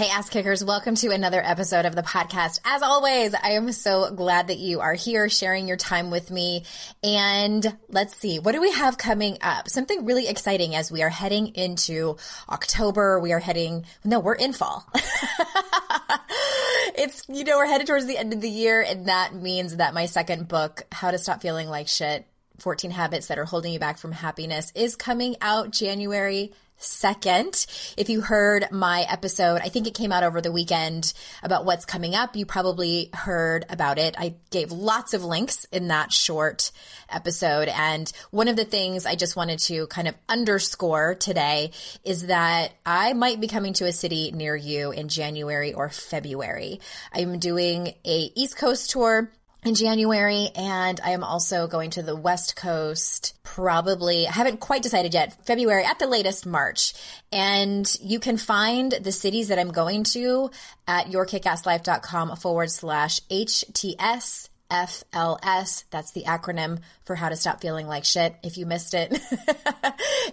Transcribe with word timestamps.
Hey, 0.00 0.08
ass 0.08 0.30
kickers, 0.30 0.64
welcome 0.64 0.94
to 0.94 1.10
another 1.10 1.42
episode 1.44 1.84
of 1.84 1.94
the 1.94 2.00
podcast. 2.00 2.58
As 2.64 2.80
always, 2.80 3.34
I 3.34 3.50
am 3.50 3.70
so 3.70 4.10
glad 4.10 4.46
that 4.46 4.56
you 4.56 4.80
are 4.80 4.94
here 4.94 5.28
sharing 5.28 5.68
your 5.68 5.76
time 5.76 6.10
with 6.10 6.30
me. 6.30 6.64
And 7.02 7.76
let's 7.90 8.16
see, 8.16 8.38
what 8.38 8.52
do 8.52 8.62
we 8.62 8.72
have 8.72 8.96
coming 8.96 9.36
up? 9.42 9.68
Something 9.68 10.06
really 10.06 10.26
exciting 10.26 10.74
as 10.74 10.90
we 10.90 11.02
are 11.02 11.10
heading 11.10 11.48
into 11.48 12.16
October. 12.48 13.20
We 13.20 13.34
are 13.34 13.40
heading, 13.40 13.84
no, 14.02 14.20
we're 14.20 14.36
in 14.36 14.54
fall. 14.54 14.88
it's, 16.96 17.28
you 17.28 17.44
know, 17.44 17.58
we're 17.58 17.66
headed 17.66 17.86
towards 17.86 18.06
the 18.06 18.16
end 18.16 18.32
of 18.32 18.40
the 18.40 18.48
year. 18.48 18.80
And 18.80 19.04
that 19.04 19.34
means 19.34 19.76
that 19.76 19.92
my 19.92 20.06
second 20.06 20.48
book, 20.48 20.84
How 20.92 21.10
to 21.10 21.18
Stop 21.18 21.42
Feeling 21.42 21.68
Like 21.68 21.88
Shit, 21.88 22.26
14 22.60 22.90
Habits 22.90 23.26
That 23.26 23.38
Are 23.38 23.44
Holding 23.44 23.74
You 23.74 23.78
Back 23.78 23.98
from 23.98 24.12
Happiness, 24.12 24.72
is 24.74 24.96
coming 24.96 25.36
out 25.42 25.72
January 25.72 26.54
second. 26.80 27.66
If 27.96 28.08
you 28.08 28.20
heard 28.20 28.66
my 28.70 29.02
episode, 29.08 29.60
I 29.62 29.68
think 29.68 29.86
it 29.86 29.94
came 29.94 30.12
out 30.12 30.24
over 30.24 30.40
the 30.40 30.50
weekend 30.50 31.12
about 31.42 31.64
what's 31.64 31.84
coming 31.84 32.14
up. 32.14 32.34
You 32.34 32.46
probably 32.46 33.10
heard 33.12 33.66
about 33.68 33.98
it. 33.98 34.16
I 34.18 34.34
gave 34.50 34.72
lots 34.72 35.14
of 35.14 35.24
links 35.24 35.66
in 35.70 35.88
that 35.88 36.12
short 36.12 36.72
episode. 37.08 37.68
And 37.68 38.10
one 38.30 38.48
of 38.48 38.56
the 38.56 38.64
things 38.64 39.06
I 39.06 39.14
just 39.14 39.36
wanted 39.36 39.58
to 39.60 39.86
kind 39.88 40.08
of 40.08 40.14
underscore 40.28 41.14
today 41.14 41.72
is 42.04 42.26
that 42.26 42.72
I 42.84 43.12
might 43.12 43.40
be 43.40 43.48
coming 43.48 43.74
to 43.74 43.86
a 43.86 43.92
city 43.92 44.32
near 44.32 44.56
you 44.56 44.90
in 44.90 45.08
January 45.08 45.74
or 45.74 45.90
February. 45.90 46.80
I'm 47.12 47.38
doing 47.38 47.94
a 48.04 48.32
East 48.34 48.56
Coast 48.56 48.90
tour 48.90 49.30
in 49.64 49.74
January, 49.74 50.48
and 50.54 51.00
I 51.04 51.10
am 51.10 51.22
also 51.22 51.66
going 51.66 51.90
to 51.90 52.02
the 52.02 52.16
West 52.16 52.56
Coast 52.56 53.34
probably, 53.42 54.26
I 54.26 54.32
haven't 54.32 54.60
quite 54.60 54.82
decided 54.82 55.12
yet, 55.12 55.44
February 55.44 55.84
at 55.84 55.98
the 55.98 56.06
latest 56.06 56.46
March. 56.46 56.94
And 57.30 57.90
you 58.00 58.20
can 58.20 58.36
find 58.36 58.92
the 58.92 59.12
cities 59.12 59.48
that 59.48 59.58
I'm 59.58 59.72
going 59.72 60.04
to 60.04 60.50
at 60.86 61.06
yourkickasslife.com 61.06 62.36
forward 62.36 62.70
slash 62.70 63.20
HTS 63.30 64.48
FLS. 64.70 65.84
That's 65.90 66.12
the 66.12 66.24
acronym 66.24 66.78
for 67.04 67.16
how 67.16 67.28
to 67.28 67.36
stop 67.36 67.60
feeling 67.60 67.86
like 67.86 68.04
shit 68.04 68.36
if 68.42 68.56
you 68.56 68.66
missed 68.66 68.94
it. 68.94 69.10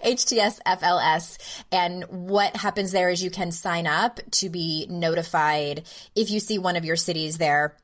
HTS 0.04 0.60
FLS. 0.64 1.38
And 1.72 2.04
what 2.08 2.56
happens 2.56 2.92
there 2.92 3.10
is 3.10 3.22
you 3.22 3.30
can 3.30 3.50
sign 3.50 3.86
up 3.86 4.20
to 4.32 4.48
be 4.48 4.86
notified 4.88 5.82
if 6.14 6.30
you 6.30 6.40
see 6.40 6.58
one 6.58 6.76
of 6.76 6.84
your 6.84 6.96
cities 6.96 7.38
there 7.38 7.74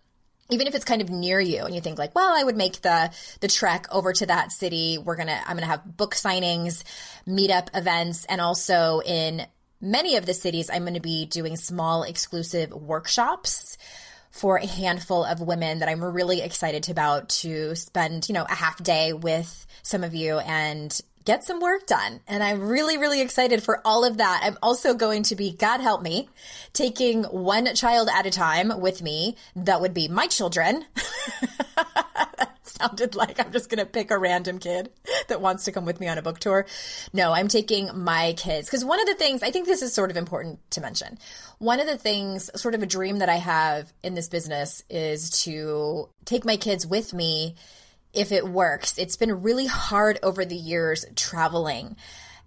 even 0.50 0.66
if 0.66 0.74
it's 0.74 0.84
kind 0.84 1.00
of 1.00 1.10
near 1.10 1.40
you 1.40 1.64
and 1.64 1.74
you 1.74 1.80
think 1.80 1.98
like 1.98 2.14
well 2.14 2.34
i 2.36 2.42
would 2.42 2.56
make 2.56 2.80
the 2.82 3.10
the 3.40 3.48
trek 3.48 3.86
over 3.90 4.12
to 4.12 4.26
that 4.26 4.52
city. 4.52 4.98
We're 4.98 5.16
gonna 5.16 5.40
i'm 5.46 5.56
gonna 5.56 5.66
have 5.66 5.96
book 5.96 6.14
signings 6.14 6.82
meetup 7.26 7.68
events 7.74 8.24
and 8.26 8.40
also 8.40 9.00
in 9.04 9.46
many 9.80 10.16
of 10.16 10.26
the 10.26 10.34
cities 10.34 10.70
i'm 10.72 10.86
to 10.86 11.00
be 11.00 11.26
doing 11.26 11.56
small 11.56 12.02
exclusive 12.02 12.72
workshops 12.72 13.78
for 14.30 14.56
a 14.56 14.66
handful 14.66 15.24
of 15.24 15.40
women 15.40 15.78
that 15.78 15.88
i'm 15.88 16.02
really 16.02 16.40
excited 16.40 16.88
about 16.90 17.28
to 17.28 17.74
spend 17.74 18.28
you 18.28 18.34
know 18.34 18.44
a 18.48 18.54
half 18.54 18.82
day 18.82 19.12
with 19.12 19.66
some 19.82 20.04
of 20.04 20.14
you 20.14 20.38
and 20.38 21.00
get 21.24 21.44
some 21.44 21.60
work 21.60 21.86
done. 21.86 22.20
And 22.26 22.42
I'm 22.42 22.60
really, 22.60 22.98
really 22.98 23.20
excited 23.20 23.62
for 23.62 23.80
all 23.84 24.04
of 24.04 24.18
that. 24.18 24.40
I'm 24.44 24.58
also 24.62 24.94
going 24.94 25.22
to 25.24 25.36
be, 25.36 25.52
God 25.52 25.80
help 25.80 26.02
me, 26.02 26.28
taking 26.72 27.24
one 27.24 27.74
child 27.74 28.08
at 28.12 28.26
a 28.26 28.30
time 28.30 28.80
with 28.80 29.02
me. 29.02 29.36
That 29.56 29.80
would 29.80 29.94
be 29.94 30.08
my 30.08 30.26
children. 30.26 30.84
sounded 32.84 33.14
like 33.14 33.40
I'm 33.40 33.52
just 33.52 33.70
going 33.70 33.78
to 33.78 33.86
pick 33.86 34.10
a 34.10 34.18
random 34.18 34.58
kid 34.58 34.90
that 35.28 35.40
wants 35.40 35.64
to 35.64 35.72
come 35.72 35.84
with 35.84 36.00
me 36.00 36.08
on 36.08 36.18
a 36.18 36.22
book 36.22 36.38
tour. 36.38 36.66
No, 37.12 37.32
I'm 37.32 37.48
taking 37.48 37.90
my 37.94 38.34
kids. 38.36 38.68
Because 38.68 38.84
one 38.84 39.00
of 39.00 39.06
the 39.06 39.14
things, 39.14 39.42
I 39.42 39.50
think 39.50 39.66
this 39.66 39.82
is 39.82 39.92
sort 39.92 40.10
of 40.10 40.16
important 40.16 40.58
to 40.72 40.80
mention. 40.80 41.18
One 41.58 41.80
of 41.80 41.86
the 41.86 41.96
things, 41.96 42.50
sort 42.60 42.74
of 42.74 42.82
a 42.82 42.86
dream 42.86 43.18
that 43.18 43.28
I 43.28 43.36
have 43.36 43.92
in 44.02 44.14
this 44.14 44.28
business 44.28 44.82
is 44.90 45.30
to 45.44 46.08
take 46.24 46.44
my 46.44 46.56
kids 46.56 46.86
with 46.86 47.14
me 47.14 47.54
if 48.14 48.32
it 48.32 48.48
works. 48.48 48.98
It's 48.98 49.16
been 49.16 49.42
really 49.42 49.66
hard 49.66 50.18
over 50.22 50.44
the 50.44 50.56
years 50.56 51.04
traveling. 51.16 51.96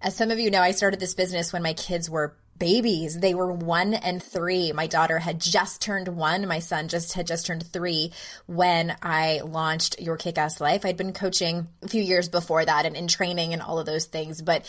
As 0.00 0.14
some 0.16 0.30
of 0.30 0.38
you 0.38 0.50
know, 0.50 0.62
I 0.62 0.70
started 0.70 1.00
this 1.00 1.14
business 1.14 1.52
when 1.52 1.62
my 1.62 1.72
kids 1.72 2.08
were 2.08 2.36
babies. 2.58 3.18
They 3.18 3.34
were 3.34 3.52
one 3.52 3.94
and 3.94 4.22
three. 4.22 4.72
My 4.72 4.86
daughter 4.86 5.18
had 5.18 5.40
just 5.40 5.80
turned 5.80 6.08
one. 6.08 6.46
My 6.46 6.58
son 6.58 6.88
just 6.88 7.12
had 7.14 7.26
just 7.26 7.46
turned 7.46 7.66
three 7.66 8.12
when 8.46 8.96
I 9.02 9.40
launched 9.44 10.00
Your 10.00 10.16
Kick 10.16 10.38
Ass 10.38 10.60
Life. 10.60 10.84
I'd 10.84 10.96
been 10.96 11.12
coaching 11.12 11.68
a 11.82 11.88
few 11.88 12.02
years 12.02 12.28
before 12.28 12.64
that 12.64 12.86
and 12.86 12.96
in 12.96 13.08
training 13.08 13.52
and 13.52 13.62
all 13.62 13.78
of 13.78 13.86
those 13.86 14.06
things, 14.06 14.42
but 14.42 14.64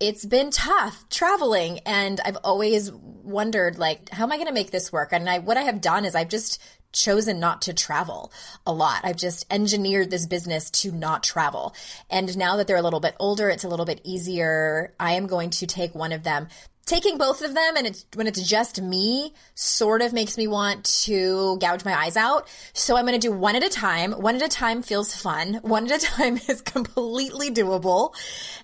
it's 0.00 0.24
been 0.24 0.50
tough 0.50 1.08
traveling 1.10 1.80
and 1.80 2.20
I've 2.24 2.38
always 2.44 2.92
wondered 2.92 3.78
like 3.78 4.08
how 4.10 4.22
am 4.24 4.32
I 4.32 4.36
going 4.36 4.46
to 4.46 4.54
make 4.54 4.70
this 4.70 4.92
work? 4.92 5.12
And 5.12 5.28
I 5.28 5.40
what 5.40 5.56
I 5.56 5.62
have 5.62 5.80
done 5.80 6.04
is 6.04 6.14
I've 6.14 6.28
just 6.28 6.62
chosen 6.92 7.38
not 7.40 7.62
to 7.62 7.74
travel 7.74 8.32
a 8.66 8.72
lot. 8.72 9.00
I've 9.04 9.16
just 9.16 9.46
engineered 9.50 10.10
this 10.10 10.26
business 10.26 10.70
to 10.70 10.92
not 10.92 11.22
travel. 11.22 11.74
And 12.10 12.36
now 12.36 12.56
that 12.56 12.66
they're 12.66 12.76
a 12.76 12.82
little 12.82 13.00
bit 13.00 13.16
older, 13.18 13.48
it's 13.48 13.64
a 13.64 13.68
little 13.68 13.86
bit 13.86 14.00
easier. 14.04 14.94
I 14.98 15.12
am 15.12 15.26
going 15.26 15.50
to 15.50 15.66
take 15.66 15.94
one 15.94 16.12
of 16.12 16.22
them. 16.22 16.48
Taking 16.86 17.18
both 17.18 17.42
of 17.42 17.54
them 17.54 17.76
and 17.76 17.86
it's 17.86 18.06
when 18.14 18.26
it's 18.26 18.42
just 18.42 18.80
me 18.80 19.34
sort 19.54 20.00
of 20.00 20.14
makes 20.14 20.38
me 20.38 20.46
want 20.46 20.84
to 21.04 21.58
gouge 21.58 21.84
my 21.84 21.94
eyes 21.94 22.16
out. 22.16 22.48
So 22.72 22.96
I'm 22.96 23.04
going 23.04 23.20
to 23.20 23.26
do 23.28 23.32
one 23.32 23.56
at 23.56 23.62
a 23.62 23.68
time. 23.68 24.12
One 24.12 24.36
at 24.36 24.42
a 24.42 24.48
time 24.48 24.80
feels 24.80 25.14
fun. 25.14 25.60
One 25.62 25.90
at 25.90 26.02
a 26.02 26.06
time 26.06 26.38
is 26.48 26.62
completely 26.62 27.50
doable. 27.50 28.14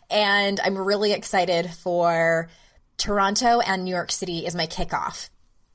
And 0.09 0.59
I'm 0.61 0.79
really 0.79 1.13
excited 1.13 1.71
for 1.71 2.49
Toronto 2.97 3.61
and 3.61 3.85
New 3.85 3.91
York 3.91 4.11
City 4.11 4.47
is 4.47 4.55
my 4.55 4.67
kickoff 4.67 5.29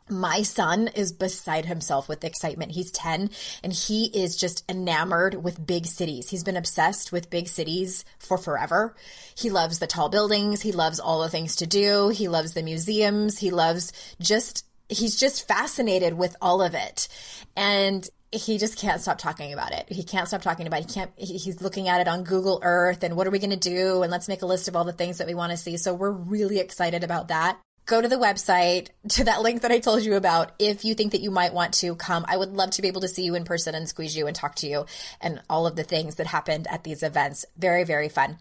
my 0.09 0.41
son 0.41 0.87
is 0.89 1.11
beside 1.11 1.65
himself 1.65 2.09
with 2.09 2.23
excitement. 2.23 2.71
He's 2.71 2.91
10 2.91 3.29
and 3.63 3.73
he 3.73 4.05
is 4.05 4.35
just 4.35 4.63
enamored 4.69 5.43
with 5.43 5.65
big 5.65 5.85
cities. 5.85 6.29
He's 6.29 6.43
been 6.43 6.57
obsessed 6.57 7.11
with 7.11 7.29
big 7.29 7.47
cities 7.47 8.05
for 8.17 8.37
forever. 8.37 8.95
He 9.35 9.49
loves 9.49 9.79
the 9.79 9.87
tall 9.87 10.09
buildings. 10.09 10.61
He 10.61 10.71
loves 10.71 10.99
all 10.99 11.21
the 11.21 11.29
things 11.29 11.55
to 11.57 11.67
do. 11.67 12.09
He 12.09 12.27
loves 12.27 12.53
the 12.53 12.63
museums. 12.63 13.39
He 13.39 13.51
loves 13.51 13.91
just, 14.19 14.65
he's 14.87 15.19
just 15.19 15.47
fascinated 15.47 16.13
with 16.13 16.35
all 16.41 16.61
of 16.61 16.73
it. 16.73 17.07
And 17.55 18.07
he 18.31 18.57
just 18.57 18.77
can't 18.77 19.01
stop 19.01 19.17
talking 19.17 19.53
about 19.53 19.71
it. 19.71 19.87
He 19.89 20.03
can't 20.03 20.27
stop 20.27 20.41
talking 20.41 20.67
about 20.67 20.81
it. 20.81 20.87
He 20.87 20.93
can't, 20.93 21.11
he, 21.15 21.37
he's 21.37 21.61
looking 21.61 21.87
at 21.87 22.01
it 22.01 22.07
on 22.07 22.23
Google 22.23 22.59
Earth 22.63 23.03
and 23.03 23.15
what 23.15 23.25
are 23.25 23.31
we 23.31 23.39
going 23.39 23.49
to 23.49 23.55
do? 23.55 24.03
And 24.03 24.11
let's 24.11 24.27
make 24.27 24.43
a 24.43 24.45
list 24.45 24.67
of 24.67 24.75
all 24.75 24.83
the 24.83 24.93
things 24.93 25.17
that 25.17 25.27
we 25.27 25.33
want 25.33 25.51
to 25.51 25.57
see. 25.57 25.77
So 25.77 25.93
we're 25.93 26.11
really 26.11 26.59
excited 26.59 27.03
about 27.03 27.29
that. 27.29 27.59
Go 27.89 27.99
to 27.99 28.07
the 28.07 28.17
website 28.17 28.89
to 29.09 29.23
that 29.23 29.41
link 29.41 29.63
that 29.63 29.71
I 29.71 29.79
told 29.79 30.03
you 30.03 30.13
about 30.13 30.51
if 30.59 30.85
you 30.85 30.93
think 30.93 31.13
that 31.13 31.21
you 31.21 31.31
might 31.31 31.55
want 31.55 31.73
to 31.75 31.95
come. 31.95 32.23
I 32.27 32.37
would 32.37 32.53
love 32.53 32.69
to 32.71 32.83
be 32.83 32.87
able 32.87 33.01
to 33.01 33.07
see 33.07 33.23
you 33.23 33.33
in 33.33 33.45
person 33.45 33.73
and 33.73 33.89
squeeze 33.89 34.15
you 34.15 34.27
and 34.27 34.35
talk 34.35 34.53
to 34.57 34.67
you 34.67 34.85
and 35.19 35.41
all 35.49 35.65
of 35.65 35.75
the 35.75 35.81
things 35.81 36.17
that 36.17 36.27
happened 36.27 36.67
at 36.69 36.83
these 36.83 37.01
events. 37.01 37.47
Very, 37.57 37.85
very 37.85 38.07
fun. 38.07 38.37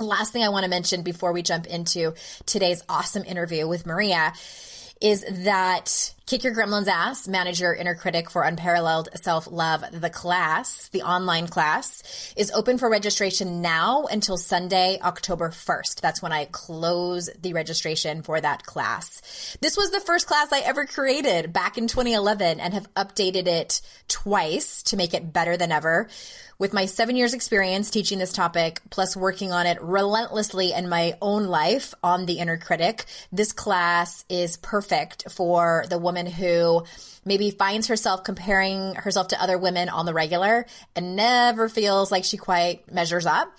Last 0.00 0.32
thing 0.32 0.42
I 0.42 0.48
want 0.48 0.64
to 0.64 0.68
mention 0.70 1.02
before 1.02 1.32
we 1.32 1.42
jump 1.42 1.68
into 1.68 2.14
today's 2.46 2.82
awesome 2.88 3.22
interview 3.22 3.68
with 3.68 3.86
Maria 3.86 4.32
is 5.00 5.24
that 5.44 6.12
Kick 6.30 6.44
Your 6.44 6.54
Gremlin's 6.54 6.86
Ass, 6.86 7.26
Manage 7.26 7.60
Your 7.60 7.74
Inner 7.74 7.96
Critic 7.96 8.30
for 8.30 8.44
Unparalleled 8.44 9.08
Self 9.20 9.50
Love, 9.50 9.82
the 9.90 10.10
class, 10.10 10.88
the 10.90 11.02
online 11.02 11.48
class, 11.48 12.32
is 12.36 12.52
open 12.52 12.78
for 12.78 12.88
registration 12.88 13.62
now 13.62 14.04
until 14.04 14.36
Sunday, 14.36 15.00
October 15.02 15.48
1st. 15.48 16.00
That's 16.00 16.22
when 16.22 16.30
I 16.32 16.44
close 16.44 17.30
the 17.42 17.52
registration 17.52 18.22
for 18.22 18.40
that 18.40 18.62
class. 18.62 19.56
This 19.60 19.76
was 19.76 19.90
the 19.90 19.98
first 19.98 20.28
class 20.28 20.52
I 20.52 20.60
ever 20.60 20.86
created 20.86 21.52
back 21.52 21.76
in 21.76 21.88
2011 21.88 22.60
and 22.60 22.74
have 22.74 22.94
updated 22.94 23.48
it 23.48 23.80
twice 24.06 24.84
to 24.84 24.96
make 24.96 25.14
it 25.14 25.32
better 25.32 25.56
than 25.56 25.72
ever. 25.72 26.08
With 26.60 26.74
my 26.74 26.84
seven 26.84 27.16
years 27.16 27.32
experience 27.32 27.90
teaching 27.90 28.18
this 28.18 28.34
topic, 28.34 28.82
plus 28.90 29.16
working 29.16 29.50
on 29.50 29.66
it 29.66 29.80
relentlessly 29.80 30.74
in 30.74 30.90
my 30.90 31.16
own 31.22 31.46
life 31.46 31.94
on 32.04 32.26
the 32.26 32.38
inner 32.38 32.58
critic, 32.58 33.06
this 33.32 33.52
class 33.52 34.26
is 34.28 34.58
perfect 34.58 35.30
for 35.30 35.86
the 35.88 35.96
woman 35.96 36.19
who 36.26 36.84
maybe 37.24 37.50
finds 37.50 37.88
herself 37.88 38.24
comparing 38.24 38.94
herself 38.94 39.28
to 39.28 39.42
other 39.42 39.58
women 39.58 39.88
on 39.88 40.06
the 40.06 40.14
regular 40.14 40.66
and 40.96 41.16
never 41.16 41.68
feels 41.68 42.10
like 42.10 42.24
she 42.24 42.36
quite 42.36 42.90
measures 42.90 43.26
up. 43.26 43.52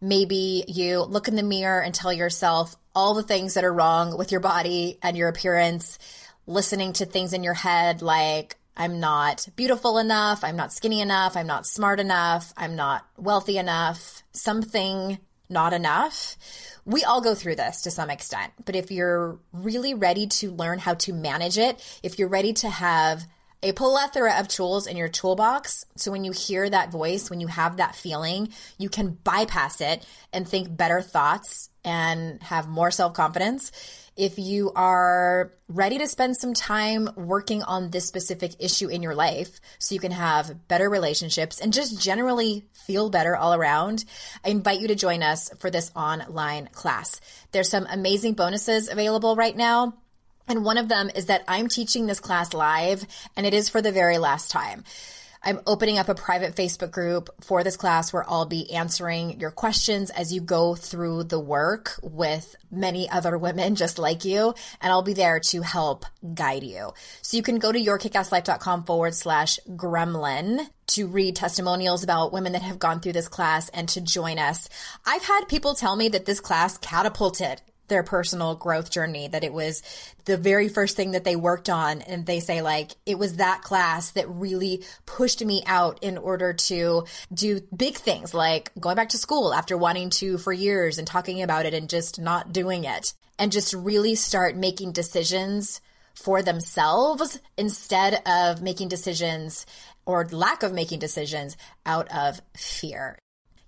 Maybe 0.00 0.64
you 0.68 1.02
look 1.02 1.28
in 1.28 1.36
the 1.36 1.42
mirror 1.42 1.80
and 1.82 1.94
tell 1.94 2.12
yourself 2.12 2.76
all 2.94 3.14
the 3.14 3.22
things 3.22 3.54
that 3.54 3.64
are 3.64 3.72
wrong 3.72 4.16
with 4.16 4.30
your 4.30 4.40
body 4.40 4.98
and 5.02 5.16
your 5.16 5.28
appearance, 5.28 5.98
listening 6.46 6.92
to 6.94 7.06
things 7.06 7.32
in 7.32 7.42
your 7.42 7.54
head 7.54 8.02
like, 8.02 8.56
I'm 8.76 9.00
not 9.00 9.48
beautiful 9.56 9.98
enough. 9.98 10.44
I'm 10.44 10.54
not 10.54 10.72
skinny 10.72 11.00
enough. 11.00 11.36
I'm 11.36 11.48
not 11.48 11.66
smart 11.66 11.98
enough. 11.98 12.52
I'm 12.56 12.76
not 12.76 13.04
wealthy 13.16 13.58
enough. 13.58 14.22
Something 14.32 15.18
not 15.48 15.72
enough. 15.72 16.36
We 16.84 17.04
all 17.04 17.20
go 17.20 17.34
through 17.34 17.56
this 17.56 17.82
to 17.82 17.90
some 17.90 18.10
extent. 18.10 18.52
But 18.64 18.76
if 18.76 18.90
you're 18.90 19.38
really 19.52 19.94
ready 19.94 20.26
to 20.26 20.50
learn 20.50 20.78
how 20.78 20.94
to 20.94 21.12
manage 21.12 21.58
it, 21.58 21.82
if 22.02 22.18
you're 22.18 22.28
ready 22.28 22.52
to 22.54 22.68
have 22.68 23.26
a 23.62 23.72
plethora 23.72 24.38
of 24.38 24.46
tools 24.46 24.86
in 24.86 24.96
your 24.96 25.08
toolbox. 25.08 25.84
So 25.96 26.12
when 26.12 26.24
you 26.24 26.32
hear 26.32 26.68
that 26.70 26.92
voice, 26.92 27.28
when 27.28 27.40
you 27.40 27.48
have 27.48 27.78
that 27.78 27.96
feeling, 27.96 28.50
you 28.78 28.88
can 28.88 29.18
bypass 29.24 29.80
it 29.80 30.06
and 30.32 30.46
think 30.46 30.76
better 30.76 31.00
thoughts 31.02 31.68
and 31.84 32.40
have 32.44 32.68
more 32.68 32.90
self 32.90 33.14
confidence 33.14 33.72
if 34.18 34.36
you 34.36 34.72
are 34.74 35.52
ready 35.68 35.96
to 35.96 36.08
spend 36.08 36.36
some 36.36 36.52
time 36.52 37.08
working 37.14 37.62
on 37.62 37.90
this 37.90 38.06
specific 38.06 38.52
issue 38.58 38.88
in 38.88 39.00
your 39.00 39.14
life 39.14 39.60
so 39.78 39.94
you 39.94 40.00
can 40.00 40.10
have 40.10 40.66
better 40.66 40.90
relationships 40.90 41.60
and 41.60 41.72
just 41.72 42.02
generally 42.02 42.66
feel 42.72 43.10
better 43.10 43.36
all 43.36 43.54
around, 43.54 44.04
I 44.44 44.48
invite 44.48 44.80
you 44.80 44.88
to 44.88 44.96
join 44.96 45.22
us 45.22 45.50
for 45.60 45.70
this 45.70 45.92
online 45.94 46.66
class. 46.72 47.20
There's 47.52 47.68
some 47.68 47.86
amazing 47.88 48.34
bonuses 48.34 48.88
available 48.88 49.36
right 49.36 49.56
now. 49.56 49.94
And 50.48 50.64
one 50.64 50.78
of 50.78 50.88
them 50.88 51.10
is 51.14 51.26
that 51.26 51.44
I'm 51.46 51.68
teaching 51.68 52.06
this 52.06 52.20
class 52.20 52.52
live 52.52 53.06
and 53.36 53.46
it 53.46 53.54
is 53.54 53.68
for 53.68 53.80
the 53.80 53.92
very 53.92 54.18
last 54.18 54.50
time. 54.50 54.82
I'm 55.48 55.62
opening 55.66 55.96
up 55.96 56.10
a 56.10 56.14
private 56.14 56.54
Facebook 56.54 56.90
group 56.90 57.30
for 57.40 57.64
this 57.64 57.78
class 57.78 58.12
where 58.12 58.28
I'll 58.28 58.44
be 58.44 58.70
answering 58.70 59.40
your 59.40 59.50
questions 59.50 60.10
as 60.10 60.30
you 60.30 60.42
go 60.42 60.74
through 60.74 61.24
the 61.24 61.40
work 61.40 61.98
with 62.02 62.54
many 62.70 63.08
other 63.08 63.38
women 63.38 63.74
just 63.74 63.98
like 63.98 64.26
you. 64.26 64.54
And 64.82 64.92
I'll 64.92 65.00
be 65.00 65.14
there 65.14 65.40
to 65.40 65.62
help 65.62 66.04
guide 66.34 66.64
you. 66.64 66.92
So 67.22 67.38
you 67.38 67.42
can 67.42 67.58
go 67.58 67.72
to 67.72 67.82
yourkickasslife.com 67.82 68.84
forward 68.84 69.14
slash 69.14 69.58
gremlin 69.70 70.68
to 70.88 71.06
read 71.06 71.36
testimonials 71.36 72.04
about 72.04 72.30
women 72.30 72.52
that 72.52 72.60
have 72.60 72.78
gone 72.78 73.00
through 73.00 73.14
this 73.14 73.28
class 73.28 73.70
and 73.70 73.88
to 73.88 74.02
join 74.02 74.38
us. 74.38 74.68
I've 75.06 75.24
had 75.24 75.48
people 75.48 75.74
tell 75.74 75.96
me 75.96 76.10
that 76.10 76.26
this 76.26 76.40
class 76.40 76.76
catapulted 76.76 77.62
their 77.88 78.02
personal 78.02 78.54
growth 78.54 78.90
journey, 78.90 79.28
that 79.28 79.44
it 79.44 79.52
was 79.52 79.82
the 80.24 80.36
very 80.36 80.68
first 80.68 80.96
thing 80.96 81.12
that 81.12 81.24
they 81.24 81.36
worked 81.36 81.68
on. 81.68 82.02
And 82.02 82.26
they 82.26 82.40
say, 82.40 82.62
like, 82.62 82.92
it 83.06 83.18
was 83.18 83.36
that 83.36 83.62
class 83.62 84.10
that 84.12 84.28
really 84.28 84.84
pushed 85.06 85.44
me 85.44 85.62
out 85.66 85.98
in 86.02 86.18
order 86.18 86.52
to 86.52 87.04
do 87.32 87.60
big 87.74 87.96
things 87.96 88.34
like 88.34 88.70
going 88.78 88.96
back 88.96 89.10
to 89.10 89.18
school 89.18 89.52
after 89.52 89.76
wanting 89.76 90.10
to 90.10 90.38
for 90.38 90.52
years 90.52 90.98
and 90.98 91.06
talking 91.06 91.42
about 91.42 91.66
it 91.66 91.74
and 91.74 91.88
just 91.88 92.20
not 92.20 92.52
doing 92.52 92.84
it 92.84 93.14
and 93.38 93.52
just 93.52 93.72
really 93.72 94.14
start 94.14 94.56
making 94.56 94.92
decisions 94.92 95.80
for 96.14 96.42
themselves 96.42 97.38
instead 97.56 98.20
of 98.26 98.60
making 98.60 98.88
decisions 98.88 99.66
or 100.04 100.26
lack 100.26 100.62
of 100.62 100.72
making 100.72 100.98
decisions 100.98 101.56
out 101.86 102.08
of 102.12 102.40
fear 102.56 103.18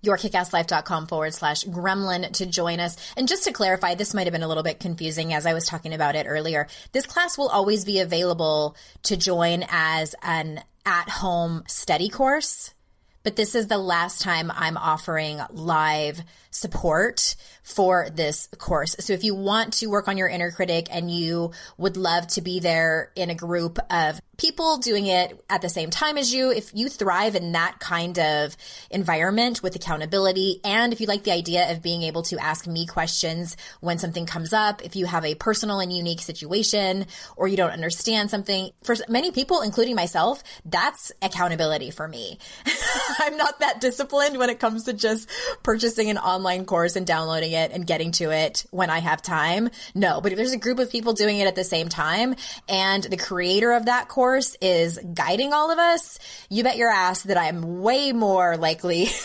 yourkickasslife.com 0.05 1.06
forward 1.06 1.35
slash 1.35 1.64
gremlin 1.64 2.31
to 2.32 2.47
join 2.47 2.81
us. 2.81 2.97
And 3.17 3.29
just 3.29 3.44
to 3.44 3.52
clarify, 3.52 3.94
this 3.94 4.14
might 4.14 4.26
have 4.26 4.32
been 4.32 4.43
a 4.43 4.49
little 4.49 4.62
bit 4.62 4.81
confusing 4.81 5.32
as 5.32 5.47
I 5.47 5.55
was 5.55 5.67
talking 5.67 5.94
about 5.94 6.17
it 6.17 6.26
earlier. 6.29 6.67
This 6.93 7.06
class 7.06 7.37
will 7.37 7.49
always 7.49 7.85
be 7.85 8.00
available 8.00 8.76
to 9.05 9.17
join 9.17 9.64
as 9.69 10.14
an 10.23 10.62
at 10.87 11.08
home 11.08 11.64
study 11.67 12.08
course. 12.08 12.75
But 13.23 13.37
this 13.37 13.55
is 13.55 13.67
the 13.67 13.79
last 13.79 14.23
time 14.23 14.50
I'm 14.55 14.79
offering 14.79 15.41
live 15.50 16.23
support 16.50 17.37
for 17.62 18.08
this 18.12 18.49
course. 18.58 18.97
So 18.99 19.12
if 19.12 19.25
you 19.25 19.35
want 19.35 19.75
to 19.75 19.87
work 19.87 20.08
on 20.08 20.19
your 20.19 20.29
inner 20.29 20.50
critic 20.50 20.88
and 20.91 21.11
you 21.11 21.52
would 21.79 21.97
love 21.97 22.26
to 22.29 22.41
be 22.41 22.61
there 22.61 23.12
in 23.14 23.31
a 23.31 23.35
group 23.35 23.79
of 23.91 24.20
people 24.37 24.79
doing 24.79 25.06
it 25.06 25.38
at 25.50 25.61
the 25.61 25.69
same 25.69 25.91
time 25.91 26.17
as 26.17 26.32
you, 26.32 26.50
if 26.50 26.75
you 26.75 26.88
thrive 26.88 27.37
in 27.37 27.52
that 27.52 27.79
kind 27.79 28.19
of 28.19 28.56
environment 28.91 29.62
with 29.62 29.76
accountability, 29.76 30.61
and 30.64 30.93
if 30.93 31.00
you 31.00 31.06
like 31.06 31.23
the 31.25 31.32
idea 31.32 31.70
of 31.70 31.82
being 31.82 32.02
able 32.02 32.23
to 32.23 32.38
ask 32.38 32.67
me 32.67 32.87
questions 32.87 33.56
when 33.81 33.99
something 33.99 34.26
comes 34.26 34.52
up, 34.52 34.82
if 34.82 34.97
you 34.97 35.06
have 35.06 35.25
a 35.25 35.35
personal 35.35 35.79
and 35.79 35.93
unique 35.93 36.20
situation 36.20 37.06
or 37.37 37.47
you 37.47 37.56
don't 37.56 37.70
understand 37.70 38.31
something, 38.31 38.70
for 38.82 38.97
many 39.08 39.31
people, 39.31 39.61
including 39.61 39.94
myself, 39.94 40.43
that's 40.64 41.12
accountability 41.23 41.91
for 41.91 42.08
me. 42.08 42.38
I'm 43.19 43.37
not 43.37 43.61
that 43.61 43.81
disciplined 43.81 44.38
when 44.38 44.50
it 44.50 44.58
comes 44.58 44.85
to 44.85 44.94
just 44.94 45.29
purchasing 45.62 46.08
an 46.08 46.19
online 46.19 46.40
course 46.67 46.97
and 46.97 47.07
downloading 47.07 47.53
it 47.53 47.73
and 47.73 47.87
getting 47.87 48.12
to 48.12 48.31
it 48.31 48.64
when 48.71 48.91
I 48.91 48.99
have 48.99 49.23
time. 49.23 49.71
No, 49.95 50.21
but 50.21 50.33
if 50.33 50.37
there's 50.37 50.53
a 50.53 50.59
group 50.59 50.79
of 50.79 50.91
people 50.91 51.12
doing 51.12 51.38
it 51.38 51.47
at 51.47 51.55
the 51.55 51.64
same 51.64 51.88
time 51.88 52.35
and 52.69 53.03
the 53.03 53.17
creator 53.17 53.73
of 53.73 53.87
that 53.87 54.09
course 54.09 54.57
is 54.61 54.99
guiding 55.14 55.53
all 55.53 55.71
of 55.71 55.79
us, 55.79 56.19
you 56.49 56.62
bet 56.62 56.76
your 56.76 56.91
ass 56.91 57.23
that 57.23 57.38
I'm 57.38 57.81
way 57.81 58.12
more 58.12 58.57
likely 58.57 59.07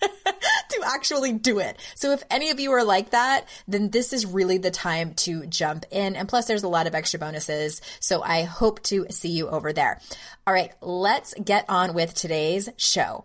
to 0.00 0.82
actually 0.84 1.32
do 1.32 1.58
it. 1.58 1.76
So 1.94 2.12
if 2.12 2.22
any 2.30 2.50
of 2.50 2.60
you 2.60 2.72
are 2.72 2.84
like 2.84 3.10
that, 3.10 3.46
then 3.66 3.90
this 3.90 4.12
is 4.12 4.26
really 4.26 4.58
the 4.58 4.70
time 4.70 5.14
to 5.14 5.46
jump 5.46 5.84
in. 5.90 6.16
And 6.16 6.28
plus 6.28 6.46
there's 6.46 6.62
a 6.62 6.68
lot 6.68 6.86
of 6.86 6.94
extra 6.94 7.18
bonuses. 7.18 7.80
So 8.00 8.22
I 8.22 8.42
hope 8.42 8.82
to 8.84 9.06
see 9.10 9.30
you 9.30 9.48
over 9.48 9.72
there. 9.72 10.00
All 10.46 10.54
right, 10.54 10.72
let's 10.80 11.34
get 11.34 11.64
on 11.68 11.94
with 11.94 12.14
today's 12.14 12.68
show. 12.76 13.24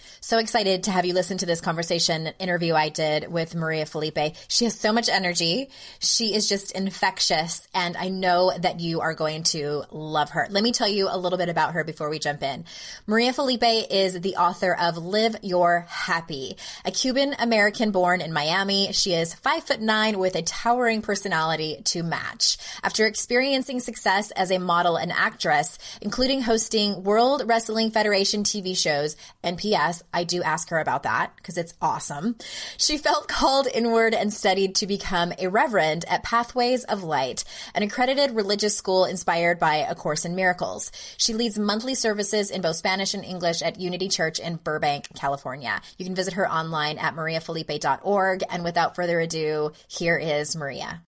So 0.31 0.37
excited 0.37 0.83
to 0.83 0.91
have 0.91 1.03
you 1.03 1.13
listen 1.13 1.39
to 1.39 1.45
this 1.45 1.59
conversation 1.59 2.27
interview 2.39 2.73
I 2.73 2.87
did 2.87 3.29
with 3.29 3.53
Maria 3.53 3.85
Felipe. 3.85 4.33
She 4.47 4.63
has 4.63 4.79
so 4.79 4.93
much 4.93 5.09
energy. 5.09 5.69
She 5.99 6.33
is 6.33 6.47
just 6.47 6.71
infectious, 6.71 7.67
and 7.73 7.97
I 7.97 8.07
know 8.07 8.53
that 8.57 8.79
you 8.79 9.01
are 9.01 9.13
going 9.13 9.43
to 9.51 9.83
love 9.91 10.29
her. 10.29 10.47
Let 10.49 10.63
me 10.63 10.71
tell 10.71 10.87
you 10.87 11.09
a 11.11 11.17
little 11.17 11.37
bit 11.37 11.49
about 11.49 11.73
her 11.73 11.83
before 11.83 12.09
we 12.09 12.17
jump 12.17 12.43
in. 12.43 12.63
Maria 13.07 13.33
Felipe 13.33 13.61
is 13.61 14.21
the 14.21 14.37
author 14.37 14.73
of 14.73 14.95
Live 14.95 15.35
Your 15.41 15.85
Happy, 15.89 16.55
a 16.85 16.91
Cuban 16.91 17.35
American 17.37 17.91
born 17.91 18.21
in 18.21 18.31
Miami. 18.31 18.93
She 18.93 19.13
is 19.13 19.33
five 19.33 19.65
foot 19.65 19.81
nine 19.81 20.17
with 20.17 20.35
a 20.35 20.43
towering 20.43 21.01
personality 21.01 21.81
to 21.87 22.03
match. 22.03 22.57
After 22.83 23.05
experiencing 23.05 23.81
success 23.81 24.31
as 24.31 24.49
a 24.49 24.59
model 24.59 24.95
and 24.95 25.11
actress, 25.11 25.77
including 26.01 26.41
hosting 26.41 27.03
World 27.03 27.43
Wrestling 27.47 27.91
Federation 27.91 28.45
TV 28.45 28.77
shows 28.77 29.17
and 29.43 29.57
P.S. 29.57 30.03
I 30.13 30.20
do 30.23 30.41
ask 30.43 30.69
her 30.69 30.79
about 30.79 31.03
that 31.03 31.35
because 31.35 31.57
it's 31.57 31.73
awesome. 31.81 32.35
She 32.77 32.97
felt 32.97 33.27
called 33.27 33.67
inward 33.73 34.13
and 34.13 34.33
studied 34.33 34.75
to 34.75 34.87
become 34.87 35.33
a 35.37 35.47
reverend 35.47 36.05
at 36.07 36.23
Pathways 36.23 36.83
of 36.85 37.03
Light, 37.03 37.43
an 37.75 37.83
accredited 37.83 38.31
religious 38.31 38.75
school 38.75 39.05
inspired 39.05 39.59
by 39.59 39.75
A 39.77 39.95
Course 39.95 40.25
in 40.25 40.35
Miracles. 40.35 40.91
She 41.17 41.33
leads 41.33 41.57
monthly 41.57 41.95
services 41.95 42.51
in 42.51 42.61
both 42.61 42.75
Spanish 42.75 43.13
and 43.13 43.25
English 43.25 43.61
at 43.61 43.79
Unity 43.79 44.09
Church 44.09 44.39
in 44.39 44.55
Burbank, 44.57 45.07
California. 45.15 45.81
You 45.97 46.05
can 46.05 46.15
visit 46.15 46.33
her 46.33 46.49
online 46.49 46.97
at 46.97 47.15
mariafelipe.org. 47.15 48.43
And 48.49 48.63
without 48.63 48.95
further 48.95 49.19
ado, 49.19 49.71
here 49.87 50.17
is 50.17 50.55
Maria. 50.55 51.01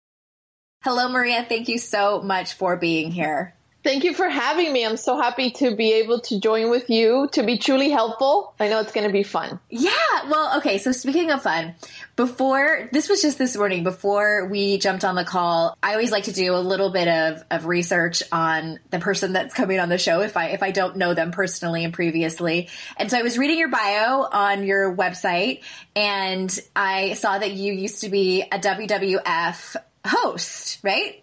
Hello, 0.83 1.09
Maria. 1.09 1.45
Thank 1.47 1.67
you 1.69 1.77
so 1.77 2.21
much 2.21 2.53
for 2.53 2.75
being 2.75 3.11
here. 3.11 3.53
Thank 3.83 4.03
you 4.03 4.13
for 4.13 4.29
having 4.29 4.71
me. 4.71 4.85
I'm 4.85 4.97
so 4.97 5.19
happy 5.19 5.51
to 5.51 5.75
be 5.75 5.93
able 5.93 6.19
to 6.21 6.39
join 6.39 6.69
with 6.69 6.89
you 6.91 7.29
to 7.31 7.41
be 7.41 7.57
truly 7.57 7.89
helpful. 7.89 8.53
I 8.59 8.67
know 8.67 8.79
it's 8.79 8.91
going 8.91 9.07
to 9.07 9.13
be 9.13 9.23
fun. 9.23 9.59
Yeah. 9.71 9.91
Well, 10.29 10.59
okay. 10.59 10.77
So 10.77 10.91
speaking 10.91 11.31
of 11.31 11.41
fun, 11.41 11.73
before 12.15 12.89
this 12.91 13.09
was 13.09 13.23
just 13.23 13.39
this 13.39 13.57
morning, 13.57 13.83
before 13.83 14.45
we 14.45 14.77
jumped 14.77 15.03
on 15.03 15.15
the 15.15 15.25
call, 15.25 15.75
I 15.81 15.93
always 15.93 16.11
like 16.11 16.25
to 16.25 16.31
do 16.31 16.53
a 16.53 16.61
little 16.61 16.91
bit 16.91 17.07
of, 17.07 17.43
of 17.49 17.65
research 17.65 18.21
on 18.31 18.79
the 18.91 18.99
person 18.99 19.33
that's 19.33 19.55
coming 19.55 19.79
on 19.79 19.89
the 19.89 19.97
show 19.97 20.21
if 20.21 20.37
I 20.37 20.49
if 20.49 20.61
I 20.61 20.69
don't 20.69 20.97
know 20.97 21.15
them 21.15 21.31
personally 21.31 21.83
and 21.83 21.91
previously. 21.91 22.69
And 22.97 23.09
so 23.09 23.17
I 23.17 23.23
was 23.23 23.39
reading 23.39 23.57
your 23.57 23.69
bio 23.69 24.27
on 24.31 24.63
your 24.63 24.95
website 24.95 25.63
and 25.95 26.55
I 26.75 27.13
saw 27.13 27.39
that 27.39 27.53
you 27.53 27.73
used 27.73 28.01
to 28.01 28.09
be 28.09 28.43
a 28.43 28.59
WWF 28.59 29.75
host, 30.05 30.79
right? 30.83 31.20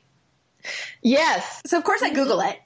Yes. 1.03 1.63
So 1.67 1.79
of 1.79 1.85
course 1.85 2.03
I 2.03 2.13
Google 2.13 2.41
it. 2.41 2.59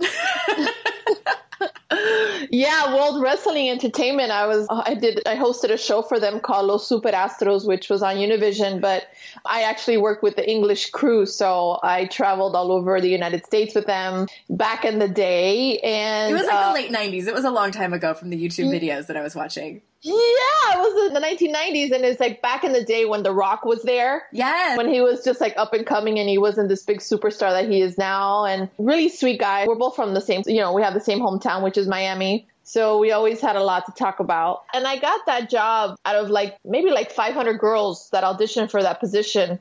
yeah, 2.50 2.94
World 2.94 3.22
Wrestling 3.22 3.68
Entertainment. 3.68 4.30
I 4.30 4.46
was 4.46 4.66
I 4.70 4.94
did 4.94 5.22
I 5.26 5.36
hosted 5.36 5.70
a 5.70 5.78
show 5.78 6.02
for 6.02 6.18
them 6.18 6.40
called 6.40 6.66
Los 6.66 6.86
Super 6.86 7.10
Astros, 7.10 7.66
which 7.66 7.88
was 7.88 8.02
on 8.02 8.16
Univision, 8.16 8.80
but 8.80 9.06
I 9.44 9.62
actually 9.62 9.98
worked 9.98 10.22
with 10.22 10.36
the 10.36 10.48
English 10.48 10.90
crew, 10.90 11.26
so 11.26 11.78
I 11.82 12.06
traveled 12.06 12.56
all 12.56 12.72
over 12.72 13.00
the 13.00 13.10
United 13.10 13.44
States 13.44 13.74
with 13.74 13.86
them 13.86 14.26
back 14.48 14.84
in 14.84 14.98
the 14.98 15.08
day. 15.08 15.78
And 15.78 16.30
it 16.30 16.34
was 16.34 16.46
like 16.46 16.54
uh, 16.54 16.68
the 16.68 16.74
late 16.74 16.90
'90s. 16.90 17.26
It 17.26 17.34
was 17.34 17.44
a 17.44 17.50
long 17.50 17.70
time 17.70 17.92
ago 17.92 18.14
from 18.14 18.30
the 18.30 18.36
YouTube 18.36 18.70
videos 18.72 19.06
that 19.06 19.16
I 19.16 19.22
was 19.22 19.34
watching. 19.34 19.82
Yeah, 20.04 20.12
it 20.14 20.78
was 20.78 21.08
in 21.08 21.14
the 21.14 21.20
1990s, 21.20 21.92
and 21.92 22.04
it's 22.04 22.18
like 22.18 22.42
back 22.42 22.64
in 22.64 22.72
the 22.72 22.84
day 22.84 23.04
when 23.04 23.22
The 23.22 23.32
Rock 23.32 23.64
was 23.64 23.82
there. 23.82 24.24
Yeah, 24.32 24.76
when 24.76 24.88
he 24.88 25.00
was 25.00 25.24
just 25.24 25.40
like 25.40 25.54
up 25.56 25.72
and 25.72 25.86
coming, 25.86 26.18
and 26.18 26.28
he 26.28 26.38
wasn't 26.38 26.68
this 26.68 26.82
big 26.82 26.98
superstar 26.98 27.50
that 27.50 27.68
he 27.68 27.80
is 27.80 27.96
now. 27.96 28.44
And 28.44 28.68
really 28.78 29.08
sweet 29.08 29.38
guy. 29.38 29.66
We're 29.66 29.76
both 29.76 29.94
from 29.94 30.14
the 30.14 30.20
same, 30.20 30.42
you 30.46 30.60
know, 30.60 30.72
we 30.72 30.82
have 30.82 30.94
the 30.94 31.00
same 31.00 31.20
hometown, 31.20 31.62
which 31.62 31.78
is 31.78 31.86
Miami. 31.86 32.48
So 32.64 32.98
we 32.98 33.12
always 33.12 33.40
had 33.40 33.56
a 33.56 33.62
lot 33.62 33.86
to 33.86 33.92
talk 33.92 34.20
about. 34.20 34.64
And 34.72 34.86
I 34.86 34.98
got 34.98 35.26
that 35.26 35.50
job 35.50 35.96
out 36.04 36.16
of 36.16 36.30
like 36.30 36.56
maybe 36.64 36.90
like 36.90 37.10
500 37.10 37.58
girls 37.58 38.08
that 38.10 38.24
auditioned 38.24 38.70
for 38.70 38.82
that 38.82 39.00
position. 39.00 39.60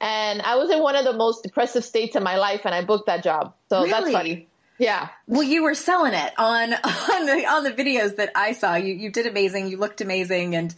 And 0.00 0.40
I 0.42 0.56
was 0.56 0.70
in 0.70 0.82
one 0.82 0.96
of 0.96 1.04
the 1.04 1.12
most 1.12 1.42
depressive 1.42 1.84
states 1.84 2.16
in 2.16 2.22
my 2.22 2.38
life, 2.38 2.62
and 2.64 2.74
I 2.74 2.82
booked 2.82 3.06
that 3.06 3.22
job. 3.22 3.54
So 3.68 3.80
really? 3.80 3.90
that's 3.90 4.10
funny. 4.10 4.48
Yeah. 4.80 5.08
Well, 5.26 5.42
you 5.42 5.62
were 5.62 5.74
selling 5.74 6.14
it 6.14 6.32
on 6.38 6.72
on 6.84 7.26
the 7.26 7.46
on 7.46 7.64
the 7.64 7.72
videos 7.72 8.16
that 8.16 8.32
I 8.34 8.52
saw. 8.52 8.76
You 8.76 8.94
you 8.94 9.10
did 9.10 9.26
amazing. 9.26 9.68
You 9.68 9.76
looked 9.76 10.00
amazing 10.00 10.56
and 10.56 10.74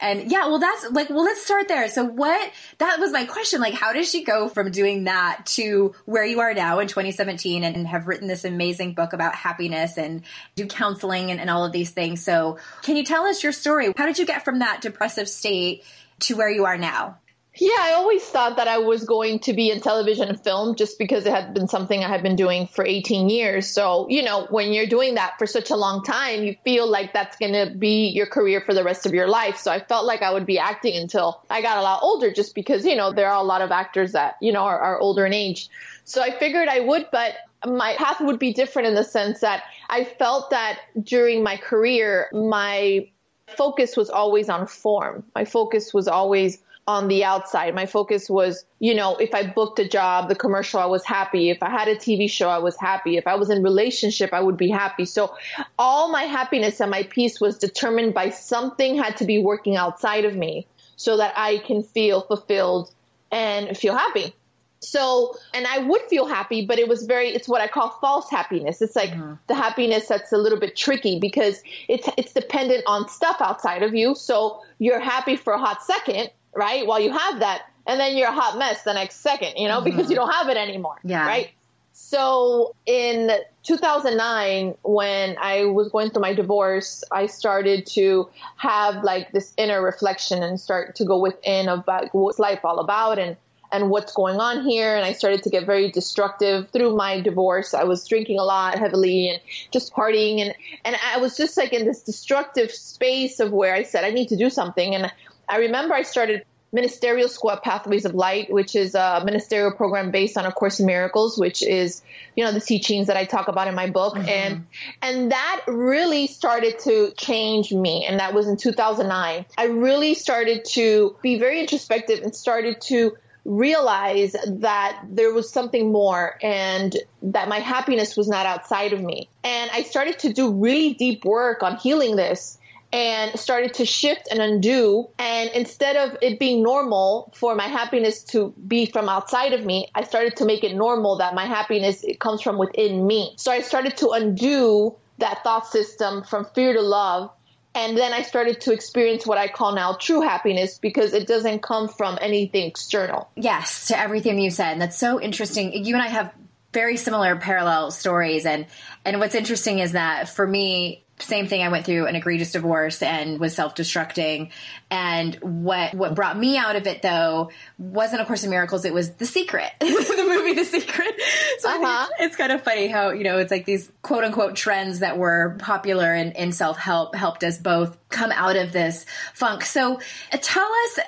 and 0.00 0.30
yeah, 0.30 0.48
well 0.48 0.58
that's 0.58 0.90
like 0.90 1.08
well 1.08 1.24
let's 1.24 1.42
start 1.42 1.66
there. 1.66 1.88
So 1.88 2.04
what 2.04 2.52
that 2.76 3.00
was 3.00 3.10
my 3.10 3.24
question 3.24 3.62
like 3.62 3.72
how 3.72 3.94
did 3.94 4.04
she 4.04 4.22
go 4.22 4.50
from 4.50 4.70
doing 4.70 5.04
that 5.04 5.46
to 5.56 5.94
where 6.04 6.26
you 6.26 6.40
are 6.40 6.52
now 6.52 6.78
in 6.80 6.88
2017 6.88 7.64
and, 7.64 7.74
and 7.74 7.88
have 7.88 8.06
written 8.06 8.28
this 8.28 8.44
amazing 8.44 8.92
book 8.92 9.14
about 9.14 9.34
happiness 9.34 9.96
and 9.96 10.24
do 10.54 10.66
counseling 10.66 11.30
and, 11.30 11.40
and 11.40 11.48
all 11.48 11.64
of 11.64 11.72
these 11.72 11.90
things. 11.90 12.22
So 12.22 12.58
can 12.82 12.96
you 12.96 13.04
tell 13.04 13.24
us 13.24 13.42
your 13.42 13.52
story? 13.52 13.94
How 13.96 14.04
did 14.04 14.18
you 14.18 14.26
get 14.26 14.44
from 14.44 14.58
that 14.58 14.82
depressive 14.82 15.26
state 15.26 15.84
to 16.20 16.36
where 16.36 16.50
you 16.50 16.66
are 16.66 16.76
now? 16.76 17.16
Yeah, 17.60 17.70
I 17.80 17.92
always 17.92 18.22
thought 18.22 18.56
that 18.56 18.68
I 18.68 18.78
was 18.78 19.04
going 19.04 19.40
to 19.40 19.52
be 19.52 19.70
in 19.70 19.80
television 19.80 20.28
and 20.28 20.40
film 20.40 20.76
just 20.76 20.96
because 20.96 21.26
it 21.26 21.32
had 21.32 21.54
been 21.54 21.66
something 21.66 22.04
I 22.04 22.08
had 22.08 22.22
been 22.22 22.36
doing 22.36 22.68
for 22.68 22.86
18 22.86 23.28
years. 23.28 23.68
So, 23.68 24.06
you 24.08 24.22
know, 24.22 24.46
when 24.50 24.72
you're 24.72 24.86
doing 24.86 25.16
that 25.16 25.38
for 25.38 25.46
such 25.46 25.70
a 25.70 25.76
long 25.76 26.04
time, 26.04 26.44
you 26.44 26.54
feel 26.62 26.88
like 26.88 27.12
that's 27.12 27.36
going 27.36 27.54
to 27.54 27.74
be 27.74 28.08
your 28.08 28.26
career 28.26 28.60
for 28.60 28.74
the 28.74 28.84
rest 28.84 29.06
of 29.06 29.12
your 29.12 29.26
life. 29.26 29.58
So 29.58 29.72
I 29.72 29.80
felt 29.80 30.06
like 30.06 30.22
I 30.22 30.32
would 30.32 30.46
be 30.46 30.58
acting 30.58 30.96
until 30.96 31.42
I 31.50 31.60
got 31.60 31.78
a 31.78 31.82
lot 31.82 32.00
older 32.02 32.32
just 32.32 32.54
because, 32.54 32.86
you 32.86 32.94
know, 32.94 33.12
there 33.12 33.28
are 33.28 33.40
a 33.40 33.46
lot 33.46 33.60
of 33.60 33.72
actors 33.72 34.12
that, 34.12 34.36
you 34.40 34.52
know, 34.52 34.62
are, 34.62 34.78
are 34.78 35.00
older 35.00 35.26
in 35.26 35.32
age. 35.32 35.68
So 36.04 36.22
I 36.22 36.38
figured 36.38 36.68
I 36.68 36.78
would, 36.78 37.08
but 37.10 37.34
my 37.66 37.96
path 37.96 38.20
would 38.20 38.38
be 38.38 38.52
different 38.52 38.86
in 38.86 38.94
the 38.94 39.02
sense 39.02 39.40
that 39.40 39.64
I 39.90 40.04
felt 40.04 40.50
that 40.50 40.78
during 41.02 41.42
my 41.42 41.56
career, 41.56 42.28
my 42.32 43.08
focus 43.56 43.96
was 43.96 44.10
always 44.10 44.48
on 44.48 44.68
form. 44.68 45.24
My 45.34 45.44
focus 45.44 45.92
was 45.92 46.06
always 46.06 46.62
on 46.88 47.06
the 47.06 47.22
outside. 47.22 47.74
My 47.74 47.84
focus 47.84 48.30
was, 48.30 48.64
you 48.80 48.94
know, 48.94 49.16
if 49.16 49.34
I 49.34 49.46
booked 49.46 49.78
a 49.78 49.86
job, 49.86 50.30
the 50.30 50.34
commercial, 50.34 50.80
I 50.80 50.86
was 50.86 51.04
happy. 51.04 51.50
If 51.50 51.62
I 51.62 51.68
had 51.68 51.86
a 51.86 51.94
TV 51.94 52.30
show, 52.30 52.48
I 52.48 52.60
was 52.60 52.78
happy. 52.78 53.18
If 53.18 53.26
I 53.26 53.34
was 53.34 53.50
in 53.50 53.62
relationship, 53.62 54.32
I 54.32 54.40
would 54.40 54.56
be 54.56 54.70
happy. 54.70 55.04
So 55.04 55.36
all 55.78 56.10
my 56.10 56.22
happiness 56.22 56.80
and 56.80 56.90
my 56.90 57.02
peace 57.02 57.42
was 57.42 57.58
determined 57.58 58.14
by 58.14 58.30
something 58.30 58.96
had 58.96 59.18
to 59.18 59.26
be 59.26 59.38
working 59.38 59.76
outside 59.76 60.24
of 60.24 60.34
me 60.34 60.66
so 60.96 61.18
that 61.18 61.34
I 61.36 61.58
can 61.58 61.82
feel 61.82 62.22
fulfilled 62.22 62.90
and 63.30 63.76
feel 63.76 63.94
happy. 63.94 64.34
So, 64.80 65.36
and 65.52 65.66
I 65.66 65.80
would 65.80 66.02
feel 66.02 66.26
happy, 66.26 66.64
but 66.64 66.78
it 66.78 66.88
was 66.88 67.02
very, 67.02 67.28
it's 67.28 67.48
what 67.48 67.60
I 67.60 67.68
call 67.68 67.90
false 68.00 68.30
happiness. 68.30 68.80
It's 68.80 68.96
like 68.96 69.10
mm-hmm. 69.10 69.34
the 69.46 69.54
happiness 69.54 70.08
that's 70.08 70.32
a 70.32 70.38
little 70.38 70.58
bit 70.58 70.74
tricky 70.74 71.18
because 71.18 71.62
it's, 71.88 72.08
it's 72.16 72.32
dependent 72.32 72.84
on 72.86 73.08
stuff 73.08 73.36
outside 73.40 73.82
of 73.82 73.94
you. 73.94 74.14
So 74.14 74.62
you're 74.78 75.00
happy 75.00 75.36
for 75.36 75.52
a 75.52 75.58
hot 75.58 75.82
second, 75.82 76.30
right? 76.54 76.86
While 76.86 77.00
you 77.00 77.12
have 77.12 77.40
that, 77.40 77.62
and 77.86 77.98
then 77.98 78.16
you're 78.16 78.28
a 78.28 78.32
hot 78.32 78.58
mess 78.58 78.82
the 78.82 78.92
next 78.92 79.16
second, 79.16 79.54
you 79.56 79.68
know, 79.68 79.80
mm-hmm. 79.80 79.84
because 79.84 80.10
you 80.10 80.16
don't 80.16 80.30
have 80.30 80.48
it 80.48 80.56
anymore. 80.56 80.96
Yeah. 81.02 81.26
Right. 81.26 81.50
So 81.92 82.76
in 82.86 83.30
2009, 83.64 84.76
when 84.82 85.36
I 85.40 85.64
was 85.64 85.90
going 85.90 86.10
through 86.10 86.22
my 86.22 86.32
divorce, 86.32 87.02
I 87.10 87.26
started 87.26 87.86
to 87.86 88.28
have 88.56 89.02
like 89.02 89.32
this 89.32 89.52
inner 89.56 89.82
reflection 89.82 90.42
and 90.42 90.60
start 90.60 90.94
to 90.96 91.04
go 91.04 91.18
within 91.18 91.68
about 91.68 92.14
what's 92.14 92.38
life 92.38 92.60
all 92.64 92.78
about 92.78 93.18
and 93.18 93.36
and 93.70 93.90
what's 93.90 94.12
going 94.12 94.40
on 94.40 94.64
here. 94.64 94.96
And 94.96 95.04
I 95.04 95.12
started 95.12 95.42
to 95.42 95.50
get 95.50 95.66
very 95.66 95.90
destructive 95.90 96.70
through 96.70 96.96
my 96.96 97.20
divorce. 97.20 97.74
I 97.74 97.84
was 97.84 98.06
drinking 98.06 98.38
a 98.38 98.44
lot 98.44 98.78
heavily 98.78 99.28
and 99.28 99.40
just 99.70 99.92
partying. 99.92 100.40
And, 100.40 100.54
and 100.84 100.96
I 101.04 101.18
was 101.18 101.36
just 101.36 101.56
like 101.56 101.72
in 101.72 101.84
this 101.84 102.02
destructive 102.02 102.70
space 102.70 103.40
of 103.40 103.52
where 103.52 103.74
I 103.74 103.82
said, 103.82 104.04
I 104.04 104.10
need 104.10 104.28
to 104.28 104.36
do 104.36 104.50
something. 104.50 104.94
And 104.94 105.12
I 105.48 105.58
remember 105.58 105.94
I 105.94 106.02
started 106.02 106.44
Ministerial 106.70 107.28
School 107.28 107.52
at 107.52 107.62
Pathways 107.62 108.04
of 108.04 108.14
Light, 108.14 108.52
which 108.52 108.76
is 108.76 108.94
a 108.94 109.22
ministerial 109.24 109.72
program 109.72 110.10
based 110.10 110.36
on 110.36 110.44
A 110.44 110.52
Course 110.52 110.80
in 110.80 110.86
Miracles, 110.86 111.38
which 111.38 111.62
is, 111.62 112.02
you 112.36 112.44
know, 112.44 112.52
the 112.52 112.60
teachings 112.60 113.06
that 113.06 113.16
I 113.16 113.24
talk 113.24 113.48
about 113.48 113.68
in 113.68 113.74
my 113.74 113.88
book. 113.88 114.14
Mm-hmm. 114.14 114.28
And, 114.28 114.66
and 115.00 115.32
that 115.32 115.64
really 115.66 116.26
started 116.26 116.78
to 116.80 117.12
change 117.16 117.72
me. 117.72 118.04
And 118.06 118.20
that 118.20 118.34
was 118.34 118.48
in 118.48 118.58
2009. 118.58 119.46
I 119.56 119.64
really 119.64 120.14
started 120.14 120.64
to 120.72 121.16
be 121.22 121.38
very 121.38 121.60
introspective 121.60 122.22
and 122.22 122.34
started 122.34 122.80
to 122.82 123.16
realize 123.46 124.36
that 124.46 125.02
there 125.08 125.32
was 125.32 125.50
something 125.50 125.90
more 125.90 126.38
and 126.42 126.94
that 127.22 127.48
my 127.48 127.60
happiness 127.60 128.14
was 128.14 128.28
not 128.28 128.44
outside 128.44 128.92
of 128.92 129.00
me. 129.00 129.30
And 129.42 129.70
I 129.72 129.84
started 129.84 130.18
to 130.20 130.34
do 130.34 130.52
really 130.52 130.92
deep 130.92 131.24
work 131.24 131.62
on 131.62 131.76
healing 131.76 132.16
this 132.16 132.57
and 132.92 133.38
started 133.38 133.74
to 133.74 133.86
shift 133.86 134.28
and 134.30 134.40
undo. 134.40 135.08
And 135.18 135.50
instead 135.50 135.96
of 135.96 136.16
it 136.22 136.38
being 136.38 136.62
normal 136.62 137.32
for 137.36 137.54
my 137.54 137.66
happiness 137.66 138.24
to 138.24 138.54
be 138.66 138.86
from 138.86 139.08
outside 139.08 139.52
of 139.52 139.64
me, 139.64 139.88
I 139.94 140.04
started 140.04 140.36
to 140.36 140.44
make 140.44 140.64
it 140.64 140.74
normal 140.74 141.18
that 141.18 141.34
my 141.34 141.44
happiness 141.44 142.02
it 142.02 142.18
comes 142.18 142.40
from 142.40 142.58
within 142.58 143.06
me. 143.06 143.34
So 143.36 143.52
I 143.52 143.60
started 143.60 143.96
to 143.98 144.10
undo 144.10 144.96
that 145.18 145.42
thought 145.44 145.66
system 145.66 146.22
from 146.22 146.46
fear 146.54 146.72
to 146.72 146.80
love. 146.80 147.30
And 147.74 147.96
then 147.96 148.12
I 148.12 148.22
started 148.22 148.62
to 148.62 148.72
experience 148.72 149.26
what 149.26 149.38
I 149.38 149.48
call 149.48 149.74
now 149.74 149.92
true 149.92 150.22
happiness 150.22 150.78
because 150.78 151.12
it 151.12 151.28
doesn't 151.28 151.62
come 151.62 151.88
from 151.88 152.18
anything 152.20 152.66
external. 152.66 153.30
Yes, 153.36 153.88
to 153.88 153.98
everything 153.98 154.40
you 154.40 154.50
said. 154.50 154.72
And 154.72 154.82
that's 154.82 154.96
so 154.96 155.20
interesting. 155.20 155.84
You 155.84 155.94
and 155.94 156.02
I 156.02 156.08
have 156.08 156.32
very 156.72 156.96
similar 156.96 157.36
parallel 157.36 157.90
stories 157.90 158.44
and 158.44 158.66
and 159.04 159.20
what's 159.20 159.34
interesting 159.34 159.78
is 159.78 159.92
that 159.92 160.28
for 160.28 160.46
me 160.46 161.02
same 161.20 161.46
thing. 161.46 161.62
I 161.62 161.68
went 161.68 161.84
through 161.86 162.06
an 162.06 162.16
egregious 162.16 162.52
divorce 162.52 163.02
and 163.02 163.38
was 163.40 163.54
self-destructing. 163.54 164.50
And 164.90 165.34
what 165.36 165.94
what 165.94 166.14
brought 166.14 166.38
me 166.38 166.56
out 166.56 166.76
of 166.76 166.86
it 166.86 167.02
though 167.02 167.50
wasn't 167.78 168.22
A 168.22 168.24
Course 168.24 168.44
in 168.44 168.50
Miracles. 168.50 168.84
It 168.84 168.94
was 168.94 169.12
The 169.14 169.26
Secret, 169.26 169.70
the 169.80 170.26
movie 170.28 170.54
The 170.54 170.64
Secret. 170.64 171.14
So 171.58 171.70
uh-huh. 171.70 172.08
it's, 172.20 172.36
kind 172.36 172.52
of 172.52 172.62
funny 172.62 172.86
how 172.86 173.10
you 173.10 173.24
know 173.24 173.38
it's 173.38 173.50
like 173.50 173.64
these 173.64 173.90
quote 174.02 174.24
unquote 174.24 174.54
trends 174.54 175.00
that 175.00 175.18
were 175.18 175.56
popular 175.58 176.14
in, 176.14 176.32
in 176.32 176.52
self 176.52 176.78
help 176.78 177.14
helped 177.14 177.42
us 177.42 177.58
both 177.58 177.96
come 178.08 178.32
out 178.32 178.56
of 178.56 178.72
this 178.72 179.04
funk. 179.34 179.64
So 179.64 180.00
uh, 180.32 180.38
tell 180.40 180.70
us 180.84 180.98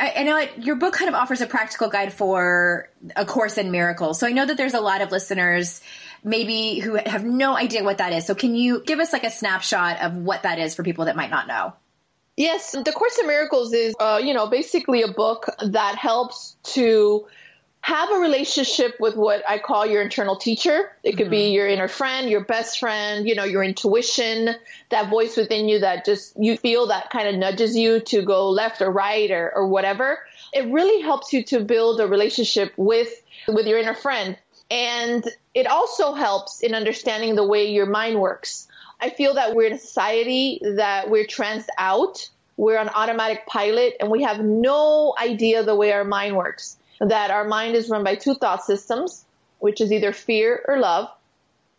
I, 0.00 0.22
know 0.22 0.38
it, 0.38 0.50
your 0.56 0.76
book 0.76 0.94
kind 0.94 1.08
of 1.08 1.14
offers 1.14 1.42
a 1.42 1.46
practical 1.46 1.88
guide 1.88 2.12
for 2.12 2.88
A 3.16 3.26
Course 3.26 3.58
in 3.58 3.70
Miracles. 3.70 4.18
So 4.18 4.26
I 4.26 4.32
know 4.32 4.46
that 4.46 4.56
there's 4.56 4.74
a 4.74 4.80
lot 4.80 5.02
of 5.02 5.10
listeners 5.12 5.82
maybe 6.22 6.78
who 6.78 6.94
have 6.94 7.24
no 7.24 7.56
idea 7.56 7.82
what 7.82 7.98
that 7.98 8.12
is. 8.12 8.26
So 8.26 8.34
can 8.34 8.54
you 8.54 8.82
give 8.84 8.98
us 8.98 9.12
like 9.12 9.24
a 9.24 9.30
snapshot 9.30 10.00
of 10.00 10.14
what 10.14 10.42
that 10.42 10.58
is 10.58 10.74
for 10.74 10.82
people 10.82 11.06
that 11.06 11.16
might 11.16 11.30
not 11.30 11.46
know? 11.46 11.72
Yes, 12.36 12.72
The 12.72 12.92
Course 12.92 13.18
in 13.18 13.26
Miracles 13.26 13.72
is, 13.72 13.94
uh, 14.00 14.20
you 14.22 14.32
know, 14.32 14.46
basically 14.46 15.02
a 15.02 15.08
book 15.08 15.46
that 15.62 15.96
helps 15.96 16.56
to 16.74 17.26
have 17.82 18.10
a 18.10 18.16
relationship 18.16 18.96
with 19.00 19.16
what 19.16 19.42
I 19.48 19.58
call 19.58 19.86
your 19.86 20.02
internal 20.02 20.36
teacher. 20.36 20.90
It 21.02 21.12
could 21.16 21.24
mm-hmm. 21.24 21.30
be 21.30 21.50
your 21.50 21.66
inner 21.66 21.88
friend, 21.88 22.28
your 22.28 22.44
best 22.44 22.78
friend, 22.78 23.26
you 23.26 23.34
know, 23.34 23.44
your 23.44 23.62
intuition, 23.62 24.54
that 24.90 25.08
voice 25.08 25.36
within 25.36 25.68
you 25.68 25.80
that 25.80 26.04
just 26.04 26.34
you 26.38 26.56
feel 26.56 26.88
that 26.88 27.10
kind 27.10 27.28
of 27.28 27.34
nudges 27.36 27.76
you 27.76 28.00
to 28.00 28.22
go 28.22 28.50
left 28.50 28.82
or 28.82 28.90
right 28.90 29.30
or, 29.30 29.50
or 29.54 29.66
whatever. 29.66 30.18
It 30.52 30.70
really 30.70 31.00
helps 31.02 31.32
you 31.32 31.42
to 31.44 31.60
build 31.60 32.00
a 32.00 32.06
relationship 32.06 32.72
with 32.76 33.10
with 33.48 33.66
your 33.66 33.78
inner 33.78 33.94
friend 33.94 34.36
And 34.70 35.28
it 35.52 35.66
also 35.66 36.14
helps 36.14 36.60
in 36.60 36.74
understanding 36.74 37.34
the 37.34 37.46
way 37.46 37.70
your 37.70 37.86
mind 37.86 38.20
works. 38.20 38.68
I 39.00 39.10
feel 39.10 39.34
that 39.34 39.54
we're 39.54 39.66
in 39.66 39.72
a 39.72 39.78
society 39.78 40.60
that 40.62 41.10
we're 41.10 41.26
trans 41.26 41.66
out. 41.78 42.28
We're 42.56 42.78
on 42.78 42.88
automatic 42.90 43.46
pilot 43.46 43.96
and 43.98 44.10
we 44.10 44.22
have 44.22 44.40
no 44.40 45.14
idea 45.20 45.64
the 45.64 45.74
way 45.74 45.92
our 45.92 46.04
mind 46.04 46.36
works. 46.36 46.76
That 47.00 47.30
our 47.30 47.44
mind 47.44 47.74
is 47.74 47.88
run 47.88 48.04
by 48.04 48.14
two 48.14 48.34
thought 48.34 48.62
systems, 48.62 49.24
which 49.58 49.80
is 49.80 49.90
either 49.90 50.12
fear 50.12 50.62
or 50.68 50.78
love. 50.78 51.08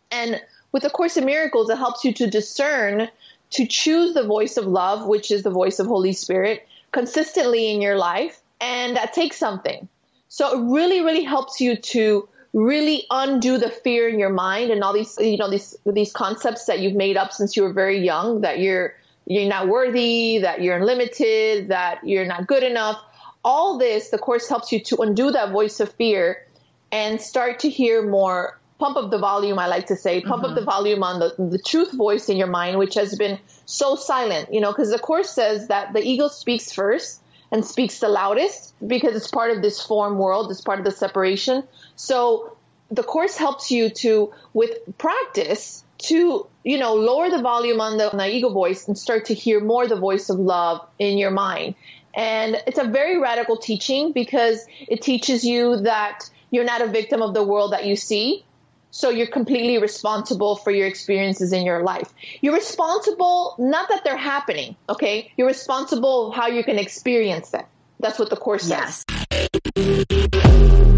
And 0.09 0.41
with 0.71 0.83
the 0.83 0.89
Course 0.89 1.15
in 1.15 1.25
Miracles, 1.25 1.69
it 1.69 1.77
helps 1.77 2.03
you 2.03 2.13
to 2.13 2.27
discern 2.27 3.07
to 3.51 3.67
choose 3.67 4.13
the 4.13 4.23
voice 4.23 4.57
of 4.57 4.65
love, 4.65 5.05
which 5.05 5.29
is 5.29 5.43
the 5.43 5.49
voice 5.49 5.79
of 5.79 5.87
Holy 5.87 6.13
Spirit, 6.13 6.67
consistently 6.91 7.71
in 7.71 7.81
your 7.81 7.97
life. 7.97 8.41
And 8.59 8.95
that 8.95 9.13
takes 9.13 9.37
something. 9.37 9.87
So 10.29 10.57
it 10.57 10.71
really, 10.71 11.01
really 11.01 11.23
helps 11.23 11.59
you 11.59 11.75
to 11.75 12.27
really 12.53 13.05
undo 13.09 13.57
the 13.57 13.69
fear 13.69 14.09
in 14.09 14.19
your 14.19 14.29
mind 14.29 14.71
and 14.71 14.83
all 14.83 14.93
these, 14.93 15.17
you 15.19 15.37
know, 15.37 15.49
these, 15.49 15.75
these 15.85 16.11
concepts 16.11 16.65
that 16.65 16.79
you've 16.79 16.95
made 16.95 17.17
up 17.17 17.31
since 17.31 17.55
you 17.55 17.63
were 17.63 17.73
very 17.73 18.03
young 18.03 18.41
that 18.41 18.59
you're, 18.59 18.93
you're 19.25 19.47
not 19.47 19.67
worthy, 19.67 20.39
that 20.39 20.61
you're 20.61 20.75
unlimited, 20.75 21.69
that 21.69 22.05
you're 22.05 22.25
not 22.25 22.47
good 22.47 22.63
enough. 22.63 23.01
All 23.43 23.77
this, 23.77 24.09
the 24.09 24.17
course 24.17 24.49
helps 24.49 24.71
you 24.71 24.81
to 24.81 24.97
undo 24.97 25.31
that 25.31 25.51
voice 25.51 25.79
of 25.79 25.93
fear 25.93 26.45
and 26.91 27.21
start 27.21 27.59
to 27.59 27.69
hear 27.69 28.07
more 28.07 28.59
pump 28.81 28.97
up 28.97 29.11
the 29.11 29.19
volume, 29.19 29.59
I 29.59 29.67
like 29.67 29.87
to 29.87 29.95
say, 29.95 30.21
pump 30.21 30.43
mm-hmm. 30.43 30.53
up 30.53 30.59
the 30.59 30.65
volume 30.65 31.03
on 31.03 31.19
the, 31.19 31.35
the 31.37 31.59
truth 31.59 31.93
voice 31.93 32.29
in 32.29 32.37
your 32.37 32.47
mind, 32.47 32.79
which 32.79 32.95
has 32.95 33.15
been 33.15 33.39
so 33.65 33.95
silent, 33.95 34.51
you 34.51 34.59
know, 34.59 34.71
because 34.71 34.89
the 34.89 34.99
course 34.99 35.29
says 35.29 35.67
that 35.67 35.93
the 35.93 36.01
ego 36.01 36.27
speaks 36.27 36.73
first 36.73 37.20
and 37.51 37.65
speaks 37.65 37.99
the 37.99 38.07
loudest 38.07 38.73
because 38.85 39.15
it's 39.15 39.27
part 39.27 39.51
of 39.51 39.61
this 39.61 39.81
form 39.81 40.17
world, 40.17 40.49
it's 40.51 40.61
part 40.61 40.79
of 40.79 40.85
the 40.85 40.91
separation. 40.91 41.63
So 41.95 42.55
the 42.89 43.03
course 43.03 43.37
helps 43.37 43.71
you 43.71 43.89
to, 43.89 44.33
with 44.53 44.97
practice, 44.97 45.83
to, 45.99 46.47
you 46.63 46.77
know, 46.77 46.95
lower 46.95 47.29
the 47.29 47.41
volume 47.41 47.81
on 47.81 47.97
the, 47.97 48.11
on 48.11 48.17
the 48.17 48.27
ego 48.27 48.49
voice 48.49 48.87
and 48.87 48.97
start 48.97 49.25
to 49.25 49.33
hear 49.33 49.59
more 49.59 49.87
the 49.87 49.95
voice 49.95 50.29
of 50.29 50.39
love 50.39 50.87
in 50.97 51.17
your 51.17 51.31
mind. 51.31 51.75
And 52.13 52.61
it's 52.67 52.79
a 52.79 52.83
very 52.83 53.19
radical 53.19 53.57
teaching 53.57 54.11
because 54.11 54.65
it 54.87 55.01
teaches 55.01 55.43
you 55.43 55.77
that 55.81 56.29
you're 56.49 56.65
not 56.65 56.81
a 56.81 56.87
victim 56.87 57.21
of 57.21 57.33
the 57.33 57.43
world 57.43 57.71
that 57.73 57.85
you 57.85 57.95
see 57.95 58.43
so 58.91 59.09
you're 59.09 59.27
completely 59.27 59.77
responsible 59.77 60.57
for 60.57 60.71
your 60.71 60.87
experiences 60.87 61.53
in 61.53 61.65
your 61.65 61.81
life. 61.83 62.13
You're 62.41 62.53
responsible, 62.53 63.55
not 63.57 63.89
that 63.89 64.03
they're 64.03 64.17
happening, 64.17 64.75
okay? 64.89 65.31
You're 65.37 65.47
responsible 65.47 66.31
how 66.31 66.47
you 66.47 66.63
can 66.63 66.77
experience 66.77 67.49
them. 67.49 67.65
That's 67.99 68.19
what 68.19 68.29
the 68.29 68.35
course 68.35 68.69
yes. 68.69 69.05
says. 69.07 70.97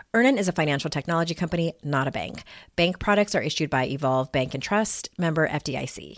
Earnin 0.13 0.37
is 0.37 0.49
a 0.49 0.51
financial 0.51 0.89
technology 0.89 1.33
company, 1.33 1.73
not 1.85 2.05
a 2.05 2.11
bank. 2.11 2.43
Bank 2.75 2.99
products 2.99 3.33
are 3.33 3.41
issued 3.41 3.69
by 3.69 3.85
Evolve 3.85 4.29
Bank 4.33 4.53
and 4.53 4.61
Trust, 4.61 5.09
member 5.17 5.47
FDIC. 5.47 6.17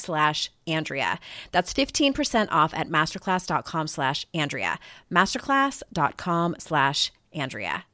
slash 0.01 0.51
Andrea. 0.67 1.19
That's 1.51 1.73
15% 1.73 2.47
off 2.51 2.73
at 2.73 2.89
masterclass.com 2.89 3.87
slash 3.87 4.25
Andrea. 4.33 4.79
Masterclass.com 5.11 6.55
slash 6.59 7.11
Andrea. 7.33 7.85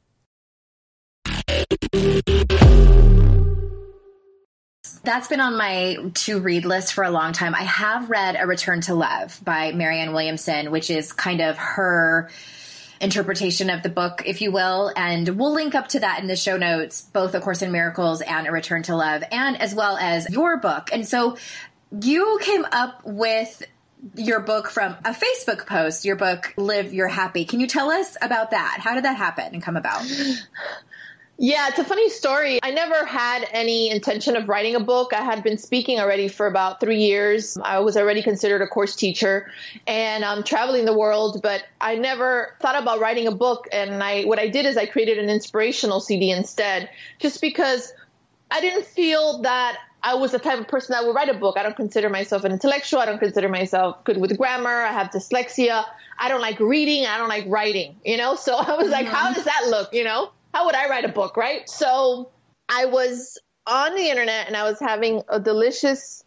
That's 5.04 5.28
been 5.28 5.40
on 5.40 5.56
my 5.56 5.96
to 6.14 6.40
read 6.40 6.64
list 6.64 6.92
for 6.92 7.04
a 7.04 7.10
long 7.10 7.32
time. 7.32 7.54
I 7.54 7.62
have 7.62 8.10
read 8.10 8.36
A 8.38 8.46
Return 8.46 8.80
to 8.82 8.94
Love 8.94 9.40
by 9.42 9.72
Marianne 9.72 10.12
Williamson, 10.12 10.70
which 10.70 10.90
is 10.90 11.12
kind 11.12 11.40
of 11.40 11.56
her 11.56 12.28
interpretation 13.00 13.70
of 13.70 13.82
the 13.82 13.88
book, 13.88 14.22
if 14.26 14.42
you 14.42 14.50
will. 14.50 14.92
And 14.96 15.28
we'll 15.38 15.54
link 15.54 15.74
up 15.74 15.88
to 15.88 16.00
that 16.00 16.20
in 16.20 16.26
the 16.26 16.36
show 16.36 16.56
notes, 16.56 17.02
both 17.02 17.34
A 17.34 17.40
Course 17.40 17.62
in 17.62 17.72
Miracles 17.72 18.20
and 18.20 18.46
A 18.46 18.52
Return 18.52 18.82
to 18.84 18.96
Love, 18.96 19.22
and 19.30 19.60
as 19.60 19.74
well 19.74 19.96
as 19.96 20.28
your 20.30 20.56
book. 20.58 20.90
And 20.92 21.06
so 21.06 21.36
you 21.90 22.38
came 22.42 22.64
up 22.70 23.02
with 23.04 23.62
your 24.14 24.40
book 24.40 24.70
from 24.70 24.96
a 25.04 25.10
Facebook 25.10 25.66
post, 25.66 26.04
your 26.04 26.16
book, 26.16 26.54
Live 26.56 26.94
Your 26.94 27.08
Happy. 27.08 27.44
Can 27.44 27.60
you 27.60 27.66
tell 27.66 27.90
us 27.90 28.16
about 28.22 28.52
that? 28.52 28.78
How 28.80 28.94
did 28.94 29.04
that 29.04 29.16
happen 29.16 29.54
and 29.54 29.62
come 29.62 29.76
about? 29.76 30.04
Yeah, 31.40 31.68
it's 31.68 31.78
a 31.78 31.84
funny 31.84 32.10
story. 32.10 32.58
I 32.64 32.72
never 32.72 33.04
had 33.04 33.46
any 33.52 33.90
intention 33.90 34.34
of 34.34 34.48
writing 34.48 34.74
a 34.74 34.80
book. 34.80 35.12
I 35.12 35.22
had 35.22 35.44
been 35.44 35.56
speaking 35.56 36.00
already 36.00 36.26
for 36.26 36.48
about 36.48 36.80
three 36.80 37.02
years. 37.02 37.56
I 37.62 37.78
was 37.78 37.96
already 37.96 38.22
considered 38.22 38.60
a 38.60 38.66
course 38.66 38.96
teacher 38.96 39.48
and 39.86 40.24
I'm 40.24 40.42
traveling 40.42 40.84
the 40.84 40.98
world, 40.98 41.40
but 41.40 41.62
I 41.80 41.94
never 41.94 42.56
thought 42.60 42.82
about 42.82 42.98
writing 42.98 43.28
a 43.28 43.32
book. 43.32 43.68
And 43.70 44.02
I, 44.02 44.24
what 44.24 44.40
I 44.40 44.48
did 44.48 44.66
is 44.66 44.76
I 44.76 44.86
created 44.86 45.18
an 45.18 45.30
inspirational 45.30 46.00
CD 46.00 46.32
instead, 46.32 46.90
just 47.20 47.40
because 47.40 47.92
I 48.50 48.60
didn't 48.60 48.86
feel 48.86 49.42
that 49.42 49.78
I 50.08 50.14
was 50.14 50.32
the 50.32 50.38
type 50.38 50.58
of 50.58 50.68
person 50.68 50.94
that 50.94 51.04
would 51.04 51.14
write 51.14 51.28
a 51.28 51.34
book. 51.34 51.58
I 51.58 51.62
don't 51.62 51.76
consider 51.76 52.08
myself 52.08 52.44
an 52.44 52.52
intellectual. 52.52 53.00
I 53.00 53.04
don't 53.04 53.18
consider 53.18 53.50
myself 53.50 54.02
good 54.04 54.16
with 54.16 54.36
grammar. 54.38 54.70
I 54.70 54.92
have 54.92 55.10
dyslexia. 55.10 55.84
I 56.18 56.28
don't 56.28 56.40
like 56.40 56.58
reading. 56.60 57.04
I 57.04 57.18
don't 57.18 57.28
like 57.28 57.44
writing, 57.46 57.96
you 58.04 58.16
know? 58.16 58.34
So 58.34 58.56
I 58.58 58.76
was 58.76 58.88
like, 58.88 59.04
mm-hmm. 59.04 59.14
how 59.14 59.34
does 59.34 59.44
that 59.44 59.66
look, 59.68 59.92
you 59.92 60.04
know? 60.04 60.30
How 60.54 60.64
would 60.64 60.74
I 60.74 60.88
write 60.88 61.04
a 61.04 61.12
book, 61.12 61.36
right? 61.36 61.68
So 61.68 62.30
I 62.70 62.86
was 62.86 63.38
on 63.66 63.94
the 63.94 64.08
internet 64.08 64.46
and 64.46 64.56
I 64.56 64.64
was 64.64 64.80
having 64.80 65.22
a 65.28 65.38
delicious 65.38 66.24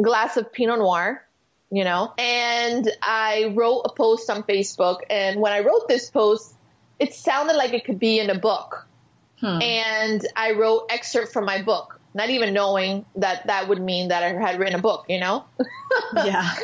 glass 0.00 0.36
of 0.36 0.52
Pinot 0.52 0.78
Noir 0.78 1.24
you 1.70 1.82
know? 1.82 2.12
And 2.18 2.88
I 3.02 3.52
wrote 3.56 3.82
a 3.84 3.92
post 3.92 4.30
on 4.30 4.44
Facebook. 4.44 5.00
And 5.10 5.40
when 5.40 5.52
I 5.52 5.60
wrote 5.60 5.88
this 5.88 6.08
post, 6.08 6.54
it 7.00 7.14
sounded 7.14 7.56
like 7.56 7.72
it 7.72 7.84
could 7.84 7.98
be 7.98 8.20
in 8.20 8.30
a 8.30 8.38
book. 8.38 8.86
Hmm. 9.40 9.60
And 9.60 10.26
I 10.36 10.52
wrote 10.52 10.86
excerpt 10.88 11.32
from 11.32 11.44
my 11.44 11.62
book, 11.62 11.93
not 12.14 12.30
even 12.30 12.54
knowing 12.54 13.04
that 13.16 13.46
that 13.48 13.68
would 13.68 13.82
mean 13.82 14.08
that 14.08 14.22
I 14.22 14.28
had 14.32 14.58
written 14.58 14.76
a 14.76 14.82
book, 14.82 15.06
you 15.08 15.20
know? 15.20 15.44
yeah. 16.24 16.54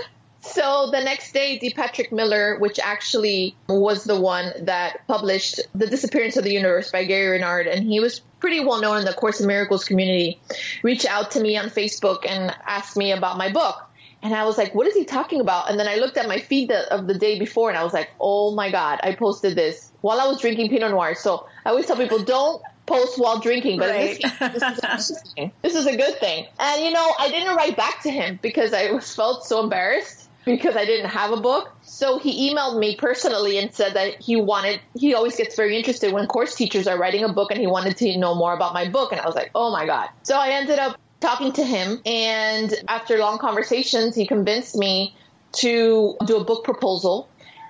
So 0.42 0.88
the 0.90 1.00
next 1.00 1.32
day, 1.32 1.58
D. 1.58 1.70
Patrick 1.70 2.12
Miller, 2.12 2.58
which 2.58 2.78
actually 2.78 3.54
was 3.68 4.04
the 4.04 4.18
one 4.18 4.52
that 4.62 5.06
published 5.06 5.60
The 5.74 5.86
Disappearance 5.86 6.36
of 6.36 6.44
the 6.44 6.52
Universe 6.52 6.90
by 6.90 7.04
Gary 7.04 7.28
Renard, 7.28 7.66
and 7.66 7.86
he 7.86 8.00
was 8.00 8.20
pretty 8.40 8.60
well 8.64 8.80
known 8.80 8.98
in 8.98 9.04
the 9.04 9.12
Course 9.12 9.40
in 9.40 9.46
Miracles 9.46 9.84
community, 9.84 10.40
reached 10.82 11.06
out 11.06 11.32
to 11.32 11.40
me 11.40 11.58
on 11.58 11.66
Facebook 11.66 12.24
and 12.26 12.56
asked 12.66 12.96
me 12.96 13.12
about 13.12 13.36
my 13.36 13.52
book. 13.52 13.86
And 14.22 14.34
I 14.34 14.44
was 14.44 14.58
like, 14.58 14.74
what 14.74 14.86
is 14.86 14.94
he 14.94 15.04
talking 15.04 15.40
about? 15.40 15.70
And 15.70 15.78
then 15.80 15.88
I 15.88 15.96
looked 15.96 16.16
at 16.16 16.28
my 16.28 16.38
feed 16.38 16.70
of 16.70 17.06
the 17.06 17.14
day 17.14 17.38
before 17.38 17.70
and 17.70 17.78
I 17.78 17.84
was 17.84 17.94
like, 17.94 18.10
oh 18.20 18.54
my 18.54 18.70
God, 18.70 19.00
I 19.02 19.14
posted 19.14 19.56
this 19.56 19.90
while 20.02 20.20
I 20.20 20.26
was 20.26 20.40
drinking 20.40 20.68
Pinot 20.68 20.90
Noir. 20.90 21.14
So 21.14 21.46
I 21.64 21.70
always 21.70 21.86
tell 21.86 21.96
people, 21.96 22.18
don't 22.18 22.62
post 22.90 23.18
while 23.18 23.38
drinking, 23.38 23.78
but 23.78 23.90
right. 23.90 24.20
this, 24.20 24.60
this, 24.60 25.10
is, 25.10 25.22
this 25.62 25.74
is 25.76 25.86
a 25.86 25.96
good 25.96 26.18
thing. 26.18 26.46
And 26.58 26.82
you 26.82 26.90
know, 26.90 27.12
I 27.18 27.30
didn't 27.30 27.54
write 27.54 27.76
back 27.76 28.02
to 28.02 28.10
him 28.10 28.38
because 28.42 28.72
I 28.72 28.98
felt 28.98 29.44
so 29.46 29.62
embarrassed 29.62 30.28
because 30.44 30.76
I 30.76 30.84
didn't 30.84 31.10
have 31.10 31.32
a 31.32 31.40
book. 31.40 31.72
So 31.82 32.18
he 32.18 32.50
emailed 32.50 32.78
me 32.78 32.96
personally 32.96 33.58
and 33.58 33.72
said 33.72 33.94
that 33.94 34.20
he 34.20 34.36
wanted, 34.36 34.80
he 34.98 35.14
always 35.14 35.36
gets 35.36 35.54
very 35.54 35.76
interested 35.76 36.12
when 36.12 36.26
course 36.26 36.54
teachers 36.56 36.88
are 36.88 36.98
writing 36.98 37.22
a 37.22 37.32
book 37.32 37.52
and 37.52 37.60
he 37.60 37.66
wanted 37.66 37.96
to 37.98 38.18
know 38.18 38.34
more 38.34 38.54
about 38.54 38.74
my 38.74 38.88
book. 38.88 39.12
And 39.12 39.20
I 39.20 39.26
was 39.26 39.36
like, 39.36 39.50
oh 39.54 39.70
my 39.70 39.86
God. 39.86 40.08
So 40.24 40.36
I 40.36 40.50
ended 40.50 40.78
up 40.78 40.98
talking 41.20 41.52
to 41.52 41.64
him. 41.64 42.00
And 42.04 42.74
after 42.88 43.18
long 43.18 43.38
conversations, 43.38 44.16
he 44.16 44.26
convinced 44.26 44.76
me 44.76 45.14
to 45.52 46.16
do 46.24 46.36
a 46.36 46.44
book 46.44 46.64
proposal. 46.64 47.28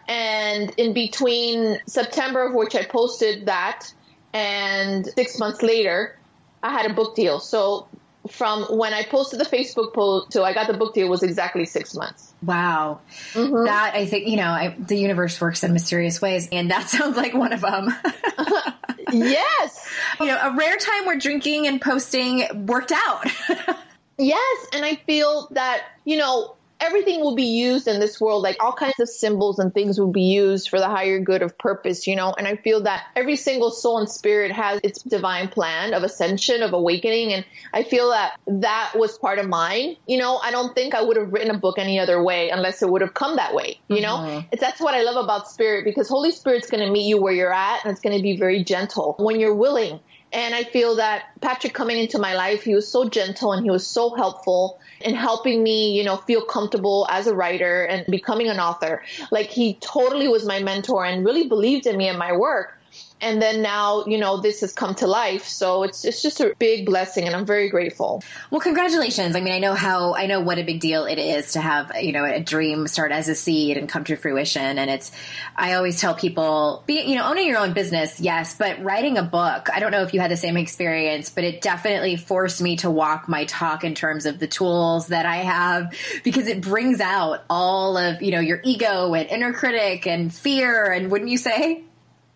And 0.09 0.73
in 0.77 0.93
between 0.93 1.81
September, 1.87 2.47
of 2.47 2.55
which 2.55 2.75
I 2.75 2.85
posted 2.85 3.47
that, 3.47 3.93
and 4.33 5.07
six 5.07 5.39
months 5.39 5.63
later, 5.63 6.17
I 6.63 6.73
had 6.73 6.91
a 6.91 6.95
book 6.95 7.15
deal. 7.15 7.41
So 7.41 7.89
from 8.29 8.65
when 8.65 8.93
I 8.93 9.05
posted 9.05 9.41
the 9.41 9.45
Facebook 9.45 9.95
post 9.95 10.33
to 10.33 10.43
I 10.43 10.53
got 10.53 10.67
the 10.67 10.75
book 10.75 10.95
deal 10.95 11.09
was 11.09 11.23
exactly 11.23 11.65
six 11.65 11.95
months. 11.95 12.33
Wow. 12.43 13.01
Mm-hmm. 13.33 13.65
That 13.65 13.95
I 13.95 14.07
think, 14.07 14.29
you 14.29 14.37
know, 14.37 14.49
I, 14.49 14.77
the 14.79 14.97
universe 14.97 15.41
works 15.41 15.65
in 15.65 15.73
mysterious 15.73 16.21
ways 16.21 16.49
and 16.53 16.71
that 16.71 16.89
sounds 16.89 17.17
like 17.17 17.35
one 17.35 17.53
of 17.53 17.63
them. 17.63 17.89
yes. 19.13 19.91
You 20.21 20.27
know, 20.27 20.39
a 20.43 20.55
rare 20.55 20.77
time 20.77 21.07
where 21.07 21.19
drinking 21.19 21.67
and 21.67 21.81
posting 21.81 22.67
worked 22.67 22.93
out. 22.93 23.25
yes. 24.19 24.67
And 24.75 24.85
I 24.85 24.97
feel 25.07 25.49
that, 25.53 25.83
you 26.05 26.19
know, 26.19 26.57
everything 26.81 27.21
will 27.21 27.35
be 27.35 27.45
used 27.45 27.87
in 27.87 28.01
this 28.01 28.21
world, 28.21 28.43
like 28.43 28.57
all 28.61 28.73
kinds 28.73 28.99
of 29.01 29.09
symbols 29.09 29.59
and 29.59 29.73
things 29.73 30.01
will 30.01 30.11
be 30.11 30.23
used 30.23 30.69
for 30.69 30.79
the 30.79 30.89
higher 30.89 31.21
good 31.21 31.43
of 31.43 31.57
purpose, 31.59 32.07
you 32.07 32.17
know? 32.17 32.35
And 32.37 32.49
I 32.49 32.57
feel 32.57 32.83
that 32.83 33.05
every 33.15 33.37
single 33.37 33.71
soul 33.71 33.99
and 33.99 34.09
spirit 34.09 34.51
has 34.51 34.81
its 34.83 35.03
divine 35.03 35.49
plan 35.49 35.95
of 35.95 36.03
ascension, 36.03 36.63
of 36.63 36.73
awakening. 36.73 37.33
And 37.33 37.45
I 37.73 37.83
feel 37.83 38.11
that 38.11 38.39
that 38.47 38.93
was 38.97 39.19
part 39.19 39.39
of 39.39 39.47
mine. 39.47 39.97
You 40.07 40.19
know, 40.19 40.39
I 40.39 40.51
don't 40.51 40.75
think 40.75 40.95
I 40.95 41.03
would 41.03 41.17
have 41.17 41.33
written 41.33 41.55
a 41.55 41.59
book 41.59 41.79
any 41.79 41.99
other 41.99 42.23
way 42.23 42.51
unless 42.51 42.83
it 42.83 42.89
would 42.89 43.03
have 43.03 43.15
come 43.15 43.37
that 43.37 43.55
way, 43.55 43.79
you 43.89 44.01
know? 44.01 44.17
Mm-hmm. 44.17 44.49
It's, 44.53 44.61
that's 44.61 44.81
what 44.81 44.95
I 44.95 45.03
love 45.03 45.23
about 45.23 45.49
spirit 45.49 45.85
because 45.85 46.09
Holy 46.09 46.33
Spirit's 46.33 46.71
going 46.71 46.85
to 46.85 46.91
meet 46.91 47.07
you 47.07 47.21
where 47.21 47.33
you're 47.33 47.53
at 47.53 47.85
and 47.85 47.93
it's 47.93 48.01
going 48.01 48.17
to 48.17 48.23
be 48.23 48.37
very 48.37 48.65
gentle 48.65 49.15
when 49.19 49.39
you're 49.39 49.55
willing. 49.55 50.01
And 50.33 50.55
I 50.55 50.65
feel 50.65 50.97
that 50.97 51.25
Patrick 51.41 51.75
coming 51.75 51.99
into 51.99 52.19
my 52.19 52.35
life, 52.35 52.63
he 52.63 52.75
was 52.75 52.87
so 52.87 53.09
gentle 53.09 53.53
and 53.53 53.65
he 53.65 53.71
was 53.71 53.87
so 53.87 54.15
helpful 54.15 54.79
in 55.01 55.15
helping 55.15 55.63
me, 55.63 55.93
you 55.93 56.05
know, 56.05 56.17
feel 56.17 56.45
comfortable 56.45 57.07
as 57.11 57.27
a 57.27 57.35
writer 57.35 57.85
and 57.85 58.05
becoming 58.07 58.49
an 58.49 58.61
author. 58.61 59.03
Like 59.31 59.49
he 59.49 59.75
totally 59.75 60.29
was 60.29 60.45
my 60.45 60.61
mentor 60.61 61.05
and 61.05 61.25
really 61.25 61.47
believed 61.47 61.87
in 61.87 61.97
me 61.97 62.09
and 62.09 62.19
my 62.19 62.37
work 62.37 62.80
and 63.21 63.41
then 63.41 63.63
now 63.63 64.05
you 64.07 64.19
know 64.19 64.39
this 64.39 64.61
has 64.61 64.73
come 64.73 64.95
to 64.97 65.07
life. 65.07 65.47
So 65.47 65.83
it's 65.83 66.05
it's 66.05 66.23
just 66.23 66.41
a 66.41 66.55
big 66.59 66.87
blessing 66.87 67.25
and 67.27 67.35
i'm 67.35 67.47
very 67.47 67.69
grateful. 67.69 68.23
Well 68.51 68.61
congratulations. 68.61 69.37
I 69.37 69.41
mean 69.41 69.53
i 69.53 69.59
know 69.59 69.75
how 69.75 70.15
i 70.15 70.27
know 70.27 70.41
what 70.41 70.59
a 70.59 70.63
big 70.63 70.81
deal 70.81 71.05
it 71.05 71.19
is 71.19 71.53
to 71.53 71.61
have 71.61 71.93
you 72.01 72.13
know 72.13 72.25
a 72.25 72.41
dream 72.41 72.87
start 72.87 73.13
as 73.13 73.29
a 73.29 73.35
seed 73.35 73.77
and 73.77 73.89
come 73.89 74.05
to 74.05 74.17
fruition. 74.17 74.79
And 74.79 74.91
it's 74.91 75.13
i 75.57 75.75
always 75.75 76.01
tell 76.01 76.15
people 76.15 76.83
be 76.87 77.03
you 77.03 77.17
know 77.17 77.29
owning 77.29 77.47
your 77.47 77.59
own 77.59 77.73
business 77.73 78.21
yes 78.21 78.57
but 78.57 78.83
writing 78.83 79.19
a 79.19 79.23
book. 79.23 79.69
I 79.73 79.81
don't 79.81 79.91
know 79.91 80.03
if 80.03 80.15
you 80.15 80.21
had 80.21 80.31
the 80.31 80.37
same 80.37 80.57
experience 80.57 81.31
but 81.31 81.45
it 81.45 81.61
definitely 81.61 82.17
forced 82.17 82.61
me 82.61 82.77
to 82.77 82.91
walk 82.91 83.29
my 83.29 83.45
talk 83.45 83.85
in 83.85 83.95
terms 83.95 84.27
of 84.27 84.39
the 84.39 84.47
tools 84.47 85.09
that 85.09 85.27
i 85.27 85.37
have 85.37 85.95
because 86.25 86.47
it 86.47 86.61
brings 86.61 87.01
out 87.01 87.45
all 87.49 87.97
of 87.97 88.23
you 88.23 88.31
know 88.31 88.41
your 88.41 88.61
ego 88.65 89.15
and 89.15 89.29
inner 89.29 89.53
critic 89.53 90.07
and 90.07 90.33
fear 90.33 90.93
and 90.93 91.11
wouldn't 91.11 91.31
you 91.31 91.39
say 91.39 91.83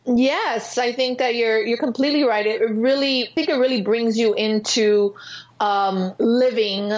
Yes, 0.06 0.76
I 0.76 0.92
think 0.92 1.18
that 1.18 1.34
you're 1.34 1.64
you're 1.64 1.78
completely 1.78 2.24
right. 2.24 2.46
It 2.46 2.60
really, 2.70 3.28
I 3.28 3.32
think 3.34 3.48
it 3.48 3.54
really 3.54 3.80
brings 3.80 4.18
you 4.18 4.34
into 4.34 5.14
um, 5.60 6.14
living 6.18 6.92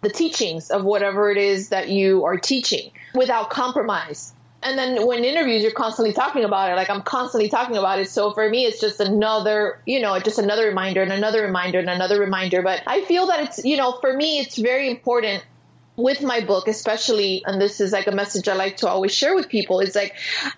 the 0.00 0.08
teachings 0.08 0.70
of 0.70 0.84
whatever 0.84 1.30
it 1.30 1.36
is 1.36 1.68
that 1.68 1.88
you 1.90 2.24
are 2.24 2.38
teaching 2.38 2.90
without 3.14 3.50
compromise. 3.50 4.32
And 4.62 4.78
then 4.78 5.06
when 5.06 5.22
interviews, 5.24 5.62
you're 5.62 5.70
constantly 5.72 6.14
talking 6.14 6.44
about 6.44 6.70
it. 6.70 6.76
Like 6.76 6.88
I'm 6.88 7.02
constantly 7.02 7.50
talking 7.50 7.76
about 7.76 7.98
it. 7.98 8.08
So 8.08 8.32
for 8.32 8.48
me, 8.48 8.64
it's 8.64 8.80
just 8.80 9.00
another, 9.00 9.78
you 9.84 10.00
know, 10.00 10.18
just 10.18 10.38
another 10.38 10.66
reminder 10.66 11.02
and 11.02 11.12
another 11.12 11.42
reminder 11.42 11.78
and 11.78 11.90
another 11.90 12.18
reminder. 12.18 12.62
But 12.62 12.82
I 12.86 13.04
feel 13.04 13.26
that 13.26 13.40
it's, 13.40 13.64
you 13.64 13.76
know, 13.76 13.98
for 14.00 14.12
me, 14.12 14.38
it's 14.38 14.56
very 14.56 14.90
important 14.90 15.44
with 15.96 16.22
my 16.22 16.40
book, 16.40 16.68
especially, 16.68 17.42
and 17.46 17.60
this 17.60 17.80
is 17.80 17.92
like 17.92 18.06
a 18.06 18.12
message 18.12 18.48
I 18.48 18.54
like 18.54 18.78
to 18.78 18.88
always 18.88 19.14
share 19.14 19.34
with 19.34 19.48
people, 19.48 19.80
is 19.80 19.94
like 19.94 20.14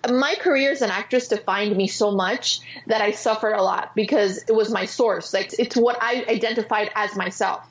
my 0.09 0.35
career 0.35 0.73
as 0.73 0.83
an 0.83 0.91
actress 0.91 1.29
defined 1.29 1.77
me 1.77 1.87
so 1.87 2.11
much 2.11 2.61
that 2.87 3.01
I 3.01 3.13
suffered 3.13 3.55
a 3.55 3.63
lot 3.63 3.95
because 3.95 4.39
it 4.49 4.53
was 4.55 4.71
my 4.71 4.85
source. 4.85 5.33
Like 5.33 5.55
it's 5.59 5.77
what 5.77 5.99
I 6.01 6.25
identified 6.29 6.91
as 6.95 7.17
myself. 7.17 7.65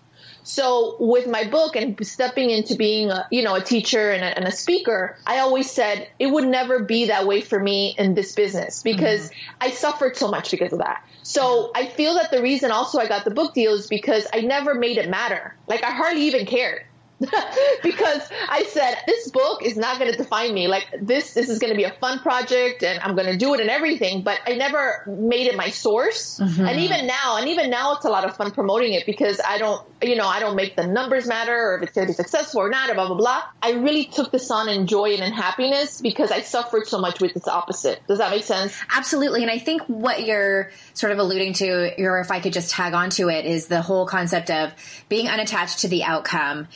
So 0.44 0.96
with 1.02 1.28
my 1.28 1.50
book 1.50 1.76
and 1.76 2.08
stepping 2.08 2.52
into 2.52 2.76
being 2.78 3.12
a, 3.12 3.28
you 3.30 3.44
know, 3.44 3.56
a 3.56 3.62
teacher 3.62 4.12
and 4.12 4.24
a, 4.24 4.28
and 4.28 4.48
a, 4.48 4.52
speaker, 4.52 5.18
I 5.28 5.40
always 5.40 5.70
said 5.70 6.08
it 6.20 6.28
would 6.28 6.48
never 6.48 6.80
be 6.80 7.08
that 7.08 7.28
way 7.28 7.42
for 7.42 7.60
me 7.60 7.94
in 7.98 8.16
this 8.16 8.34
business 8.34 8.82
because 8.82 9.30
mm-hmm. 9.30 9.58
I 9.60 9.72
suffered 9.72 10.16
so 10.16 10.30
much 10.30 10.52
because 10.52 10.72
of 10.72 10.80
that. 10.80 11.06
So 11.24 11.72
I 11.76 11.88
feel 11.88 12.14
that 12.14 12.32
the 12.32 12.42
reason 12.42 12.72
also 12.72 12.98
I 12.98 13.08
got 13.08 13.26
the 13.26 13.32
book 13.32 13.54
deal 13.54 13.74
is 13.74 13.88
because 13.88 14.26
I 14.32 14.40
never 14.40 14.74
made 14.74 14.98
it 14.98 15.10
matter. 15.10 15.54
Like 15.68 15.84
I 15.84 15.92
hardly 15.92 16.22
even 16.22 16.46
cared. 16.46 16.86
because 17.84 18.30
I 18.50 18.64
said 18.70 18.96
this 19.08 19.32
book 19.32 19.64
is 19.64 19.76
not 19.76 20.00
going 20.00 20.12
to 20.12 20.18
define 20.18 20.54
me. 20.54 20.68
Like 20.68 20.88
this, 21.02 21.34
this 21.34 21.50
is 21.50 21.60
going 21.60 21.72
to 21.72 21.78
be 21.78 21.84
a 21.84 21.94
fun 21.94 22.20
project, 22.20 22.84
and 22.84 23.00
I'm 23.00 23.16
going 23.16 23.32
to 23.32 23.38
do 23.38 23.54
it 23.56 23.60
and 23.60 23.70
everything. 23.70 24.22
But 24.22 24.40
I 24.46 24.54
never 24.54 25.04
made 25.08 25.48
it 25.48 25.56
my 25.56 25.70
source. 25.70 26.40
Mm-hmm. 26.40 26.66
And 26.66 26.80
even 26.80 27.08
now, 27.08 27.38
and 27.38 27.48
even 27.50 27.70
now, 27.70 27.96
it's 27.96 28.06
a 28.06 28.10
lot 28.10 28.26
of 28.26 28.36
fun 28.36 28.52
promoting 28.52 28.94
it 28.94 29.06
because 29.06 29.42
I 29.46 29.58
don't, 29.58 29.82
you 30.02 30.16
know, 30.16 30.28
I 30.28 30.40
don't 30.40 30.56
make 30.56 30.76
the 30.76 30.86
numbers 30.86 31.28
matter 31.28 31.56
or 31.56 31.78
if 31.78 31.84
it's 31.84 31.94
going 31.94 32.08
to 32.08 32.12
be 32.12 32.16
successful 32.16 32.62
or 32.62 32.70
not, 32.70 32.90
or 32.90 32.94
blah 32.94 33.08
blah 33.08 33.18
blah. 33.18 33.44
I 33.62 33.72
really 33.72 34.06
took 34.06 34.32
this 34.32 34.52
on 34.52 34.70
in 34.70 34.86
joy 34.86 35.14
and 35.14 35.24
in 35.24 35.34
happiness 35.34 36.02
because 36.02 36.32
I 36.32 36.42
suffered 36.42 36.88
so 36.88 37.00
much 37.00 37.20
with 37.20 37.36
its 37.36 37.48
opposite. 37.48 38.02
Does 38.08 38.20
that 38.20 38.30
make 38.30 38.44
sense? 38.44 38.80
Absolutely. 38.96 39.42
And 39.42 39.52
I 39.52 39.58
think 39.58 39.82
what 39.88 40.26
you're 40.26 40.70
sort 40.98 41.12
of 41.12 41.20
alluding 41.20 41.54
to, 41.54 42.04
or 42.04 42.20
if 42.20 42.32
I 42.32 42.40
could 42.40 42.54
just 42.54 42.72
tag 42.72 42.96
onto 42.96 43.30
it, 43.30 43.46
is 43.46 43.68
the 43.68 43.84
whole 43.84 44.08
concept 44.08 44.50
of 44.50 44.74
being 45.10 45.28
unattached 45.28 45.80
to 45.80 45.88
the 45.88 46.04
outcome. 46.04 46.68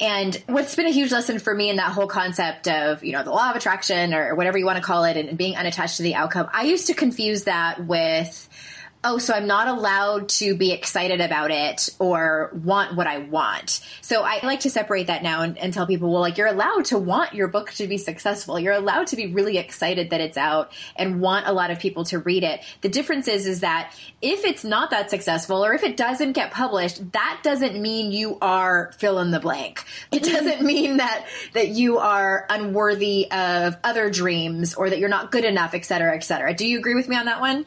And 0.00 0.34
what's 0.48 0.74
been 0.74 0.86
a 0.86 0.90
huge 0.90 1.12
lesson 1.12 1.38
for 1.38 1.54
me 1.54 1.70
in 1.70 1.76
that 1.76 1.92
whole 1.92 2.08
concept 2.08 2.66
of, 2.66 3.04
you 3.04 3.12
know, 3.12 3.22
the 3.22 3.30
law 3.30 3.50
of 3.50 3.56
attraction 3.56 4.12
or 4.12 4.34
whatever 4.34 4.58
you 4.58 4.66
want 4.66 4.78
to 4.78 4.82
call 4.82 5.04
it 5.04 5.16
and 5.16 5.38
being 5.38 5.56
unattached 5.56 5.98
to 5.98 6.02
the 6.02 6.16
outcome, 6.16 6.48
I 6.52 6.64
used 6.64 6.88
to 6.88 6.94
confuse 6.94 7.44
that 7.44 7.86
with 7.86 8.48
oh, 9.04 9.18
so 9.18 9.34
I'm 9.34 9.46
not 9.46 9.68
allowed 9.68 10.30
to 10.30 10.56
be 10.56 10.72
excited 10.72 11.20
about 11.20 11.50
it 11.50 11.90
or 11.98 12.50
want 12.64 12.96
what 12.96 13.06
I 13.06 13.18
want. 13.18 13.80
So 14.00 14.22
I 14.22 14.44
like 14.44 14.60
to 14.60 14.70
separate 14.70 15.08
that 15.08 15.22
now 15.22 15.42
and, 15.42 15.58
and, 15.58 15.74
tell 15.74 15.86
people, 15.86 16.10
well, 16.10 16.20
like 16.20 16.38
you're 16.38 16.46
allowed 16.46 16.86
to 16.86 16.98
want 16.98 17.34
your 17.34 17.48
book 17.48 17.72
to 17.72 17.86
be 17.86 17.98
successful. 17.98 18.58
You're 18.58 18.72
allowed 18.72 19.08
to 19.08 19.16
be 19.16 19.26
really 19.26 19.58
excited 19.58 20.10
that 20.10 20.20
it's 20.20 20.36
out 20.36 20.72
and 20.96 21.20
want 21.20 21.46
a 21.46 21.52
lot 21.52 21.70
of 21.70 21.78
people 21.78 22.04
to 22.06 22.18
read 22.18 22.44
it. 22.44 22.62
The 22.80 22.88
difference 22.88 23.28
is, 23.28 23.46
is 23.46 23.60
that 23.60 23.94
if 24.22 24.44
it's 24.44 24.64
not 24.64 24.90
that 24.90 25.10
successful 25.10 25.64
or 25.64 25.74
if 25.74 25.82
it 25.82 25.96
doesn't 25.96 26.32
get 26.32 26.50
published, 26.50 27.12
that 27.12 27.40
doesn't 27.42 27.80
mean 27.80 28.12
you 28.12 28.38
are 28.40 28.92
fill 28.98 29.18
in 29.18 29.30
the 29.30 29.40
blank. 29.40 29.84
It 30.10 30.22
mm-hmm. 30.22 30.32
doesn't 30.32 30.62
mean 30.62 30.96
that, 30.96 31.26
that 31.52 31.68
you 31.68 31.98
are 31.98 32.46
unworthy 32.48 33.30
of 33.30 33.76
other 33.84 34.10
dreams 34.10 34.74
or 34.74 34.88
that 34.88 34.98
you're 34.98 35.08
not 35.08 35.30
good 35.30 35.44
enough, 35.44 35.74
et 35.74 35.84
cetera, 35.84 36.14
et 36.14 36.24
cetera. 36.24 36.54
Do 36.54 36.66
you 36.66 36.78
agree 36.78 36.94
with 36.94 37.08
me 37.08 37.16
on 37.16 37.26
that 37.26 37.40
one? 37.40 37.66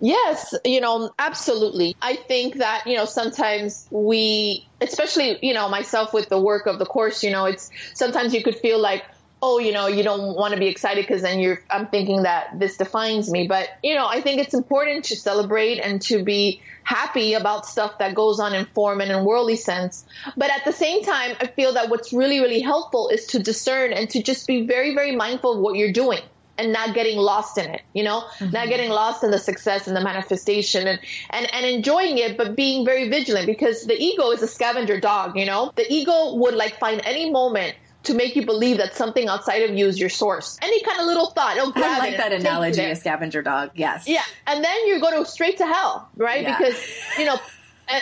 Yes, 0.00 0.54
you 0.64 0.80
know, 0.80 1.10
absolutely. 1.18 1.96
I 2.02 2.16
think 2.16 2.56
that, 2.56 2.86
you 2.86 2.96
know, 2.96 3.06
sometimes 3.06 3.86
we, 3.90 4.68
especially, 4.80 5.38
you 5.42 5.54
know, 5.54 5.68
myself 5.68 6.12
with 6.12 6.28
the 6.28 6.40
work 6.40 6.66
of 6.66 6.78
the 6.78 6.84
course, 6.84 7.22
you 7.24 7.30
know, 7.30 7.46
it's 7.46 7.70
sometimes 7.94 8.34
you 8.34 8.42
could 8.42 8.56
feel 8.56 8.78
like, 8.78 9.04
oh, 9.40 9.58
you 9.58 9.72
know, 9.72 9.86
you 9.86 10.02
don't 10.02 10.36
want 10.36 10.52
to 10.52 10.60
be 10.60 10.66
excited 10.66 11.06
because 11.06 11.22
then 11.22 11.40
you're, 11.40 11.62
I'm 11.70 11.86
thinking 11.86 12.24
that 12.24 12.58
this 12.58 12.76
defines 12.76 13.30
me. 13.30 13.46
But, 13.46 13.68
you 13.82 13.94
know, 13.94 14.06
I 14.06 14.20
think 14.20 14.40
it's 14.40 14.54
important 14.54 15.06
to 15.06 15.16
celebrate 15.16 15.78
and 15.78 16.00
to 16.02 16.22
be 16.22 16.60
happy 16.84 17.34
about 17.34 17.66
stuff 17.66 17.98
that 17.98 18.14
goes 18.14 18.38
on 18.38 18.54
in 18.54 18.66
form 18.66 19.00
and 19.00 19.10
in 19.10 19.24
worldly 19.24 19.56
sense. 19.56 20.04
But 20.36 20.50
at 20.50 20.64
the 20.64 20.72
same 20.72 21.04
time, 21.04 21.36
I 21.40 21.46
feel 21.46 21.74
that 21.74 21.88
what's 21.88 22.12
really, 22.12 22.40
really 22.40 22.60
helpful 22.60 23.08
is 23.08 23.26
to 23.28 23.38
discern 23.38 23.92
and 23.92 24.08
to 24.10 24.22
just 24.22 24.46
be 24.46 24.66
very, 24.66 24.94
very 24.94 25.14
mindful 25.16 25.54
of 25.54 25.60
what 25.60 25.76
you're 25.76 25.92
doing 25.92 26.20
and 26.58 26.72
not 26.72 26.94
getting 26.94 27.18
lost 27.18 27.58
in 27.58 27.70
it, 27.70 27.82
you 27.92 28.02
know, 28.02 28.20
mm-hmm. 28.38 28.50
not 28.50 28.68
getting 28.68 28.90
lost 28.90 29.24
in 29.24 29.30
the 29.30 29.38
success 29.38 29.86
and 29.86 29.96
the 29.96 30.00
manifestation 30.00 30.86
and, 30.86 31.00
and, 31.30 31.52
and 31.52 31.66
enjoying 31.66 32.18
it, 32.18 32.36
but 32.36 32.56
being 32.56 32.84
very 32.84 33.08
vigilant 33.08 33.46
because 33.46 33.84
the 33.84 33.96
ego 33.96 34.30
is 34.30 34.42
a 34.42 34.48
scavenger 34.48 35.00
dog, 35.00 35.36
you 35.36 35.46
know, 35.46 35.72
the 35.76 35.92
ego 35.92 36.34
would 36.34 36.54
like 36.54 36.78
find 36.78 37.00
any 37.04 37.30
moment 37.30 37.74
to 38.06 38.14
make 38.14 38.36
you 38.36 38.46
believe 38.46 38.78
that 38.78 38.94
something 38.94 39.28
outside 39.28 39.68
of 39.68 39.76
you 39.76 39.86
is 39.86 39.98
your 39.98 40.08
source. 40.08 40.58
Any 40.62 40.80
kind 40.82 41.00
of 41.00 41.06
little 41.06 41.30
thought, 41.30 41.56
it'll 41.56 41.72
grab 41.72 41.96
I 41.96 41.98
like 41.98 42.16
that 42.16 42.32
analogy, 42.32 42.82
a 42.82 42.96
scavenger 42.96 43.42
dog. 43.42 43.72
Yes. 43.74 44.08
Yeah, 44.08 44.22
and 44.46 44.64
then 44.64 44.86
you 44.86 45.00
go 45.00 45.22
to 45.22 45.28
straight 45.28 45.58
to 45.58 45.66
hell, 45.66 46.08
right? 46.16 46.42
Yeah. 46.42 46.58
Because 46.58 46.82
you 47.18 47.26
know. 47.26 47.38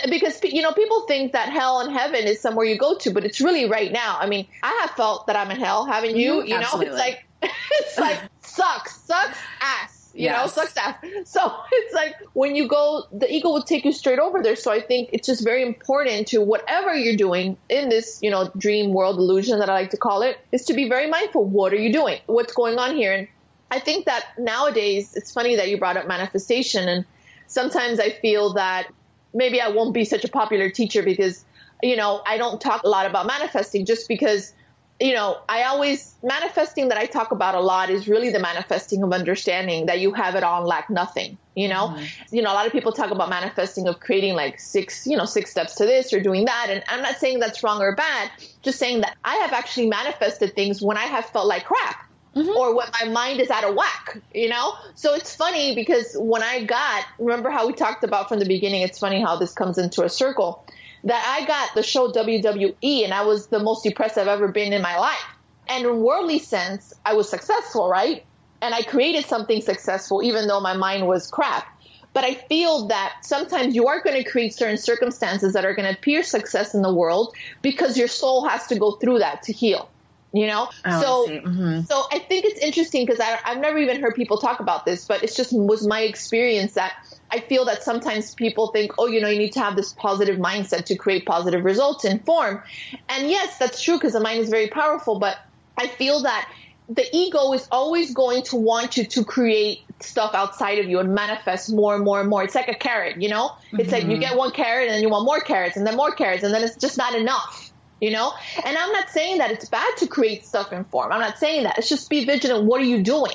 Because 0.08 0.42
you 0.42 0.62
know 0.62 0.72
people 0.72 1.02
think 1.02 1.32
that 1.32 1.50
hell 1.50 1.80
and 1.80 1.92
heaven 1.92 2.24
is 2.24 2.40
somewhere 2.40 2.64
you 2.64 2.78
go 2.78 2.96
to, 2.96 3.10
but 3.10 3.26
it's 3.26 3.42
really 3.42 3.68
right 3.68 3.92
now. 3.92 4.16
I 4.18 4.26
mean, 4.26 4.46
I 4.62 4.78
have 4.80 4.92
felt 4.92 5.26
that 5.26 5.36
I'm 5.36 5.50
in 5.50 5.60
hell, 5.60 5.84
haven't 5.84 6.16
you? 6.16 6.36
Mm-hmm. 6.36 6.48
You 6.48 6.54
Absolutely. 6.54 6.86
know, 6.86 6.92
it's 6.92 7.06
like 7.06 7.26
it's 7.72 7.98
like 7.98 8.20
sucks, 8.40 9.00
sucks 9.02 9.38
ass 9.60 10.04
you 10.14 10.24
yes. 10.24 10.56
know, 10.56 10.62
sucks 10.62 10.76
ass. 10.76 10.96
So 11.24 11.52
it's 11.72 11.94
like 11.94 12.16
when 12.32 12.54
you 12.54 12.68
go, 12.68 13.04
the 13.12 13.32
ego 13.32 13.50
will 13.50 13.62
take 13.62 13.84
you 13.84 13.92
straight 13.92 14.18
over 14.18 14.42
there. 14.42 14.56
So 14.56 14.70
I 14.70 14.80
think 14.80 15.10
it's 15.12 15.26
just 15.26 15.42
very 15.42 15.62
important 15.62 16.28
to 16.28 16.40
whatever 16.40 16.94
you're 16.94 17.16
doing 17.16 17.56
in 17.68 17.88
this, 17.88 18.20
you 18.22 18.30
know, 18.30 18.50
dream 18.56 18.92
world 18.92 19.18
illusion 19.18 19.58
that 19.58 19.68
I 19.68 19.74
like 19.74 19.90
to 19.90 19.96
call 19.96 20.22
it, 20.22 20.38
is 20.52 20.66
to 20.66 20.74
be 20.74 20.88
very 20.88 21.08
mindful. 21.08 21.44
What 21.44 21.72
are 21.72 21.78
you 21.78 21.92
doing? 21.92 22.20
What's 22.26 22.52
going 22.52 22.78
on 22.78 22.94
here? 22.94 23.12
And 23.12 23.28
I 23.70 23.80
think 23.80 24.06
that 24.06 24.24
nowadays, 24.38 25.14
it's 25.16 25.32
funny 25.32 25.56
that 25.56 25.68
you 25.68 25.78
brought 25.78 25.96
up 25.96 26.06
manifestation. 26.06 26.88
And 26.88 27.04
sometimes 27.48 27.98
I 27.98 28.10
feel 28.10 28.54
that 28.54 28.88
maybe 29.32 29.60
I 29.60 29.68
won't 29.68 29.94
be 29.94 30.04
such 30.04 30.24
a 30.24 30.28
popular 30.28 30.70
teacher 30.70 31.02
because, 31.02 31.44
you 31.82 31.96
know, 31.96 32.22
I 32.24 32.36
don't 32.36 32.60
talk 32.60 32.84
a 32.84 32.88
lot 32.88 33.06
about 33.06 33.26
manifesting 33.26 33.84
just 33.84 34.06
because 34.06 34.52
you 35.00 35.12
know, 35.12 35.38
I 35.48 35.64
always 35.64 36.14
manifesting 36.22 36.88
that 36.88 36.98
I 36.98 37.06
talk 37.06 37.32
about 37.32 37.54
a 37.54 37.60
lot 37.60 37.90
is 37.90 38.06
really 38.06 38.30
the 38.30 38.38
manifesting 38.38 39.02
of 39.02 39.12
understanding 39.12 39.86
that 39.86 39.98
you 40.00 40.12
have 40.12 40.36
it 40.36 40.44
all 40.44 40.60
and 40.60 40.68
lack 40.68 40.88
nothing. 40.88 41.36
You 41.56 41.68
know, 41.68 41.88
mm-hmm. 41.88 42.34
you 42.34 42.42
know, 42.42 42.52
a 42.52 42.54
lot 42.54 42.66
of 42.66 42.72
people 42.72 42.92
talk 42.92 43.10
about 43.10 43.28
manifesting 43.28 43.86
of 43.88 44.00
creating 44.00 44.34
like 44.34 44.58
six, 44.58 45.06
you 45.06 45.16
know, 45.16 45.24
six 45.24 45.50
steps 45.50 45.76
to 45.76 45.84
this 45.84 46.12
or 46.12 46.20
doing 46.20 46.44
that. 46.46 46.68
And 46.70 46.82
I'm 46.88 47.02
not 47.02 47.16
saying 47.16 47.40
that's 47.40 47.62
wrong 47.62 47.80
or 47.80 47.94
bad, 47.94 48.30
just 48.62 48.78
saying 48.78 49.00
that 49.02 49.16
I 49.24 49.36
have 49.36 49.52
actually 49.52 49.88
manifested 49.88 50.54
things 50.54 50.80
when 50.80 50.96
I 50.96 51.04
have 51.04 51.26
felt 51.26 51.46
like 51.46 51.64
crap. 51.64 52.10
Mm-hmm. 52.36 52.48
Or 52.50 52.74
when 52.74 52.88
my 53.00 53.08
mind 53.08 53.38
is 53.38 53.48
out 53.48 53.62
of 53.62 53.76
whack, 53.76 54.18
you 54.34 54.48
know? 54.48 54.72
So 54.96 55.14
it's 55.14 55.36
funny 55.36 55.76
because 55.76 56.16
when 56.18 56.42
I 56.42 56.64
got, 56.64 57.04
remember 57.20 57.48
how 57.48 57.68
we 57.68 57.74
talked 57.74 58.02
about 58.02 58.28
from 58.28 58.40
the 58.40 58.44
beginning, 58.44 58.82
it's 58.82 58.98
funny 58.98 59.22
how 59.22 59.36
this 59.36 59.52
comes 59.52 59.78
into 59.78 60.02
a 60.02 60.08
circle 60.08 60.66
that 61.04 61.38
I 61.40 61.46
got 61.46 61.74
the 61.74 61.82
show 61.82 62.10
WWE 62.10 63.04
and 63.04 63.12
I 63.12 63.22
was 63.22 63.48
the 63.48 63.58
most 63.58 63.84
depressed 63.84 64.18
I've 64.18 64.28
ever 64.28 64.48
been 64.48 64.72
in 64.72 64.82
my 64.82 64.98
life. 64.98 65.24
And 65.68 65.84
in 65.84 66.00
worldly 66.00 66.38
sense, 66.38 66.92
I 67.04 67.14
was 67.14 67.28
successful, 67.28 67.88
right? 67.88 68.24
And 68.60 68.74
I 68.74 68.82
created 68.82 69.26
something 69.26 69.60
successful 69.60 70.22
even 70.22 70.48
though 70.48 70.60
my 70.60 70.76
mind 70.76 71.06
was 71.06 71.30
crap. 71.30 71.66
But 72.14 72.24
I 72.24 72.34
feel 72.34 72.86
that 72.88 73.16
sometimes 73.22 73.74
you 73.74 73.88
are 73.88 74.00
going 74.02 74.22
to 74.22 74.28
create 74.28 74.54
certain 74.54 74.78
circumstances 74.78 75.52
that 75.52 75.64
are 75.64 75.74
going 75.74 75.92
to 75.92 75.98
appear 75.98 76.22
success 76.22 76.74
in 76.74 76.82
the 76.82 76.94
world 76.94 77.34
because 77.60 77.98
your 77.98 78.08
soul 78.08 78.48
has 78.48 78.66
to 78.68 78.78
go 78.78 78.92
through 78.92 79.18
that 79.18 79.42
to 79.44 79.52
heal 79.52 79.90
you 80.34 80.48
know 80.48 80.68
oh, 80.84 81.00
so 81.00 81.32
I 81.32 81.38
mm-hmm. 81.38 81.80
so 81.82 82.04
i 82.12 82.18
think 82.18 82.44
it's 82.44 82.60
interesting 82.60 83.06
because 83.06 83.20
i've 83.20 83.58
never 83.58 83.78
even 83.78 84.02
heard 84.02 84.14
people 84.14 84.38
talk 84.38 84.60
about 84.60 84.84
this 84.84 85.06
but 85.06 85.22
it's 85.22 85.36
just 85.36 85.52
was 85.52 85.86
my 85.86 86.00
experience 86.00 86.74
that 86.74 86.92
i 87.30 87.38
feel 87.38 87.64
that 87.66 87.84
sometimes 87.84 88.34
people 88.34 88.68
think 88.68 88.92
oh 88.98 89.06
you 89.06 89.20
know 89.20 89.28
you 89.28 89.38
need 89.38 89.52
to 89.52 89.60
have 89.60 89.76
this 89.76 89.92
positive 89.92 90.38
mindset 90.38 90.86
to 90.86 90.96
create 90.96 91.24
positive 91.24 91.64
results 91.64 92.04
in 92.04 92.18
form 92.18 92.62
and 93.08 93.30
yes 93.30 93.56
that's 93.58 93.80
true 93.80 93.94
because 93.94 94.12
the 94.12 94.20
mind 94.20 94.40
is 94.40 94.50
very 94.50 94.68
powerful 94.68 95.20
but 95.20 95.38
i 95.78 95.86
feel 95.86 96.24
that 96.24 96.50
the 96.88 97.06
ego 97.16 97.52
is 97.52 97.66
always 97.70 98.12
going 98.12 98.42
to 98.42 98.56
want 98.56 98.96
you 98.96 99.04
to 99.04 99.24
create 99.24 99.80
stuff 100.00 100.34
outside 100.34 100.78
of 100.80 100.86
you 100.86 100.98
and 100.98 101.14
manifest 101.14 101.72
more 101.72 101.94
and 101.94 102.04
more 102.04 102.20
and 102.20 102.28
more. 102.28 102.44
It's 102.44 102.54
like 102.54 102.68
a 102.68 102.74
carrot, 102.74 103.22
you 103.22 103.30
know? 103.30 103.52
It's 103.72 103.84
mm-hmm. 103.84 103.90
like 103.90 104.02
you 104.02 104.10
mm-hmm. 104.10 104.20
get 104.20 104.36
one 104.36 104.50
carrot 104.50 104.88
and 104.88 104.96
then 104.96 105.02
you 105.02 105.08
want 105.08 105.24
more 105.24 105.40
carrots 105.40 105.78
and 105.78 105.86
then 105.86 105.96
more 105.96 106.10
carrots 106.10 106.42
and 106.42 106.52
then 106.52 106.62
it's 106.62 106.76
just 106.76 106.98
not 106.98 107.14
enough 107.14 107.72
you 108.04 108.10
know? 108.10 108.32
And 108.64 108.76
I'm 108.76 108.92
not 108.92 109.08
saying 109.08 109.38
that 109.38 109.50
it's 109.50 109.68
bad 109.68 109.96
to 109.98 110.06
create 110.06 110.44
stuff 110.44 110.72
in 110.72 110.84
form. 110.84 111.10
I'm 111.10 111.20
not 111.20 111.38
saying 111.38 111.64
that. 111.64 111.78
It's 111.78 111.88
just 111.88 112.10
be 112.10 112.24
vigilant. 112.24 112.64
What 112.66 112.80
are 112.82 112.84
you 112.84 113.02
doing? 113.02 113.34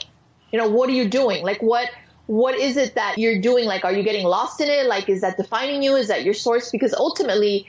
You 0.51 0.59
know, 0.59 0.69
what 0.69 0.89
are 0.89 0.93
you 0.93 1.09
doing? 1.09 1.43
Like 1.43 1.61
what 1.61 1.89
what 2.27 2.55
is 2.55 2.77
it 2.77 2.93
that 2.95 3.17
you're 3.17 3.41
doing? 3.41 3.65
Like 3.65 3.83
are 3.83 3.91
you 3.91 4.03
getting 4.03 4.25
lost 4.25 4.61
in 4.61 4.69
it? 4.69 4.85
Like 4.85 5.09
is 5.09 5.21
that 5.21 5.37
defining 5.37 5.81
you? 5.81 5.95
Is 5.95 6.09
that 6.09 6.23
your 6.23 6.35
source? 6.35 6.71
Because 6.71 6.93
ultimately 6.93 7.65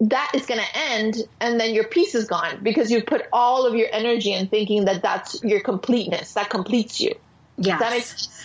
that 0.00 0.30
is 0.34 0.46
going 0.46 0.60
to 0.60 0.78
end 0.78 1.16
and 1.40 1.58
then 1.58 1.74
your 1.74 1.84
peace 1.84 2.14
is 2.14 2.26
gone 2.26 2.60
because 2.62 2.90
you 2.90 3.02
put 3.02 3.22
all 3.32 3.66
of 3.66 3.74
your 3.74 3.88
energy 3.92 4.32
in 4.32 4.46
thinking 4.46 4.84
that 4.84 5.02
that's 5.02 5.42
your 5.42 5.60
completeness. 5.60 6.34
That 6.34 6.50
completes 6.50 7.00
you. 7.00 7.14
Yes. 7.56 8.44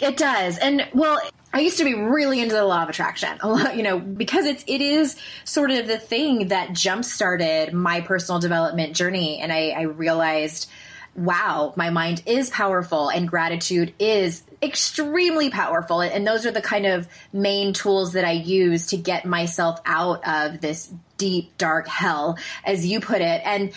It 0.00 0.16
does. 0.16 0.58
And 0.58 0.88
well, 0.92 1.20
I 1.52 1.60
used 1.60 1.78
to 1.78 1.84
be 1.84 1.94
really 1.94 2.40
into 2.40 2.54
the 2.54 2.64
law 2.64 2.82
of 2.82 2.88
attraction, 2.88 3.38
you 3.74 3.82
know, 3.82 3.98
because 3.98 4.46
it's 4.46 4.64
it 4.66 4.80
is 4.80 5.16
sort 5.44 5.70
of 5.70 5.86
the 5.86 5.98
thing 5.98 6.48
that 6.48 6.72
jump 6.72 7.04
started 7.04 7.72
my 7.72 8.00
personal 8.00 8.40
development 8.40 8.94
journey, 8.94 9.40
and 9.40 9.52
I, 9.52 9.70
I 9.70 9.82
realized, 9.82 10.70
wow, 11.16 11.72
my 11.76 11.90
mind 11.90 12.22
is 12.26 12.50
powerful, 12.50 13.08
and 13.08 13.28
gratitude 13.28 13.94
is 13.98 14.44
extremely 14.62 15.50
powerful, 15.50 16.00
and 16.00 16.24
those 16.26 16.46
are 16.46 16.52
the 16.52 16.62
kind 16.62 16.86
of 16.86 17.08
main 17.32 17.72
tools 17.72 18.12
that 18.12 18.24
I 18.24 18.32
use 18.32 18.88
to 18.88 18.96
get 18.96 19.24
myself 19.24 19.80
out 19.84 20.26
of 20.26 20.60
this 20.60 20.92
deep 21.18 21.58
dark 21.58 21.88
hell, 21.88 22.38
as 22.64 22.86
you 22.86 23.00
put 23.00 23.22
it, 23.22 23.42
and 23.44 23.72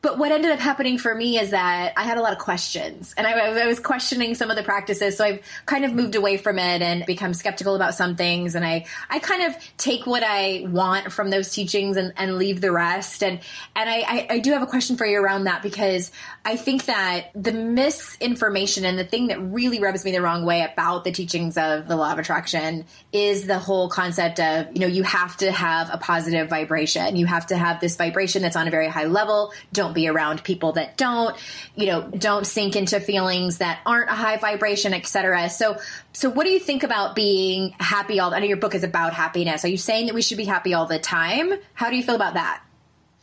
but 0.00 0.16
what 0.16 0.30
ended 0.30 0.52
up 0.52 0.60
happening 0.60 0.96
for 0.96 1.12
me 1.12 1.38
is 1.40 1.50
that 1.50 1.92
I 1.96 2.04
had 2.04 2.18
a 2.18 2.22
lot 2.22 2.32
of 2.32 2.38
questions 2.38 3.14
and 3.16 3.26
I, 3.26 3.32
I, 3.32 3.66
was 3.66 3.80
questioning 3.80 4.36
some 4.36 4.48
of 4.48 4.56
the 4.56 4.62
practices. 4.62 5.16
So 5.16 5.24
I've 5.24 5.40
kind 5.66 5.84
of 5.84 5.92
moved 5.92 6.14
away 6.14 6.36
from 6.36 6.58
it 6.58 6.82
and 6.82 7.04
become 7.04 7.34
skeptical 7.34 7.74
about 7.74 7.94
some 7.94 8.14
things. 8.14 8.54
And 8.54 8.64
I, 8.64 8.86
I 9.10 9.18
kind 9.18 9.42
of 9.42 9.56
take 9.76 10.06
what 10.06 10.22
I 10.22 10.64
want 10.68 11.10
from 11.12 11.30
those 11.30 11.50
teachings 11.50 11.96
and, 11.96 12.12
and 12.16 12.38
leave 12.38 12.60
the 12.60 12.70
rest. 12.70 13.24
And, 13.24 13.40
and 13.74 13.90
I, 13.90 13.96
I, 14.00 14.26
I 14.30 14.38
do 14.38 14.52
have 14.52 14.62
a 14.62 14.66
question 14.66 14.96
for 14.96 15.04
you 15.04 15.20
around 15.20 15.44
that 15.44 15.62
because 15.62 16.12
I 16.44 16.54
think 16.56 16.84
that 16.84 17.30
the 17.34 17.52
misinformation 17.52 18.84
and 18.84 18.96
the 18.96 19.04
thing 19.04 19.28
that 19.28 19.40
really 19.40 19.80
rubs 19.80 20.04
me 20.04 20.12
the 20.12 20.22
wrong 20.22 20.44
way 20.44 20.62
about 20.62 21.02
the 21.02 21.10
teachings 21.10 21.58
of 21.58 21.88
the 21.88 21.96
law 21.96 22.12
of 22.12 22.20
attraction 22.20 22.84
is 23.12 23.48
the 23.48 23.58
whole 23.58 23.88
concept 23.88 24.38
of, 24.38 24.68
you 24.74 24.80
know, 24.80 24.86
you 24.86 25.02
have 25.02 25.36
to 25.38 25.50
have 25.50 25.90
a 25.92 25.98
positive 25.98 26.48
vibration. 26.48 27.16
You 27.16 27.26
have 27.26 27.46
to 27.46 27.56
have 27.56 27.80
this 27.80 27.96
vibration 27.96 28.42
that's 28.42 28.56
on 28.56 28.68
a 28.68 28.70
very 28.70 28.88
high 28.88 29.06
level. 29.06 29.52
Don't 29.72 29.87
don't 29.88 29.94
be 29.94 30.08
around 30.08 30.44
people 30.44 30.72
that 30.72 30.96
don't, 30.96 31.36
you 31.74 31.86
know, 31.86 32.08
don't 32.10 32.46
sink 32.46 32.76
into 32.76 33.00
feelings 33.00 33.58
that 33.58 33.80
aren't 33.86 34.10
a 34.10 34.14
high 34.14 34.36
vibration, 34.36 34.92
etc. 34.92 35.48
So, 35.48 35.78
so 36.12 36.30
what 36.30 36.44
do 36.44 36.50
you 36.50 36.60
think 36.60 36.82
about 36.82 37.14
being 37.14 37.74
happy 37.80 38.20
all? 38.20 38.34
I 38.34 38.40
know 38.40 38.46
your 38.46 38.58
book 38.58 38.74
is 38.74 38.84
about 38.84 39.14
happiness. 39.14 39.64
Are 39.64 39.68
you 39.68 39.76
saying 39.76 40.06
that 40.06 40.14
we 40.14 40.22
should 40.22 40.38
be 40.38 40.44
happy 40.44 40.74
all 40.74 40.86
the 40.86 40.98
time? 40.98 41.52
How 41.74 41.90
do 41.90 41.96
you 41.96 42.02
feel 42.02 42.16
about 42.16 42.34
that? 42.34 42.62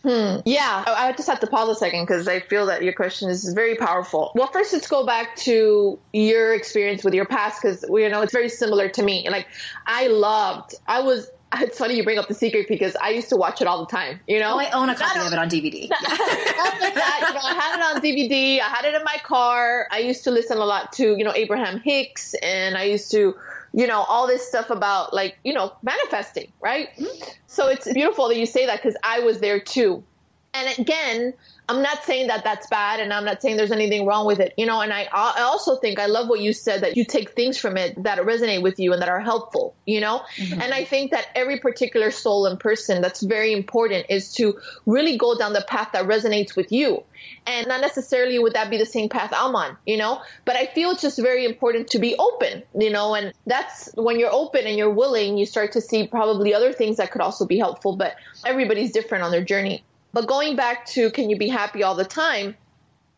Hmm. 0.02 0.42
Yeah, 0.46 0.84
I 0.86 1.14
just 1.14 1.28
have 1.28 1.40
to 1.40 1.48
pause 1.48 1.68
a 1.68 1.74
second 1.74 2.04
because 2.04 2.28
I 2.28 2.40
feel 2.40 2.68
that 2.68 2.84
your 2.84 2.94
question 2.94 3.28
is 3.32 3.52
very 3.54 3.74
powerful. 3.74 4.32
Well, 4.36 4.46
first, 4.46 4.72
let's 4.72 4.88
go 4.88 5.04
back 5.04 5.36
to 5.38 5.98
your 6.14 6.54
experience 6.54 7.04
with 7.04 7.16
your 7.16 7.26
past 7.26 7.60
because 7.60 7.84
you 7.90 8.08
know 8.10 8.22
it's 8.22 8.32
very 8.32 8.50
similar 8.50 8.88
to 8.90 9.02
me. 9.02 9.28
Like, 9.28 9.48
I 9.88 10.06
loved. 10.06 10.76
I 10.86 11.02
was 11.02 11.28
it's 11.62 11.78
funny 11.78 11.96
you 11.96 12.04
bring 12.04 12.18
up 12.18 12.28
the 12.28 12.34
secret 12.34 12.68
because 12.68 12.96
I 12.96 13.10
used 13.10 13.30
to 13.30 13.36
watch 13.36 13.62
it 13.62 13.68
all 13.68 13.80
the 13.86 13.92
time. 13.92 14.20
You 14.28 14.40
know, 14.40 14.56
oh, 14.56 14.60
I 14.60 14.70
own 14.72 14.90
a 14.90 14.96
copy 14.96 15.20
of 15.20 15.32
it 15.32 15.40
on 15.40 15.50
DVD. 15.50 15.90
that, 15.90 17.26
you 17.28 17.34
know, 17.34 17.40
I 17.44 17.54
had 17.54 17.78
it 17.78 17.96
on 17.96 18.02
DVD. 18.02 18.60
I 18.60 18.68
had 18.68 18.86
it 18.86 18.96
in 18.96 19.04
my 19.04 19.18
car. 19.24 19.88
I 19.92 20.00
used 20.00 20.24
to 20.26 20.32
listen 20.32 20.58
a 20.58 20.66
lot 20.66 20.94
to 20.94 21.18
you 21.18 21.24
know 21.24 21.34
Abraham 21.36 21.80
Hicks, 21.80 22.34
and 22.36 22.78
I 22.78 22.84
used 22.84 23.12
to 23.12 23.36
you 23.74 23.88
know 23.88 24.04
all 24.04 24.28
this 24.28 24.48
stuff 24.48 24.70
about 24.70 25.14
like 25.14 25.38
you 25.44 25.54
know 25.54 25.74
manifesting, 25.84 26.52
right? 26.62 26.90
Mm-hmm. 26.98 27.32
So 27.48 27.68
it's 27.68 27.92
beautiful 27.92 28.28
that 28.28 28.38
you 28.38 28.46
say 28.46 28.66
that 28.66 28.82
because 28.82 28.98
I 29.04 29.20
was 29.20 29.40
there 29.40 29.60
too. 29.60 30.04
And 30.54 30.80
again, 30.80 31.34
I'm 31.68 31.82
not 31.82 32.04
saying 32.04 32.28
that 32.28 32.44
that's 32.44 32.68
bad 32.68 33.00
and 33.00 33.12
I'm 33.12 33.26
not 33.26 33.42
saying 33.42 33.58
there's 33.58 33.72
anything 33.72 34.06
wrong 34.06 34.28
with 34.28 34.40
it, 34.40 34.54
you 34.58 34.66
know, 34.66 34.82
and 34.82 34.94
I, 34.94 35.08
I 35.12 35.42
also 35.42 35.78
think 35.78 36.00
I 36.00 36.06
love 36.06 36.30
what 36.30 36.40
you 36.40 36.54
said 36.54 36.82
that 36.82 36.96
you 36.96 37.06
take 37.06 37.32
things 37.32 37.58
from 37.58 37.76
it 37.78 38.04
that 38.04 38.20
resonate 38.20 38.62
with 38.62 38.80
you 38.80 38.94
and 38.94 39.02
that 39.02 39.10
are 39.10 39.20
helpful, 39.20 39.76
you 39.86 40.00
know, 40.00 40.22
mm-hmm. 40.36 40.62
and 40.62 40.74
I 40.74 40.86
think 40.86 41.12
that 41.12 41.28
every 41.34 41.60
particular 41.60 42.12
soul 42.12 42.46
and 42.46 42.60
person 42.60 43.02
that's 43.02 43.22
very 43.22 43.52
important 43.52 44.06
is 44.10 44.34
to 44.34 44.60
really 44.86 45.18
go 45.18 45.38
down 45.38 45.54
the 45.54 45.66
path 45.68 45.90
that 45.94 46.06
resonates 46.06 46.56
with 46.56 46.72
you. 46.72 47.04
And 47.48 47.68
not 47.68 47.82
necessarily 47.82 48.38
would 48.38 48.54
that 48.54 48.70
be 48.70 48.78
the 48.78 48.86
same 48.86 49.10
path 49.10 49.32
I'm 49.36 49.56
on, 49.56 49.78
you 49.86 49.98
know, 49.98 50.22
but 50.46 50.56
I 50.56 50.68
feel 50.68 50.92
it's 50.92 51.02
just 51.02 51.20
very 51.20 51.46
important 51.46 51.88
to 51.90 52.00
be 52.00 52.16
open, 52.18 52.62
you 52.78 52.92
know, 52.92 53.16
and 53.16 53.34
that's 53.48 53.90
when 53.96 54.20
you're 54.20 54.34
open 54.34 54.68
and 54.68 54.78
you're 54.78 54.94
willing, 54.94 55.38
you 55.38 55.46
start 55.46 55.72
to 55.72 55.82
see 55.82 56.06
probably 56.06 56.54
other 56.54 56.74
things 56.74 56.98
that 56.98 57.12
could 57.12 57.22
also 57.22 57.46
be 57.46 57.58
helpful, 57.58 57.96
but 57.96 58.16
everybody's 58.46 58.92
different 58.92 59.24
on 59.24 59.32
their 59.32 59.44
journey. 59.44 59.84
But 60.16 60.28
going 60.28 60.56
back 60.56 60.86
to 60.96 61.12
can 61.12 61.30
you 61.30 61.38
be 61.38 61.50
happy 61.50 61.84
all 61.84 61.96
the 61.96 62.06
time? 62.06 62.56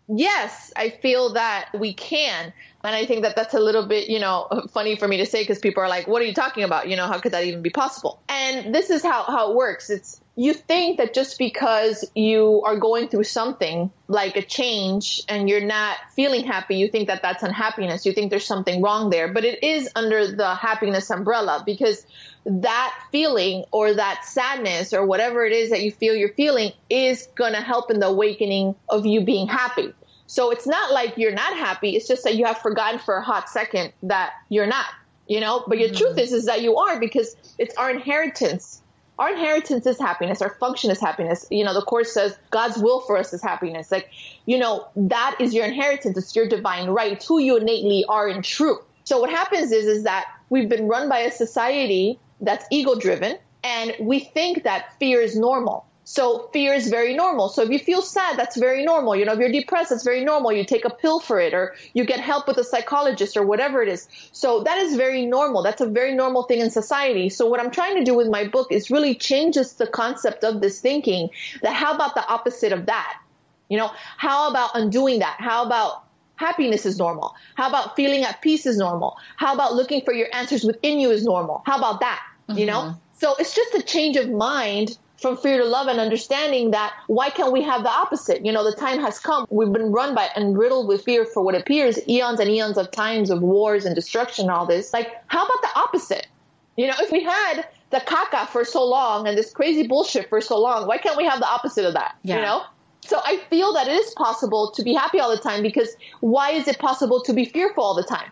yes, 0.08 0.72
I 0.76 0.90
feel 0.90 1.34
that 1.34 1.70
we 1.74 1.94
can. 1.94 2.54
And 2.84 2.96
I 2.96 3.06
think 3.06 3.24
that 3.24 3.36
that's 3.36 3.54
a 3.54 3.60
little 3.60 3.86
bit, 3.86 4.10
you 4.10 4.20
know, 4.20 4.48
funny 4.72 4.96
for 4.96 5.08
me 5.08 5.18
to 5.18 5.26
say 5.26 5.42
because 5.42 5.60
people 5.60 5.84
are 5.84 5.90
like, 5.90 6.08
what 6.08 6.22
are 6.22 6.26
you 6.26 6.34
talking 6.34 6.64
about? 6.64 6.88
You 6.88 6.96
know, 6.96 7.08
how 7.08 7.20
could 7.20 7.34
that 7.34 7.44
even 7.44 7.62
be 7.62 7.70
possible? 7.70 8.22
And 8.30 8.74
this 8.74 8.90
is 8.90 9.04
how, 9.04 9.24
how 9.24 9.52
it 9.52 9.56
works. 9.56 9.90
It's, 9.90 10.22
you 10.36 10.54
think 10.54 11.00
that 11.00 11.14
just 11.14 11.38
because 11.38 12.06
you 12.16 12.62
are 12.64 12.78
going 12.78 13.10
through 13.10 13.24
something 13.24 13.92
like 14.08 14.38
a 14.38 14.44
change 14.44 15.22
and 15.28 15.50
you're 15.50 15.66
not 15.66 15.98
feeling 16.16 16.46
happy, 16.46 16.76
you 16.76 16.88
think 16.88 17.08
that 17.08 17.22
that's 17.22 17.44
unhappiness. 17.44 18.06
You 18.06 18.14
think 18.14 18.30
there's 18.30 18.46
something 18.46 18.82
wrong 18.82 19.10
there, 19.10 19.34
but 19.34 19.44
it 19.44 19.64
is 19.64 19.90
under 19.96 20.28
the 20.34 20.56
happiness 20.56 21.10
umbrella 21.10 21.64
because 21.66 22.06
that 22.48 22.98
feeling 23.12 23.66
or 23.72 23.94
that 23.94 24.24
sadness 24.24 24.94
or 24.94 25.06
whatever 25.06 25.46
it 25.46 25.52
is 25.52 25.70
that 25.70 25.82
you 25.82 25.92
feel 25.92 26.16
you're 26.16 26.34
feeling 26.34 26.72
is 26.90 27.28
going 27.36 27.54
to 27.54 27.62
help 27.62 27.92
in 27.92 28.00
the 28.00 28.08
awakening 28.08 28.74
of 28.88 29.06
you 29.06 29.22
being 29.22 29.48
happy. 29.48 29.94
So 30.28 30.52
it's 30.52 30.66
not 30.66 30.94
like 30.94 31.18
you're 31.18 31.34
not 31.34 31.58
happy. 31.58 31.96
It's 31.96 32.08
just 32.08 32.24
that 32.24 32.36
you 32.36 32.46
have 32.46 32.60
forgotten 32.60 33.00
for 33.00 33.18
a 33.18 33.24
hot 33.24 33.50
second 33.50 33.94
that 34.04 34.32
you're 34.50 34.68
not, 34.68 34.86
you 35.28 35.40
know, 35.40 35.64
but 35.68 35.78
your 35.78 35.90
mm-hmm. 35.90 35.98
truth 35.98 36.18
is, 36.18 36.32
is 36.32 36.46
that 36.46 36.62
you 36.62 36.78
are 36.78 37.00
because 37.00 37.36
it's 37.58 37.76
our 37.76 37.92
inheritance 37.92 38.82
our 39.20 39.32
inheritance 39.32 39.86
is 39.88 40.00
happiness. 40.00 40.42
Our 40.42 40.52
function 40.60 40.92
is 40.92 41.00
happiness. 41.00 41.48
You 41.50 41.64
know, 41.64 41.74
the 41.74 41.82
course 41.82 42.14
says 42.14 42.38
God's 42.52 42.78
will 42.78 43.02
for 43.02 43.18
us 43.18 43.34
is 43.34 43.42
happiness. 43.42 43.92
Like, 43.92 44.10
you 44.46 44.60
know, 44.60 44.88
that 44.96 45.38
is 45.40 45.54
your 45.54 45.66
inheritance. 45.66 46.18
It's 46.18 46.36
your 46.36 46.48
divine 46.48 46.90
right. 46.90 47.14
It's 47.14 47.28
who 47.28 47.40
you 47.40 47.58
innately 47.58 48.06
are 48.08 48.30
in 48.30 48.44
truth. 48.44 48.80
So 49.06 49.20
what 49.20 49.32
happens 49.32 49.72
is, 49.72 49.86
is 49.88 50.04
that 50.04 50.26
we've 50.50 50.70
been 50.70 50.88
run 50.88 51.10
by 51.10 51.20
a 51.20 51.32
society 51.32 52.20
that's 52.42 52.66
ego 52.72 52.96
driven 52.96 53.38
and 53.64 53.96
we 54.00 54.20
think 54.20 54.64
that 54.64 54.98
fear 55.00 55.22
is 55.22 55.38
normal. 55.38 55.86
So 56.10 56.50
fear 56.54 56.74
is 56.74 56.88
very 56.88 57.14
normal. 57.14 57.50
So 57.50 57.64
if 57.64 57.70
you 57.70 57.80
feel 57.80 58.02
sad, 58.02 58.38
that's 58.38 58.56
very 58.56 58.86
normal. 58.86 59.14
You 59.14 59.26
know, 59.26 59.34
if 59.34 59.40
you're 59.40 59.52
depressed, 59.52 59.90
that's 59.90 60.06
very 60.06 60.24
normal. 60.24 60.54
You 60.54 60.64
take 60.64 60.86
a 60.86 60.90
pill 60.90 61.20
for 61.20 61.38
it 61.38 61.54
or 61.54 61.76
you 61.94 62.06
get 62.06 62.22
help 62.22 62.48
with 62.48 62.58
a 62.58 62.64
psychologist 62.64 63.36
or 63.36 63.44
whatever 63.44 63.84
it 63.84 63.90
is. 63.90 64.08
So 64.32 64.64
that 64.64 64.78
is 64.78 64.96
very 64.96 65.26
normal. 65.26 65.64
That's 65.64 65.82
a 65.82 65.86
very 65.86 66.16
normal 66.16 66.44
thing 66.44 66.62
in 66.62 66.72
society. 66.72 67.28
So 67.28 67.48
what 67.48 67.60
I'm 67.60 67.72
trying 67.72 67.98
to 67.98 68.06
do 68.06 68.16
with 68.16 68.30
my 68.30 68.48
book 68.48 68.72
is 68.72 68.90
really 68.90 69.16
changes 69.16 69.74
the 69.74 69.86
concept 69.86 70.46
of 70.46 70.62
this 70.62 70.80
thinking 70.80 71.30
that 71.62 71.74
how 71.74 71.94
about 71.94 72.16
the 72.16 72.26
opposite 72.26 72.72
of 72.72 72.86
that? 72.86 73.20
You 73.68 73.78
know, 73.78 73.92
how 74.16 74.50
about 74.50 74.72
undoing 74.76 75.20
that? 75.20 75.36
How 75.40 75.66
about 75.66 76.06
happiness 76.38 76.86
is 76.86 76.98
normal? 76.98 77.36
How 77.56 77.68
about 77.68 77.98
feeling 77.98 78.24
at 78.24 78.42
peace 78.42 78.66
is 78.66 78.78
normal? 78.78 79.18
How 79.36 79.54
about 79.54 79.74
looking 79.74 80.04
for 80.06 80.14
your 80.14 80.34
answers 80.34 80.64
within 80.64 81.02
you 81.02 81.12
is 81.12 81.26
normal? 81.26 81.64
How 81.66 81.78
about 81.78 82.00
that? 82.00 82.24
Mm-hmm. 82.50 82.60
You 82.60 82.66
know? 82.66 82.82
Mm-hmm. 82.82 83.00
So 83.20 83.36
it's 83.40 83.56
just 83.56 83.74
a 83.74 83.82
change 83.82 84.16
of 84.16 84.30
mind 84.30 84.98
from 85.18 85.36
fear 85.36 85.58
to 85.58 85.66
love 85.66 85.88
and 85.88 86.00
understanding 86.00 86.72
that 86.72 86.94
why 87.08 87.30
can't 87.30 87.52
we 87.52 87.64
have 87.64 87.84
the 87.84 87.90
opposite? 87.90 88.46
You 88.46 88.52
know, 88.52 88.64
the 88.64 88.76
time 88.76 89.00
has 89.00 89.20
come. 89.20 89.48
We've 89.50 89.72
been 89.72 89.92
run 89.92 90.14
by 90.14 90.30
and 90.36 90.58
riddled 90.58 90.88
with 90.88 91.04
fear 91.04 91.26
for 91.26 91.42
what 91.42 91.56
appears 91.56 92.00
eons 92.08 92.40
and 92.40 92.50
eons 92.50 92.78
of 92.78 92.92
times 92.92 93.30
of 93.30 93.42
wars 93.42 93.86
and 93.86 93.96
destruction 93.96 94.46
and 94.46 94.52
all 94.52 94.66
this. 94.66 94.94
Like, 94.94 95.16
how 95.28 95.44
about 95.44 95.62
the 95.62 95.80
opposite? 95.80 96.28
You 96.76 96.88
know, 96.88 96.94
if 97.00 97.12
we 97.12 97.24
had 97.24 97.68
the 97.90 97.98
caca 97.98 98.48
for 98.48 98.64
so 98.64 98.86
long 98.86 99.28
and 99.28 99.36
this 99.36 99.52
crazy 99.52 99.88
bullshit 99.88 100.30
for 100.30 100.40
so 100.40 100.60
long, 100.60 100.88
why 100.88 101.00
can't 101.00 101.18
we 101.18 101.26
have 101.26 101.40
the 101.40 101.48
opposite 101.48 101.86
of 101.86 101.94
that? 101.94 102.16
Yeah. 102.22 102.36
You 102.36 102.42
know? 102.44 102.64
So 103.02 103.20
I 103.24 103.38
feel 103.50 103.74
that 103.74 103.88
it 103.88 103.94
is 103.94 104.14
possible 104.16 104.72
to 104.72 104.84
be 104.84 104.94
happy 104.94 105.20
all 105.20 105.32
the 105.32 105.42
time 105.42 105.64
because 105.64 105.96
why 106.20 106.52
is 106.52 106.68
it 106.68 106.78
possible 106.78 107.22
to 107.24 107.34
be 107.34 107.46
fearful 107.46 107.84
all 107.84 107.96
the 107.96 108.04
time? 108.04 108.30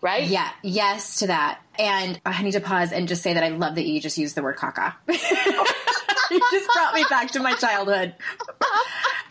Right? 0.00 0.28
Yeah. 0.28 0.50
Yes 0.62 1.18
to 1.18 1.26
that. 1.28 1.60
And 1.78 2.20
I 2.24 2.42
need 2.42 2.52
to 2.52 2.60
pause 2.60 2.92
and 2.92 3.08
just 3.08 3.22
say 3.22 3.34
that 3.34 3.44
I 3.44 3.48
love 3.48 3.74
that 3.74 3.86
you 3.86 4.00
just 4.00 4.18
used 4.18 4.34
the 4.34 4.42
word 4.42 4.56
caca. 4.56 4.94
you 5.08 6.40
just 6.50 6.72
brought 6.72 6.94
me 6.94 7.04
back 7.10 7.30
to 7.32 7.40
my 7.40 7.54
childhood. 7.54 8.14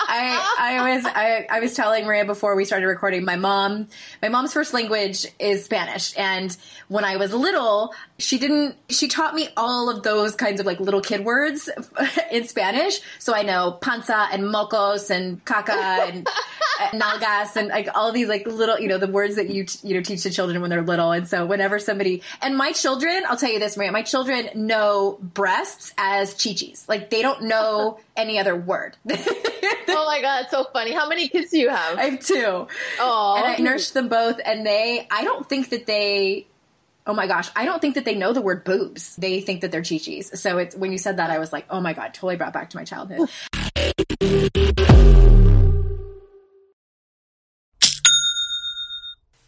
I, 0.10 0.56
I 0.60 0.96
was 0.96 1.06
I, 1.06 1.48
I 1.50 1.60
was 1.60 1.76
telling 1.76 2.06
Maria 2.06 2.26
before 2.26 2.56
we 2.56 2.66
started 2.66 2.88
recording. 2.88 3.26
My 3.26 3.36
mom, 3.36 3.88
my 4.22 4.30
mom's 4.30 4.54
first 4.54 4.74
language 4.74 5.28
is 5.38 5.66
Spanish, 5.66 6.18
and 6.18 6.56
when 6.88 7.06
I 7.06 7.18
was 7.18 7.32
little, 7.34 7.94
she 8.20 8.38
didn't. 8.38 8.76
She 8.90 9.08
taught 9.08 9.34
me 9.34 9.50
all 9.56 9.90
of 9.90 10.04
those 10.04 10.36
kinds 10.36 10.60
of 10.60 10.66
like 10.66 10.80
little 10.80 11.02
kid 11.02 11.24
words 11.24 11.70
in 12.32 12.46
Spanish. 12.48 13.00
So 13.18 13.34
I 13.34 13.44
know 13.44 13.72
panza 13.72 14.28
and 14.32 14.44
mocos 14.44 15.10
and 15.10 15.44
caca 15.46 15.70
and, 16.10 16.28
nalgas 17.02 17.56
and 17.56 17.70
like 17.70 17.90
all 17.96 18.12
these 18.12 18.28
like 18.28 18.46
little 18.46 18.80
you 18.80 18.88
know 18.88 18.98
the 18.98 19.08
words 19.08 19.36
that 19.36 19.50
you 19.50 19.66
t- 19.66 19.88
you 19.88 19.96
know 19.96 20.02
teach 20.02 20.24
to 20.24 20.30
children 20.30 20.60
when 20.62 20.70
they're 20.70 20.82
little. 20.82 21.12
And 21.12 21.28
so 21.28 21.46
whenever 21.46 21.80
somebody 21.80 22.22
and 22.42 22.58
my 22.58 22.74
children, 22.74 23.24
I'll 23.28 23.38
tell 23.38 23.52
you 23.52 23.60
this, 23.60 23.78
Maria, 23.78 23.92
my 23.92 24.04
children 24.04 24.50
know 24.54 25.18
breasts 25.22 25.94
as 25.98 26.36
chichis. 26.36 26.88
Like 26.90 27.10
they 27.10 27.22
don't 27.22 27.44
know 27.44 28.00
any 28.18 28.38
other 28.38 28.56
word. 28.56 28.98
oh 29.10 30.06
my 30.08 30.22
god, 30.22 30.44
it's 30.44 30.52
so 30.52 30.66
funny. 30.74 30.92
How 30.92 31.08
many 31.08 31.30
kids 31.30 31.52
do 31.52 31.60
you 31.60 31.70
have? 31.70 31.98
I 31.98 32.06
have 32.06 32.20
two. 32.20 32.68
Oh, 33.00 33.36
and 33.38 33.46
I 33.48 33.58
nursed 33.58 33.94
them 33.94 34.10
both, 34.10 34.40
and 34.44 34.66
they. 34.66 35.08
I 35.10 35.24
don't 35.24 35.48
think 35.48 35.70
that 35.70 35.86
they. 35.86 36.48
Oh 37.10 37.14
my 37.16 37.26
gosh, 37.26 37.50
I 37.56 37.66
don't 37.66 37.82
think 37.82 37.96
that 37.96 38.06
they 38.06 38.14
know 38.14 38.34
the 38.34 38.42
word 38.42 38.64
boobs. 38.64 39.16
They 39.16 39.42
think 39.42 39.62
that 39.62 39.72
they're 39.72 39.82
chichis. 39.82 40.38
So 40.38 40.60
it's 40.60 40.76
when 40.76 40.92
you 40.92 41.00
said 41.00 41.18
that, 41.18 41.32
I 41.32 41.40
was 41.40 41.52
like, 41.52 41.66
oh 41.72 41.82
my 41.82 41.94
god, 41.94 42.14
totally 42.14 42.36
brought 42.36 42.54
back 42.54 42.70
to 42.70 42.78
my 42.78 42.84
childhood. 42.84 43.28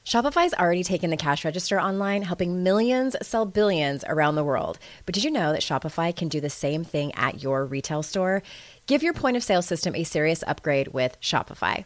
Shopify's 0.04 0.56
already 0.56 0.84
taken 0.84 1.12
the 1.12 1.18
cash 1.18 1.46
register 1.46 1.80
online, 1.80 2.24
helping 2.24 2.64
millions 2.64 3.16
sell 3.22 3.46
billions 3.46 4.04
around 4.08 4.34
the 4.34 4.44
world. 4.44 4.80
But 5.06 5.14
did 5.14 5.24
you 5.24 5.30
know 5.30 5.52
that 5.52 5.62
Shopify 5.62 6.16
can 6.16 6.30
do 6.30 6.42
the 6.42 6.50
same 6.50 6.84
thing 6.84 7.14
at 7.14 7.44
your 7.44 7.64
retail 7.64 8.02
store? 8.02 8.42
Give 8.88 9.04
your 9.04 9.14
point 9.14 9.38
of 9.38 9.44
sale 9.44 9.62
system 9.62 9.96
a 9.96 10.04
serious 10.04 10.44
upgrade 10.48 10.88
with 10.88 11.22
Shopify. 11.22 11.86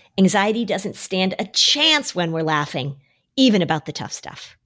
Anxiety 0.17 0.65
doesn't 0.65 0.95
stand 0.95 1.35
a 1.39 1.45
chance 1.45 2.13
when 2.13 2.31
we're 2.31 2.43
laughing, 2.43 2.97
even 3.37 3.61
about 3.61 3.85
the 3.85 3.93
tough 3.93 4.11
stuff. 4.11 4.57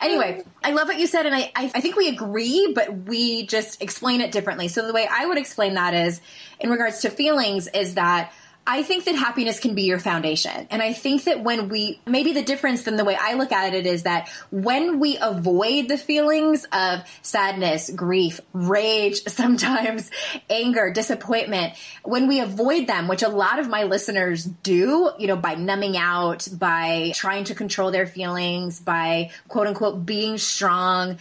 Anyway, 0.00 0.42
I 0.64 0.72
love 0.72 0.88
what 0.88 0.98
you 0.98 1.06
said, 1.06 1.26
and 1.26 1.34
I, 1.34 1.52
I, 1.54 1.80
think 1.80 1.96
we 1.96 2.08
agree, 2.08 2.72
but 2.74 3.06
we 3.06 3.46
just 3.46 3.80
explain 3.82 4.20
it 4.20 4.32
differently. 4.32 4.66
So 4.66 4.84
the 4.84 4.92
way 4.92 5.06
I 5.08 5.26
would 5.26 5.38
explain 5.38 5.74
that 5.74 5.94
is, 5.94 6.20
in 6.58 6.70
regards 6.70 7.02
to 7.02 7.10
feelings, 7.10 7.68
is 7.68 7.94
that 7.94 8.32
I 8.64 8.84
think 8.84 9.04
that 9.04 9.16
happiness 9.16 9.58
can 9.58 9.74
be 9.74 9.82
your 9.82 9.98
foundation. 9.98 10.68
And 10.70 10.80
I 10.80 10.92
think 10.92 11.24
that 11.24 11.42
when 11.42 11.68
we, 11.68 11.98
maybe 12.06 12.32
the 12.32 12.44
difference 12.44 12.82
than 12.82 12.94
the 12.94 13.04
way 13.04 13.16
I 13.20 13.34
look 13.34 13.50
at 13.50 13.74
it 13.74 13.86
is 13.86 14.04
that 14.04 14.28
when 14.52 15.00
we 15.00 15.18
avoid 15.20 15.88
the 15.88 15.98
feelings 15.98 16.64
of 16.72 17.00
sadness, 17.22 17.90
grief, 17.90 18.40
rage, 18.52 19.24
sometimes 19.26 20.10
anger, 20.48 20.92
disappointment, 20.92 21.74
when 22.04 22.28
we 22.28 22.38
avoid 22.38 22.86
them, 22.86 23.08
which 23.08 23.24
a 23.24 23.28
lot 23.28 23.58
of 23.58 23.68
my 23.68 23.82
listeners 23.82 24.44
do, 24.44 25.10
you 25.18 25.26
know, 25.26 25.36
by 25.36 25.54
numbing 25.54 25.96
out, 25.96 26.46
by 26.56 27.10
trying 27.16 27.44
to 27.44 27.56
control 27.56 27.90
their 27.90 28.06
feelings, 28.06 28.78
by 28.78 29.30
quote 29.48 29.66
unquote 29.66 30.06
being 30.06 30.38
strong, 30.38 31.18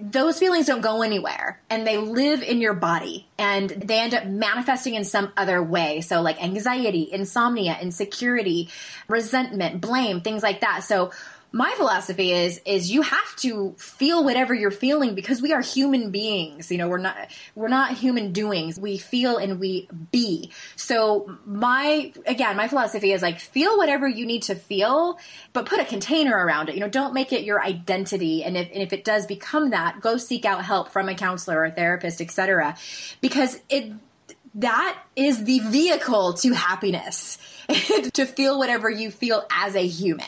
those 0.00 0.38
feelings 0.38 0.66
don't 0.66 0.80
go 0.80 1.02
anywhere 1.02 1.60
and 1.70 1.86
they 1.86 1.96
live 1.96 2.42
in 2.42 2.60
your 2.60 2.74
body 2.74 3.26
and 3.38 3.68
they 3.70 4.00
end 4.00 4.14
up 4.14 4.26
manifesting 4.26 4.94
in 4.94 5.04
some 5.04 5.32
other 5.36 5.62
way. 5.62 6.00
So, 6.00 6.20
like 6.20 6.42
anxiety, 6.42 7.08
insomnia, 7.10 7.76
insecurity, 7.80 8.68
resentment, 9.08 9.80
blame, 9.80 10.20
things 10.20 10.42
like 10.42 10.60
that. 10.60 10.84
So, 10.84 11.12
my 11.52 11.72
philosophy 11.76 12.32
is 12.32 12.60
is 12.64 12.90
you 12.90 13.02
have 13.02 13.36
to 13.36 13.74
feel 13.78 14.24
whatever 14.24 14.54
you're 14.54 14.70
feeling 14.70 15.14
because 15.14 15.42
we 15.42 15.52
are 15.52 15.60
human 15.60 16.10
beings. 16.10 16.70
You 16.70 16.78
know 16.78 16.88
we're 16.88 16.98
not 16.98 17.16
we're 17.54 17.68
not 17.68 17.96
human 17.96 18.32
doings. 18.32 18.80
We 18.80 18.96
feel 18.96 19.36
and 19.36 19.60
we 19.60 19.88
be. 20.10 20.50
So 20.76 21.36
my 21.44 22.12
again 22.26 22.56
my 22.56 22.68
philosophy 22.68 23.12
is 23.12 23.20
like 23.20 23.38
feel 23.38 23.76
whatever 23.76 24.08
you 24.08 24.24
need 24.24 24.44
to 24.44 24.54
feel 24.54 25.18
but 25.52 25.66
put 25.66 25.78
a 25.78 25.84
container 25.84 26.34
around 26.34 26.70
it. 26.70 26.74
You 26.74 26.80
know 26.80 26.88
don't 26.88 27.12
make 27.12 27.32
it 27.32 27.44
your 27.44 27.62
identity. 27.62 28.42
And 28.42 28.56
if, 28.56 28.68
and 28.72 28.82
if 28.82 28.92
it 28.94 29.04
does 29.04 29.26
become 29.26 29.70
that 29.70 30.00
go 30.00 30.16
seek 30.16 30.46
out 30.46 30.64
help 30.64 30.90
from 30.90 31.08
a 31.08 31.14
counselor 31.14 31.58
or 31.58 31.64
a 31.66 31.70
therapist 31.70 32.20
etc 32.22 32.76
because 33.20 33.60
it 33.68 33.92
that 34.54 35.02
is 35.16 35.44
the 35.44 35.60
vehicle 35.60 36.34
to 36.34 36.52
happiness. 36.52 37.38
To 38.14 38.26
feel 38.26 38.58
whatever 38.58 38.90
you 38.90 39.10
feel 39.10 39.46
as 39.50 39.74
a 39.76 39.86
human 39.86 40.26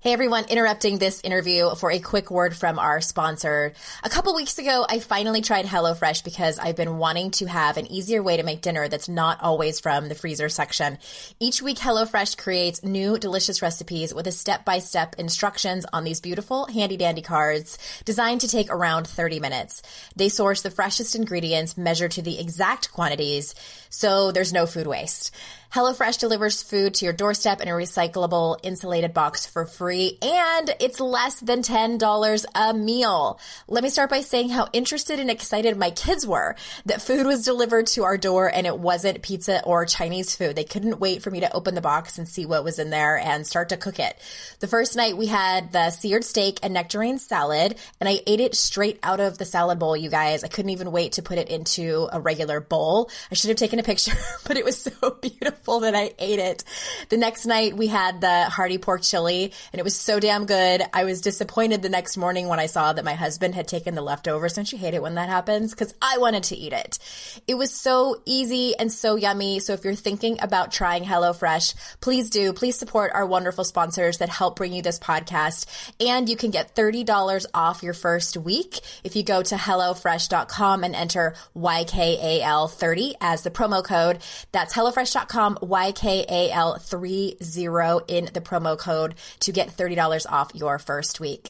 Hey 0.00 0.14
everyone, 0.14 0.46
interrupting 0.48 0.96
this 0.96 1.20
interview 1.20 1.74
for 1.74 1.90
a 1.90 1.98
quick 1.98 2.30
word 2.30 2.56
from 2.56 2.78
our 2.78 3.02
sponsor. 3.02 3.74
A 4.02 4.08
couple 4.08 4.34
weeks 4.34 4.58
ago, 4.58 4.86
I 4.88 5.00
finally 5.00 5.42
tried 5.42 5.66
HelloFresh 5.66 6.24
because 6.24 6.58
I've 6.58 6.76
been 6.76 6.96
wanting 6.96 7.30
to 7.32 7.46
have 7.46 7.76
an 7.76 7.90
easier 7.92 8.22
way 8.22 8.38
to 8.38 8.42
make 8.42 8.62
dinner 8.62 8.88
that's 8.88 9.10
not 9.10 9.42
always 9.42 9.80
from 9.80 10.08
the 10.08 10.14
freezer 10.14 10.48
section. 10.48 10.96
Each 11.40 11.60
week, 11.60 11.76
HelloFresh 11.76 12.38
creates 12.38 12.82
new 12.82 13.18
delicious 13.18 13.60
recipes 13.60 14.14
with 14.14 14.26
a 14.26 14.32
step-by-step 14.32 15.16
instructions 15.18 15.84
on 15.92 16.04
these 16.04 16.22
beautiful 16.22 16.66
handy 16.68 16.96
dandy 16.96 17.20
cards 17.20 17.76
designed 18.06 18.40
to 18.42 18.48
take 18.48 18.70
around 18.70 19.06
30 19.06 19.40
minutes. 19.40 19.82
They 20.16 20.30
source 20.30 20.62
the 20.62 20.70
freshest 20.70 21.16
ingredients 21.16 21.76
measured 21.76 22.12
to 22.12 22.22
the 22.22 22.40
exact 22.40 22.92
quantities, 22.92 23.54
so 23.90 24.32
there's 24.32 24.52
no 24.52 24.66
food 24.66 24.86
waste. 24.86 25.34
HelloFresh 25.72 26.18
delivers 26.18 26.62
food 26.62 26.94
to 26.94 27.04
your 27.04 27.12
doorstep 27.12 27.60
in 27.60 27.68
a 27.68 27.72
recyclable 27.72 28.58
insulated 28.62 29.12
box 29.12 29.44
for 29.44 29.66
free, 29.66 30.16
and 30.22 30.74
it's 30.80 30.98
less 30.98 31.40
than 31.40 31.60
$10 31.60 32.44
a 32.54 32.72
meal. 32.72 33.38
Let 33.66 33.84
me 33.84 33.90
start 33.90 34.08
by 34.08 34.22
saying 34.22 34.48
how 34.48 34.68
interested 34.72 35.20
and 35.20 35.30
excited 35.30 35.76
my 35.76 35.90
kids 35.90 36.26
were 36.26 36.56
that 36.86 37.02
food 37.02 37.26
was 37.26 37.44
delivered 37.44 37.86
to 37.88 38.04
our 38.04 38.16
door 38.16 38.50
and 38.50 38.66
it 38.66 38.78
wasn't 38.78 39.20
pizza 39.20 39.62
or 39.62 39.84
Chinese 39.84 40.34
food. 40.34 40.56
They 40.56 40.64
couldn't 40.64 41.00
wait 41.00 41.20
for 41.20 41.30
me 41.30 41.40
to 41.40 41.54
open 41.54 41.74
the 41.74 41.82
box 41.82 42.16
and 42.16 42.26
see 42.26 42.46
what 42.46 42.64
was 42.64 42.78
in 42.78 42.88
there 42.88 43.18
and 43.18 43.46
start 43.46 43.68
to 43.68 43.76
cook 43.76 43.98
it. 43.98 44.18
The 44.60 44.68
first 44.68 44.96
night 44.96 45.18
we 45.18 45.26
had 45.26 45.72
the 45.72 45.90
seared 45.90 46.24
steak 46.24 46.60
and 46.62 46.72
nectarine 46.72 47.18
salad, 47.18 47.76
and 48.00 48.08
I 48.08 48.20
ate 48.26 48.40
it 48.40 48.54
straight 48.54 48.98
out 49.02 49.20
of 49.20 49.36
the 49.36 49.44
salad 49.44 49.78
bowl, 49.78 49.98
you 49.98 50.08
guys. 50.08 50.44
I 50.44 50.48
couldn't 50.48 50.70
even 50.70 50.92
wait 50.92 51.12
to 51.12 51.22
put 51.22 51.36
it 51.36 51.50
into 51.50 52.08
a 52.10 52.20
regular 52.20 52.60
bowl. 52.60 53.10
I 53.30 53.34
should 53.34 53.50
have 53.50 53.58
taken 53.58 53.77
a 53.78 53.82
picture, 53.82 54.16
but 54.44 54.56
it 54.56 54.64
was 54.64 54.80
so 54.80 55.10
beautiful 55.20 55.28
beautiful 55.38 55.80
that 55.80 55.94
I 55.94 56.12
ate 56.18 56.38
it. 56.38 56.64
The 57.08 57.16
next 57.16 57.46
night 57.46 57.76
we 57.76 57.86
had 57.86 58.20
the 58.20 58.44
hearty 58.44 58.78
pork 58.78 59.02
chili 59.02 59.52
and 59.72 59.80
it 59.80 59.82
was 59.82 59.94
so 59.94 60.20
damn 60.20 60.46
good. 60.46 60.82
I 60.92 61.04
was 61.04 61.20
disappointed 61.20 61.82
the 61.82 61.88
next 61.88 62.16
morning 62.16 62.48
when 62.48 62.58
I 62.58 62.66
saw 62.66 62.92
that 62.92 63.04
my 63.04 63.14
husband 63.14 63.54
had 63.54 63.68
taken 63.68 63.94
the 63.94 64.02
leftovers. 64.02 64.54
Don't 64.54 64.70
you 64.70 64.78
hate 64.78 64.94
it 64.94 65.02
when 65.02 65.14
that 65.14 65.28
happens? 65.28 65.74
Cause 65.74 65.94
I 66.00 66.18
wanted 66.18 66.44
to 66.44 66.56
eat 66.56 66.72
it. 66.72 66.98
It 67.46 67.54
was 67.54 67.72
so 67.72 68.20
easy 68.24 68.74
and 68.78 68.92
so 68.92 69.16
yummy. 69.16 69.60
So 69.60 69.72
if 69.74 69.84
you're 69.84 69.94
thinking 69.94 70.38
about 70.40 70.72
trying 70.72 71.04
HelloFresh, 71.04 71.74
please 72.00 72.30
do. 72.30 72.52
Please 72.52 72.78
support 72.78 73.12
our 73.14 73.26
wonderful 73.26 73.64
sponsors 73.64 74.18
that 74.18 74.28
help 74.28 74.56
bring 74.56 74.72
you 74.72 74.82
this 74.82 74.98
podcast. 74.98 75.66
And 76.00 76.28
you 76.28 76.36
can 76.36 76.50
get 76.50 76.74
$30 76.74 77.46
off 77.54 77.82
your 77.82 77.94
first 77.94 78.36
week 78.36 78.80
if 79.04 79.16
you 79.16 79.22
go 79.22 79.42
to 79.42 79.54
HelloFresh.com 79.54 80.84
and 80.84 80.94
enter 80.94 81.34
YKAL30 81.56 83.14
as 83.20 83.42
the 83.42 83.50
promo 83.50 83.67
code. 83.82 84.18
That's 84.52 84.74
HelloFresh.com 84.74 85.38
com 85.38 85.56
YKAL30 85.62 88.04
in 88.08 88.28
the 88.32 88.40
promo 88.40 88.76
code 88.78 89.14
to 89.40 89.52
get 89.52 89.68
$30 89.68 90.24
off 90.28 90.50
your 90.54 90.78
first 90.78 91.20
week. 91.20 91.48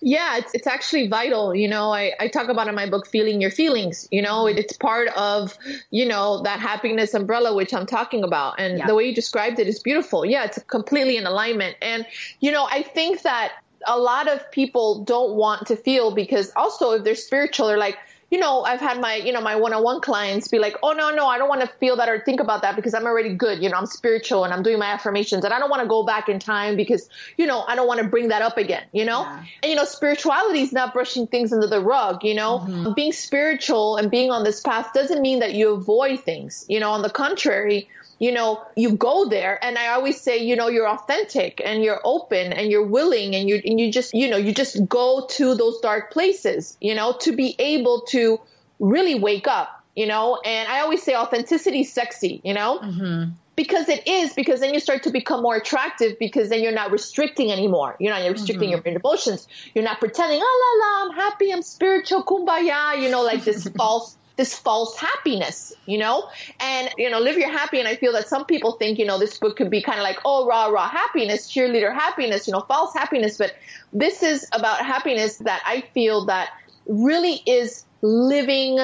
Yeah, 0.00 0.36
it's, 0.38 0.54
it's 0.54 0.66
actually 0.66 1.08
vital. 1.08 1.54
You 1.54 1.68
know, 1.68 1.92
I, 1.92 2.12
I 2.18 2.28
talk 2.28 2.48
about 2.48 2.66
in 2.68 2.74
my 2.74 2.88
book, 2.88 3.06
feeling 3.06 3.42
your 3.42 3.50
feelings. 3.50 4.08
You 4.10 4.22
know, 4.22 4.46
it's 4.46 4.74
part 4.74 5.08
of, 5.08 5.58
you 5.90 6.06
know, 6.06 6.40
that 6.44 6.60
happiness 6.60 7.12
umbrella, 7.12 7.54
which 7.54 7.74
I'm 7.74 7.84
talking 7.84 8.24
about. 8.24 8.58
And 8.58 8.78
yeah. 8.78 8.86
the 8.86 8.94
way 8.94 9.08
you 9.08 9.14
described 9.14 9.58
it 9.58 9.68
is 9.68 9.80
beautiful. 9.80 10.24
Yeah, 10.24 10.44
it's 10.44 10.58
completely 10.62 11.18
in 11.18 11.26
alignment. 11.26 11.76
And, 11.82 12.06
you 12.40 12.52
know, 12.52 12.66
I 12.70 12.82
think 12.82 13.20
that 13.22 13.52
a 13.86 13.98
lot 13.98 14.28
of 14.28 14.50
people 14.50 15.04
don't 15.04 15.34
want 15.34 15.66
to 15.66 15.76
feel 15.76 16.14
because 16.14 16.52
also 16.56 16.92
if 16.92 17.04
they're 17.04 17.14
spiritual, 17.14 17.66
they're 17.66 17.76
like, 17.76 17.98
you 18.30 18.38
know, 18.38 18.62
I've 18.62 18.80
had 18.80 19.00
my, 19.00 19.16
you 19.16 19.32
know, 19.32 19.40
my 19.40 19.56
one-on-one 19.56 20.00
clients 20.02 20.48
be 20.48 20.58
like, 20.58 20.76
"Oh 20.82 20.92
no, 20.92 21.10
no, 21.10 21.26
I 21.26 21.38
don't 21.38 21.48
want 21.48 21.62
to 21.62 21.66
feel 21.66 21.96
that 21.96 22.08
or 22.08 22.20
think 22.20 22.40
about 22.40 22.62
that 22.62 22.76
because 22.76 22.92
I'm 22.92 23.06
already 23.06 23.34
good. 23.34 23.62
You 23.62 23.70
know, 23.70 23.76
I'm 23.76 23.86
spiritual 23.86 24.44
and 24.44 24.52
I'm 24.52 24.62
doing 24.62 24.78
my 24.78 24.86
affirmations 24.86 25.44
and 25.44 25.54
I 25.54 25.58
don't 25.58 25.70
want 25.70 25.82
to 25.82 25.88
go 25.88 26.02
back 26.02 26.28
in 26.28 26.38
time 26.38 26.76
because, 26.76 27.08
you 27.38 27.46
know, 27.46 27.64
I 27.66 27.74
don't 27.74 27.86
want 27.86 28.00
to 28.00 28.06
bring 28.06 28.28
that 28.28 28.42
up 28.42 28.58
again, 28.58 28.84
you 28.92 29.06
know? 29.06 29.22
Yeah. 29.22 29.44
And 29.62 29.70
you 29.70 29.76
know, 29.76 29.84
spirituality 29.84 30.60
is 30.60 30.72
not 30.72 30.92
brushing 30.92 31.26
things 31.26 31.52
under 31.52 31.66
the 31.66 31.80
rug, 31.80 32.22
you 32.22 32.34
know? 32.34 32.58
Mm-hmm. 32.58 32.92
Being 32.92 33.12
spiritual 33.12 33.96
and 33.96 34.10
being 34.10 34.30
on 34.30 34.44
this 34.44 34.60
path 34.60 34.92
doesn't 34.92 35.22
mean 35.22 35.38
that 35.38 35.54
you 35.54 35.72
avoid 35.72 36.20
things. 36.20 36.66
You 36.68 36.80
know, 36.80 36.90
on 36.90 37.02
the 37.02 37.10
contrary, 37.10 37.88
you 38.18 38.32
know, 38.32 38.64
you 38.76 38.96
go 38.96 39.28
there. 39.28 39.62
And 39.64 39.78
I 39.78 39.88
always 39.88 40.20
say, 40.20 40.38
you 40.38 40.56
know, 40.56 40.68
you're 40.68 40.88
authentic 40.88 41.60
and 41.64 41.82
you're 41.82 42.00
open 42.04 42.52
and 42.52 42.70
you're 42.70 42.86
willing 42.86 43.34
and 43.34 43.48
you, 43.48 43.60
and 43.64 43.78
you 43.78 43.92
just, 43.92 44.14
you 44.14 44.28
know, 44.28 44.36
you 44.36 44.52
just 44.52 44.88
go 44.88 45.26
to 45.30 45.54
those 45.54 45.80
dark 45.80 46.12
places, 46.12 46.76
you 46.80 46.94
know, 46.94 47.16
to 47.20 47.34
be 47.34 47.54
able 47.58 48.02
to 48.08 48.40
really 48.80 49.14
wake 49.14 49.46
up, 49.46 49.84
you 49.94 50.06
know, 50.06 50.40
and 50.44 50.68
I 50.68 50.80
always 50.80 51.02
say 51.02 51.14
authenticity 51.14 51.80
is 51.80 51.92
sexy, 51.92 52.40
you 52.44 52.54
know, 52.54 52.80
mm-hmm. 52.80 53.30
because 53.54 53.88
it 53.88 54.08
is, 54.08 54.34
because 54.34 54.60
then 54.60 54.74
you 54.74 54.80
start 54.80 55.04
to 55.04 55.10
become 55.10 55.42
more 55.42 55.56
attractive 55.56 56.18
because 56.18 56.48
then 56.48 56.60
you're 56.60 56.72
not 56.72 56.90
restricting 56.90 57.52
anymore. 57.52 57.96
You're 58.00 58.12
not 58.12 58.28
restricting 58.28 58.70
mm-hmm. 58.70 58.88
your 58.88 58.96
emotions. 58.96 59.46
You're 59.74 59.84
not 59.84 60.00
pretending, 60.00 60.40
oh 60.42 60.78
la 60.80 60.86
la, 60.86 61.10
I'm 61.10 61.16
happy, 61.16 61.52
I'm 61.52 61.62
spiritual, 61.62 62.24
kumbaya, 62.24 63.00
you 63.00 63.10
know, 63.10 63.22
like 63.22 63.44
this 63.44 63.68
false 63.76 64.16
this 64.38 64.54
false 64.54 64.96
happiness, 64.96 65.74
you 65.84 65.98
know, 65.98 66.28
and, 66.60 66.88
you 66.96 67.10
know, 67.10 67.18
live 67.18 67.36
your 67.36 67.50
happy. 67.50 67.80
And 67.80 67.88
I 67.88 67.96
feel 67.96 68.12
that 68.12 68.28
some 68.28 68.46
people 68.46 68.72
think, 68.72 68.98
you 68.98 69.04
know, 69.04 69.18
this 69.18 69.36
book 69.36 69.56
could 69.56 69.68
be 69.68 69.82
kind 69.82 69.98
of 69.98 70.04
like, 70.04 70.20
oh, 70.24 70.46
rah, 70.46 70.66
rah, 70.66 70.88
happiness, 70.88 71.52
cheerleader 71.52 71.92
happiness, 71.92 72.46
you 72.46 72.52
know, 72.52 72.60
false 72.60 72.94
happiness. 72.94 73.36
But 73.36 73.54
this 73.92 74.22
is 74.22 74.48
about 74.52 74.78
happiness 74.78 75.38
that 75.38 75.60
I 75.66 75.82
feel 75.92 76.26
that 76.26 76.50
really 76.86 77.42
is 77.46 77.84
living 78.00 78.78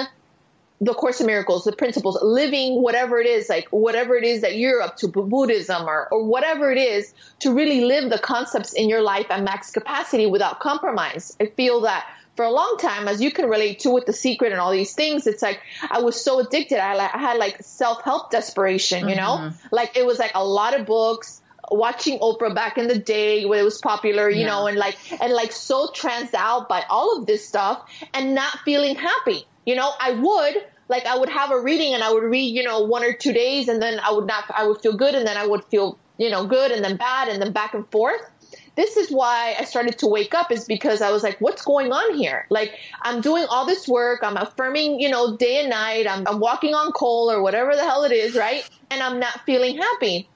the 0.80 0.92
Course 0.92 1.20
in 1.20 1.28
Miracles, 1.28 1.64
the 1.64 1.72
principles, 1.72 2.18
living 2.20 2.82
whatever 2.82 3.20
it 3.20 3.26
is, 3.28 3.48
like 3.48 3.68
whatever 3.68 4.16
it 4.16 4.24
is 4.24 4.40
that 4.40 4.56
you're 4.56 4.82
up 4.82 4.96
to, 4.98 5.08
Buddhism 5.08 5.88
or, 5.88 6.08
or 6.10 6.24
whatever 6.24 6.72
it 6.72 6.78
is, 6.78 7.14
to 7.38 7.54
really 7.54 7.82
live 7.82 8.10
the 8.10 8.18
concepts 8.18 8.72
in 8.72 8.88
your 8.88 9.00
life 9.00 9.26
at 9.30 9.42
max 9.44 9.70
capacity 9.70 10.26
without 10.26 10.58
compromise. 10.58 11.36
I 11.40 11.46
feel 11.46 11.82
that 11.82 12.06
for 12.36 12.44
a 12.44 12.50
long 12.50 12.76
time, 12.80 13.06
as 13.06 13.20
you 13.20 13.30
can 13.30 13.48
relate 13.48 13.80
to 13.80 13.90
with 13.90 14.06
the 14.06 14.12
secret 14.12 14.52
and 14.52 14.60
all 14.60 14.72
these 14.72 14.94
things, 14.94 15.26
it's 15.26 15.42
like 15.42 15.60
I 15.88 16.00
was 16.00 16.22
so 16.22 16.40
addicted. 16.40 16.78
I, 16.78 16.94
I 16.96 17.18
had 17.18 17.38
like 17.38 17.62
self 17.62 18.02
help 18.02 18.30
desperation, 18.30 19.08
you 19.08 19.16
know, 19.16 19.38
mm-hmm. 19.38 19.66
like 19.70 19.96
it 19.96 20.04
was 20.04 20.18
like 20.18 20.32
a 20.34 20.44
lot 20.44 20.78
of 20.78 20.86
books, 20.86 21.40
watching 21.70 22.18
Oprah 22.18 22.54
back 22.54 22.78
in 22.78 22.88
the 22.88 22.98
day 22.98 23.44
when 23.44 23.58
it 23.58 23.62
was 23.62 23.78
popular, 23.78 24.28
you 24.28 24.40
yeah. 24.40 24.46
know, 24.46 24.66
and 24.66 24.76
like 24.76 24.96
and 25.20 25.32
like 25.32 25.52
so 25.52 25.88
transed 25.88 26.34
out 26.34 26.68
by 26.68 26.84
all 26.88 27.18
of 27.18 27.26
this 27.26 27.46
stuff 27.46 27.88
and 28.12 28.34
not 28.34 28.58
feeling 28.64 28.96
happy. 28.96 29.46
You 29.64 29.76
know, 29.76 29.90
I 29.98 30.12
would 30.12 30.64
like 30.88 31.06
I 31.06 31.16
would 31.16 31.28
have 31.28 31.50
a 31.50 31.60
reading 31.60 31.94
and 31.94 32.02
I 32.02 32.12
would 32.12 32.24
read, 32.24 32.54
you 32.54 32.62
know, 32.62 32.82
one 32.82 33.04
or 33.04 33.12
two 33.12 33.32
days 33.32 33.68
and 33.68 33.80
then 33.80 34.00
I 34.00 34.12
would 34.12 34.26
not 34.26 34.44
I 34.54 34.66
would 34.66 34.80
feel 34.80 34.96
good 34.96 35.14
and 35.14 35.26
then 35.26 35.36
I 35.36 35.46
would 35.46 35.64
feel, 35.64 35.98
you 36.18 36.30
know, 36.30 36.46
good 36.46 36.70
and 36.70 36.84
then 36.84 36.96
bad 36.96 37.28
and 37.28 37.40
then 37.40 37.52
back 37.52 37.74
and 37.74 37.88
forth 37.90 38.20
this 38.76 38.96
is 38.96 39.10
why 39.10 39.54
I 39.58 39.64
started 39.64 39.98
to 39.98 40.06
wake 40.06 40.34
up 40.34 40.50
is 40.50 40.64
because 40.64 41.00
I 41.00 41.10
was 41.10 41.22
like, 41.22 41.40
what's 41.40 41.64
going 41.64 41.92
on 41.92 42.16
here? 42.16 42.46
Like, 42.50 42.72
I'm 43.02 43.20
doing 43.20 43.46
all 43.48 43.66
this 43.66 43.86
work. 43.86 44.20
I'm 44.22 44.36
affirming, 44.36 45.00
you 45.00 45.08
know, 45.08 45.36
day 45.36 45.60
and 45.60 45.70
night. 45.70 46.06
I'm, 46.08 46.26
I'm 46.26 46.40
walking 46.40 46.74
on 46.74 46.92
coal 46.92 47.30
or 47.30 47.42
whatever 47.42 47.74
the 47.76 47.84
hell 47.84 48.04
it 48.04 48.12
is, 48.12 48.34
right? 48.34 48.68
And 48.90 49.02
I'm 49.02 49.20
not 49.20 49.44
feeling 49.46 49.78
happy. 49.78 50.28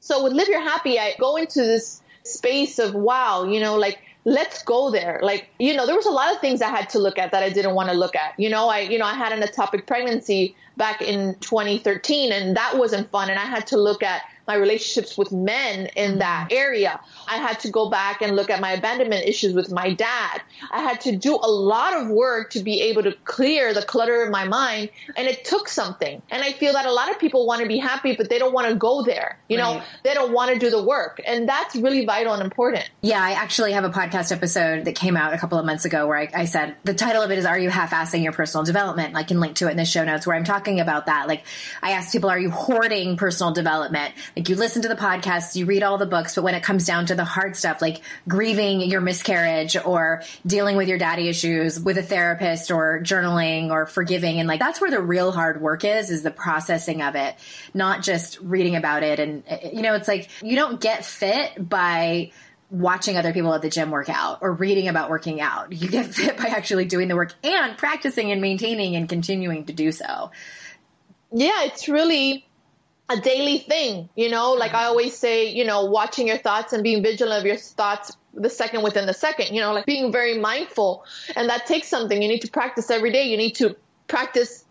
So 0.00 0.22
with 0.22 0.32
Live 0.32 0.48
Your 0.48 0.60
Happy, 0.60 0.98
I 0.98 1.14
go 1.18 1.36
into 1.36 1.60
this 1.60 2.02
space 2.24 2.78
of, 2.78 2.94
wow, 2.94 3.44
you 3.44 3.60
know, 3.60 3.76
like, 3.76 3.98
let's 4.24 4.62
go 4.62 4.90
there. 4.90 5.20
Like, 5.22 5.48
you 5.58 5.74
know, 5.74 5.86
there 5.86 5.96
was 5.96 6.06
a 6.06 6.10
lot 6.10 6.34
of 6.34 6.40
things 6.40 6.60
I 6.60 6.68
had 6.68 6.90
to 6.90 6.98
look 6.98 7.18
at 7.18 7.32
that 7.32 7.42
I 7.42 7.50
didn't 7.50 7.74
want 7.74 7.88
to 7.88 7.94
look 7.94 8.14
at. 8.14 8.38
You 8.38 8.50
know, 8.50 8.68
I, 8.68 8.80
you 8.80 8.98
know, 8.98 9.06
I 9.06 9.14
had 9.14 9.32
an 9.32 9.40
ectopic 9.40 9.86
pregnancy 9.86 10.54
back 10.76 11.00
in 11.00 11.36
2013 11.40 12.32
and 12.32 12.56
that 12.56 12.76
wasn't 12.76 13.10
fun. 13.10 13.30
And 13.30 13.38
I 13.38 13.44
had 13.44 13.66
to 13.68 13.78
look 13.78 14.02
at 14.02 14.22
my 14.48 14.54
relationships 14.54 15.16
with 15.16 15.30
men 15.30 15.86
in 15.94 16.12
mm-hmm. 16.12 16.18
that 16.20 16.48
area. 16.50 16.98
I 17.28 17.36
had 17.36 17.60
to 17.60 17.70
go 17.70 17.90
back 17.90 18.22
and 18.22 18.34
look 18.34 18.50
at 18.50 18.60
my 18.60 18.72
abandonment 18.72 19.26
issues 19.26 19.52
with 19.52 19.70
my 19.70 19.92
dad. 19.92 20.40
I 20.72 20.80
had 20.80 21.02
to 21.02 21.14
do 21.14 21.36
a 21.36 21.50
lot 21.50 21.94
of 21.94 22.08
work 22.08 22.50
to 22.50 22.60
be 22.60 22.80
able 22.82 23.02
to 23.02 23.12
clear 23.24 23.74
the 23.74 23.82
clutter 23.82 24.24
in 24.24 24.30
my 24.32 24.46
mind. 24.46 24.90
And 25.16 25.28
it 25.28 25.44
took 25.44 25.68
something. 25.68 26.22
And 26.30 26.42
I 26.42 26.52
feel 26.52 26.72
that 26.72 26.86
a 26.86 26.92
lot 26.92 27.10
of 27.10 27.18
people 27.18 27.46
want 27.46 27.60
to 27.62 27.68
be 27.68 27.76
happy, 27.78 28.16
but 28.16 28.30
they 28.30 28.38
don't 28.38 28.54
want 28.54 28.68
to 28.68 28.74
go 28.74 29.02
there. 29.02 29.38
You 29.48 29.58
right. 29.58 29.76
know, 29.76 29.82
they 30.02 30.14
don't 30.14 30.32
want 30.32 30.52
to 30.52 30.58
do 30.58 30.70
the 30.70 30.82
work. 30.82 31.20
And 31.24 31.48
that's 31.48 31.76
really 31.76 32.06
vital 32.06 32.32
and 32.32 32.42
important. 32.42 32.88
Yeah, 33.02 33.22
I 33.22 33.32
actually 33.32 33.72
have 33.72 33.84
a 33.84 33.90
podcast 33.90 34.32
episode 34.32 34.86
that 34.86 34.94
came 34.94 35.16
out 35.16 35.34
a 35.34 35.38
couple 35.38 35.58
of 35.58 35.66
months 35.66 35.84
ago 35.84 36.06
where 36.06 36.18
I, 36.18 36.28
I 36.34 36.44
said 36.46 36.76
the 36.84 36.94
title 36.94 37.22
of 37.22 37.30
it 37.30 37.38
is 37.38 37.44
Are 37.44 37.58
You 37.58 37.68
Half 37.68 37.90
Assing 37.90 38.22
Your 38.22 38.32
Personal 38.32 38.64
Development? 38.64 39.14
I 39.14 39.24
can 39.24 39.40
link 39.40 39.56
to 39.56 39.68
it 39.68 39.72
in 39.72 39.76
the 39.76 39.84
show 39.84 40.04
notes 40.04 40.26
where 40.26 40.36
I'm 40.36 40.44
talking 40.44 40.80
about 40.80 41.06
that. 41.06 41.28
Like, 41.28 41.44
I 41.82 41.92
asked 41.92 42.12
people, 42.12 42.30
Are 42.30 42.38
you 42.38 42.50
hoarding 42.50 43.16
personal 43.16 43.52
development? 43.52 44.14
Like, 44.38 44.48
you 44.48 44.54
listen 44.54 44.82
to 44.82 44.88
the 44.88 44.94
podcasts, 44.94 45.56
you 45.56 45.66
read 45.66 45.82
all 45.82 45.98
the 45.98 46.06
books, 46.06 46.36
but 46.36 46.44
when 46.44 46.54
it 46.54 46.62
comes 46.62 46.86
down 46.86 47.06
to 47.06 47.16
the 47.16 47.24
hard 47.24 47.56
stuff 47.56 47.82
like 47.82 48.02
grieving 48.28 48.82
your 48.82 49.00
miscarriage 49.00 49.76
or 49.76 50.22
dealing 50.46 50.76
with 50.76 50.86
your 50.86 50.96
daddy 50.96 51.28
issues 51.28 51.80
with 51.80 51.98
a 51.98 52.04
therapist 52.04 52.70
or 52.70 53.00
journaling 53.02 53.72
or 53.72 53.84
forgiving. 53.84 54.38
And 54.38 54.46
like 54.46 54.60
that's 54.60 54.80
where 54.80 54.92
the 54.92 55.02
real 55.02 55.32
hard 55.32 55.60
work 55.60 55.84
is, 55.84 56.10
is 56.10 56.22
the 56.22 56.30
processing 56.30 57.02
of 57.02 57.16
it, 57.16 57.34
not 57.74 58.04
just 58.04 58.38
reading 58.38 58.76
about 58.76 59.02
it. 59.02 59.18
And, 59.18 59.42
eh, 59.48 59.70
you 59.72 59.82
know, 59.82 59.96
it's 59.96 60.06
like 60.06 60.30
you 60.40 60.54
don't 60.54 60.80
get 60.80 61.04
fit 61.04 61.68
by 61.68 62.30
watching 62.70 63.16
other 63.16 63.32
people 63.32 63.52
at 63.54 63.62
the 63.62 63.70
gym 63.70 63.90
work 63.90 64.08
out 64.08 64.38
or 64.40 64.52
reading 64.52 64.86
about 64.86 65.10
working 65.10 65.40
out. 65.40 65.72
You 65.72 65.88
get 65.88 66.06
fit 66.14 66.36
by 66.36 66.44
actually 66.44 66.84
doing 66.84 67.08
the 67.08 67.16
work 67.16 67.34
and 67.42 67.76
practicing 67.76 68.30
and 68.30 68.40
maintaining 68.40 68.94
and 68.94 69.08
continuing 69.08 69.64
to 69.64 69.72
do 69.72 69.90
so. 69.90 70.30
Yeah, 71.32 71.64
it's 71.64 71.88
really 71.88 72.47
a 73.08 73.18
daily 73.18 73.58
thing, 73.58 74.08
you 74.16 74.28
know, 74.28 74.52
like 74.52 74.74
I 74.74 74.84
always 74.84 75.16
say, 75.16 75.48
you 75.48 75.64
know, 75.64 75.86
watching 75.86 76.28
your 76.28 76.36
thoughts 76.36 76.72
and 76.72 76.82
being 76.82 77.02
vigilant 77.02 77.40
of 77.40 77.46
your 77.46 77.56
thoughts 77.56 78.16
the 78.34 78.50
second 78.50 78.82
within 78.82 79.06
the 79.06 79.14
second, 79.14 79.54
you 79.54 79.60
know, 79.60 79.72
like 79.72 79.86
being 79.86 80.12
very 80.12 80.38
mindful. 80.38 81.04
And 81.34 81.48
that 81.48 81.66
takes 81.66 81.88
something. 81.88 82.20
You 82.20 82.28
need 82.28 82.42
to 82.42 82.50
practice 82.50 82.90
every 82.90 83.10
day. 83.10 83.24
You 83.24 83.36
need 83.36 83.54
to 83.56 83.76
practice 84.08 84.64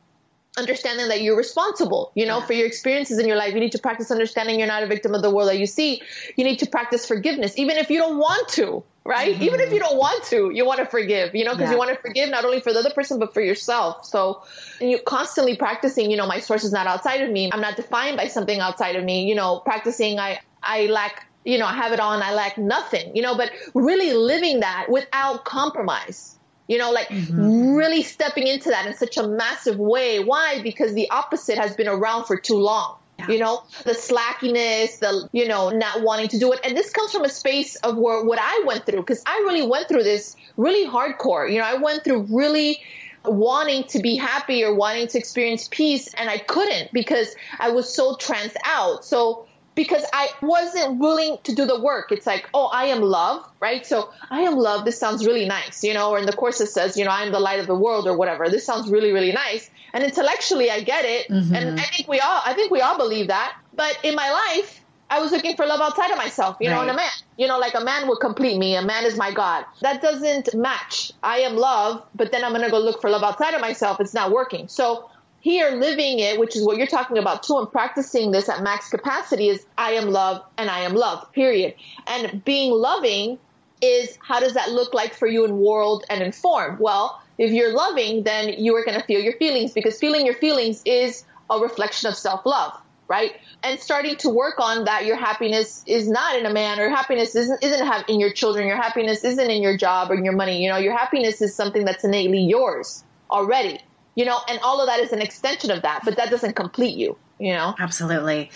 understanding 0.57 1.07
that 1.09 1.21
you're 1.21 1.37
responsible, 1.37 2.11
you 2.15 2.25
know, 2.25 2.39
yeah. 2.39 2.45
for 2.45 2.53
your 2.53 2.65
experiences 2.65 3.19
in 3.19 3.27
your 3.27 3.37
life. 3.37 3.53
You 3.53 3.59
need 3.59 3.73
to 3.73 3.79
practice 3.79 4.11
understanding 4.11 4.59
you're 4.59 4.67
not 4.67 4.83
a 4.83 4.87
victim 4.87 5.13
of 5.13 5.21
the 5.21 5.29
world 5.29 5.49
that 5.49 5.59
you 5.59 5.67
see. 5.67 6.01
You 6.35 6.43
need 6.43 6.59
to 6.59 6.65
practice 6.65 7.05
forgiveness, 7.05 7.57
even 7.57 7.77
if 7.77 7.89
you 7.89 7.99
don't 7.99 8.17
want 8.17 8.47
to, 8.49 8.83
right? 9.05 9.33
Mm-hmm. 9.33 9.43
Even 9.43 9.59
if 9.61 9.71
you 9.71 9.79
don't 9.79 9.97
want 9.97 10.23
to, 10.25 10.49
you 10.49 10.65
want 10.65 10.79
to 10.79 10.85
forgive, 10.85 11.35
you 11.35 11.45
know, 11.45 11.51
because 11.51 11.67
yeah. 11.67 11.73
you 11.73 11.77
want 11.77 11.91
to 11.91 12.01
forgive 12.01 12.29
not 12.29 12.43
only 12.43 12.59
for 12.59 12.73
the 12.73 12.79
other 12.79 12.89
person, 12.89 13.19
but 13.19 13.33
for 13.33 13.41
yourself. 13.41 14.05
So 14.05 14.43
you 14.81 14.99
constantly 14.99 15.55
practicing, 15.55 16.11
you 16.11 16.17
know, 16.17 16.27
my 16.27 16.39
source 16.39 16.63
is 16.63 16.71
not 16.71 16.87
outside 16.87 17.21
of 17.21 17.29
me. 17.29 17.49
I'm 17.51 17.61
not 17.61 17.75
defined 17.75 18.17
by 18.17 18.27
something 18.27 18.59
outside 18.59 18.95
of 18.95 19.03
me, 19.03 19.27
you 19.29 19.35
know, 19.35 19.59
practicing, 19.59 20.19
I, 20.19 20.39
I 20.63 20.87
lack, 20.87 21.27
you 21.45 21.57
know, 21.57 21.65
I 21.65 21.73
have 21.73 21.93
it 21.93 21.99
on, 21.99 22.21
I 22.21 22.33
lack 22.33 22.57
nothing, 22.57 23.15
you 23.15 23.21
know, 23.21 23.37
but 23.37 23.51
really 23.73 24.13
living 24.13 24.61
that 24.61 24.87
without 24.89 25.45
compromise. 25.45 26.36
You 26.67 26.77
know, 26.77 26.91
like 26.91 27.07
mm-hmm. 27.07 27.73
really 27.73 28.03
stepping 28.03 28.47
into 28.47 28.69
that 28.69 28.85
in 28.85 28.93
such 28.93 29.17
a 29.17 29.27
massive 29.27 29.77
way. 29.77 30.23
Why? 30.23 30.61
Because 30.61 30.93
the 30.93 31.09
opposite 31.09 31.57
has 31.57 31.75
been 31.75 31.87
around 31.87 32.25
for 32.25 32.37
too 32.37 32.57
long. 32.57 32.97
Yeah. 33.19 33.29
You 33.29 33.39
know, 33.39 33.63
the 33.83 33.93
slackiness, 33.93 34.99
the, 34.99 35.27
you 35.31 35.47
know, 35.47 35.69
not 35.69 36.01
wanting 36.01 36.27
to 36.29 36.39
do 36.39 36.53
it. 36.53 36.59
And 36.63 36.77
this 36.77 36.91
comes 36.91 37.11
from 37.11 37.23
a 37.23 37.29
space 37.29 37.75
of 37.77 37.97
where 37.97 38.23
what 38.23 38.37
I 38.39 38.63
went 38.65 38.85
through, 38.85 38.99
because 38.99 39.23
I 39.25 39.37
really 39.47 39.65
went 39.65 39.87
through 39.87 40.03
this 40.03 40.35
really 40.55 40.87
hardcore. 40.87 41.51
You 41.51 41.57
know, 41.57 41.65
I 41.65 41.75
went 41.75 42.03
through 42.03 42.27
really 42.29 42.79
wanting 43.25 43.85
to 43.85 43.99
be 43.99 44.15
happy 44.15 44.63
or 44.63 44.73
wanting 44.75 45.07
to 45.07 45.17
experience 45.17 45.67
peace 45.69 46.13
and 46.13 46.29
I 46.29 46.37
couldn't 46.37 46.93
because 46.93 47.35
I 47.59 47.71
was 47.71 47.91
so 47.91 48.15
trans 48.15 48.53
out. 48.63 49.03
So 49.03 49.46
because 49.77 50.03
I 50.11 50.29
wasn't 50.41 50.97
willing 50.97 51.37
to 51.43 51.53
do 51.53 51.65
the 51.65 51.79
work. 51.79 52.11
It's 52.11 52.25
like, 52.25 52.49
oh, 52.51 52.65
I 52.65 52.85
am 52.85 52.99
love, 52.99 53.47
right? 53.59 53.85
So 53.85 54.11
I 54.27 54.41
am 54.41 54.55
love. 54.55 54.85
This 54.85 54.97
sounds 54.97 55.23
really 55.23 55.45
nice, 55.45 55.83
you 55.83 55.93
know, 55.93 56.09
or 56.09 56.17
in 56.17 56.25
the 56.25 56.33
course 56.33 56.59
it 56.59 56.67
says, 56.67 56.97
you 56.97 57.05
know, 57.05 57.11
I'm 57.11 57.31
the 57.31 57.39
light 57.39 57.59
of 57.59 57.67
the 57.67 57.75
world 57.75 58.07
or 58.07 58.17
whatever. 58.17 58.49
This 58.49 58.65
sounds 58.65 58.89
really, 58.89 59.11
really 59.11 59.31
nice. 59.31 59.69
And 59.93 60.03
intellectually 60.03 60.71
I 60.71 60.81
get 60.81 61.05
it. 61.05 61.29
Mm-hmm. 61.29 61.53
And 61.55 61.79
I 61.79 61.83
think 61.83 62.09
we 62.09 62.19
all, 62.19 62.41
I 62.43 62.53
think 62.53 62.71
we 62.71 62.81
all 62.81 62.97
believe 62.97 63.27
that. 63.27 63.55
But 63.75 63.99
in 64.03 64.15
my 64.15 64.31
life, 64.31 64.81
I 65.11 65.19
was 65.19 65.31
looking 65.31 65.55
for 65.55 65.67
love 65.67 65.79
outside 65.79 66.09
of 66.09 66.17
myself, 66.17 66.57
you 66.59 66.69
know, 66.69 66.81
in 66.81 66.89
a 66.89 66.95
man. 66.95 67.09
You 67.37 67.47
know, 67.47 67.59
like 67.59 67.75
a 67.75 67.83
man 67.83 68.07
would 68.07 68.19
complete 68.19 68.57
me. 68.57 68.75
A 68.75 68.81
man 68.81 69.05
is 69.05 69.15
my 69.15 69.31
God. 69.31 69.63
That 69.81 70.01
doesn't 70.01 70.55
match. 70.55 71.13
I 71.21 71.41
am 71.41 71.55
love, 71.55 72.03
but 72.15 72.31
then 72.31 72.43
I'm 72.43 72.51
going 72.51 72.63
to 72.63 72.71
go 72.71 72.79
look 72.79 72.99
for 72.99 73.11
love 73.11 73.21
outside 73.21 73.53
of 73.53 73.61
myself. 73.61 74.01
It's 74.01 74.15
not 74.15 74.31
working. 74.31 74.67
So 74.67 75.09
here 75.47 75.71
living 75.71 76.19
it, 76.19 76.37
which 76.37 76.57
is 76.57 76.65
what 76.65 76.75
you're 76.75 76.87
talking 76.87 77.17
about 77.17 77.41
too, 77.41 77.57
and 77.57 77.71
practicing 77.71 78.31
this 78.31 78.49
at 78.49 78.61
max 78.61 78.89
capacity 78.89 79.47
is 79.47 79.65
I 79.77 79.91
am 79.91 80.09
love 80.09 80.43
and 80.57 80.69
I 80.69 80.79
am 80.79 80.93
love, 80.93 81.31
period. 81.31 81.73
And 82.05 82.43
being 82.43 82.73
loving 82.73 83.39
is 83.81 84.19
how 84.21 84.41
does 84.41 84.55
that 84.55 84.71
look 84.71 84.93
like 84.93 85.13
for 85.13 85.25
you 85.25 85.45
in 85.45 85.59
world 85.59 86.03
and 86.09 86.21
in 86.21 86.33
form? 86.33 86.75
Well, 86.81 87.21
if 87.37 87.53
you're 87.53 87.73
loving, 87.73 88.23
then 88.23 88.61
you 88.61 88.75
are 88.75 88.83
going 88.83 88.99
to 88.99 89.05
feel 89.05 89.21
your 89.21 89.37
feelings 89.37 89.71
because 89.71 89.97
feeling 89.97 90.25
your 90.25 90.35
feelings 90.35 90.81
is 90.83 91.23
a 91.49 91.57
reflection 91.59 92.09
of 92.09 92.17
self 92.17 92.45
love, 92.45 92.73
right? 93.07 93.31
And 93.63 93.79
starting 93.79 94.17
to 94.17 94.29
work 94.29 94.59
on 94.59 94.83
that, 94.83 95.05
your 95.05 95.15
happiness 95.15 95.81
is 95.87 96.09
not 96.09 96.37
in 96.37 96.45
a 96.45 96.51
man, 96.51 96.77
or 96.77 96.89
happiness 96.89 97.37
isn't 97.37 97.63
isn't 97.63 98.09
in 98.09 98.19
your 98.19 98.33
children, 98.33 98.67
your 98.67 98.75
happiness 98.75 99.23
isn't 99.23 99.49
in 99.49 99.61
your 99.61 99.77
job 99.77 100.11
or 100.11 100.15
your 100.15 100.33
money. 100.33 100.61
You 100.61 100.69
know, 100.71 100.77
your 100.77 100.97
happiness 100.97 101.41
is 101.41 101.55
something 101.55 101.85
that's 101.85 102.03
innately 102.03 102.41
yours 102.41 103.05
already 103.31 103.79
you 104.17 104.25
know, 104.25 104.39
and 104.49 104.59
all 104.63 104.81
of 104.81 104.87
that 104.87 104.99
is 104.99 105.13
an 105.13 105.21
extension 105.21 105.69
of 105.69 105.83
that, 105.83 106.01
but 106.03 106.17
that 106.17 106.31
doesn't 106.31 106.55
complete 106.55 106.97
you 106.97 107.15
you 107.39 107.53
know? 107.53 107.75
Absolutely. 107.77 108.49